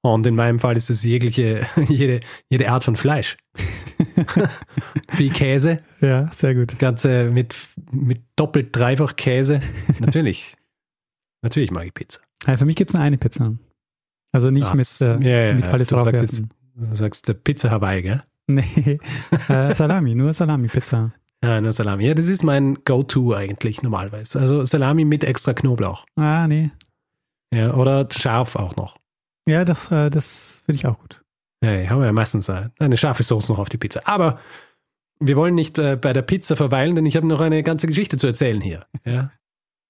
Und 0.06 0.28
in 0.28 0.36
meinem 0.36 0.60
Fall 0.60 0.76
ist 0.76 0.90
es 0.90 1.04
jegliche, 1.04 1.66
jede, 1.88 2.20
jede 2.50 2.70
Art 2.70 2.84
von 2.84 2.98
Fleisch. 2.98 3.38
Viel 5.12 5.32
Käse, 5.32 5.78
Ja, 6.02 6.28
sehr 6.28 6.56
gut. 6.56 6.78
Ganze 6.78 7.32
mit, 7.32 7.56
mit 7.90 8.22
doppelt 8.36 8.76
dreifach 8.76 9.16
Käse. 9.16 9.62
Natürlich. 10.00 10.58
Natürlich 11.42 11.72
mag 11.72 11.86
ich 11.86 11.94
Pizza. 11.94 12.20
Ja, 12.46 12.58
für 12.58 12.66
mich 12.66 12.76
gibt 12.76 12.90
es 12.92 12.96
nur 12.96 13.04
eine 13.04 13.18
Pizza. 13.18 13.54
Also 14.34 14.52
nicht 14.52 14.68
Ach, 14.68 14.74
mit, 14.74 14.88
äh, 15.02 15.18
ja, 15.24 15.48
ja, 15.48 15.54
mit 15.54 15.68
alles 15.70 15.88
Du 15.88 15.96
sagst 15.96 16.14
draufwerfen. 16.14 16.50
Du 16.76 16.96
sagst 16.96 17.30
äh, 17.30 17.34
Pizza 17.34 17.72
Hawaii, 17.72 18.02
gell? 18.02 18.22
Nee, 18.48 19.00
äh, 19.48 19.74
Salami, 19.74 20.16
nur 20.16 20.34
Salami-Pizza. 20.34 21.14
Ja, 21.42 21.62
nur 21.62 21.72
Salami. 21.72 22.08
Ja, 22.08 22.14
das 22.14 22.28
ist 22.28 22.44
mein 22.44 22.78
Go-To 22.84 23.34
eigentlich 23.34 23.82
normalerweise. 23.82 24.42
Also 24.42 24.66
Salami 24.66 25.06
mit 25.06 25.24
extra 25.24 25.54
Knoblauch. 25.54 26.06
Ah, 26.18 26.46
nee. 26.48 26.72
Ja, 27.54 27.74
oder 27.74 28.08
scharf 28.12 28.58
auch 28.58 28.76
noch. 28.76 28.98
Ja, 29.48 29.66
das, 29.66 29.92
äh, 29.92 30.10
das 30.10 30.64
finde 30.66 30.78
ich 30.78 30.88
auch 30.88 31.00
gut. 31.00 31.24
Ja, 31.64 31.72
haben 31.90 32.00
wir 32.00 32.08
ja 32.08 32.14
meistens 32.14 32.50
äh, 32.50 32.70
eine 32.80 32.98
scharfe 32.98 33.24
Soße 33.24 33.52
noch 33.52 33.60
auf 33.60 33.70
die 33.70 33.78
Pizza. 33.78 34.02
Aber 34.06 34.40
wir 35.20 35.38
wollen 35.38 35.56
nicht 35.56 35.78
äh, 35.80 35.96
bei 35.96 36.14
der 36.14 36.22
Pizza 36.22 36.56
verweilen, 36.56 36.96
denn 36.96 37.06
ich 37.06 37.16
habe 37.16 37.28
noch 37.28 37.40
eine 37.42 37.64
ganze 37.64 37.88
Geschichte 37.88 38.18
zu 38.18 38.28
erzählen 38.28 38.60
hier. 38.62 38.86
Ja? 39.06 39.32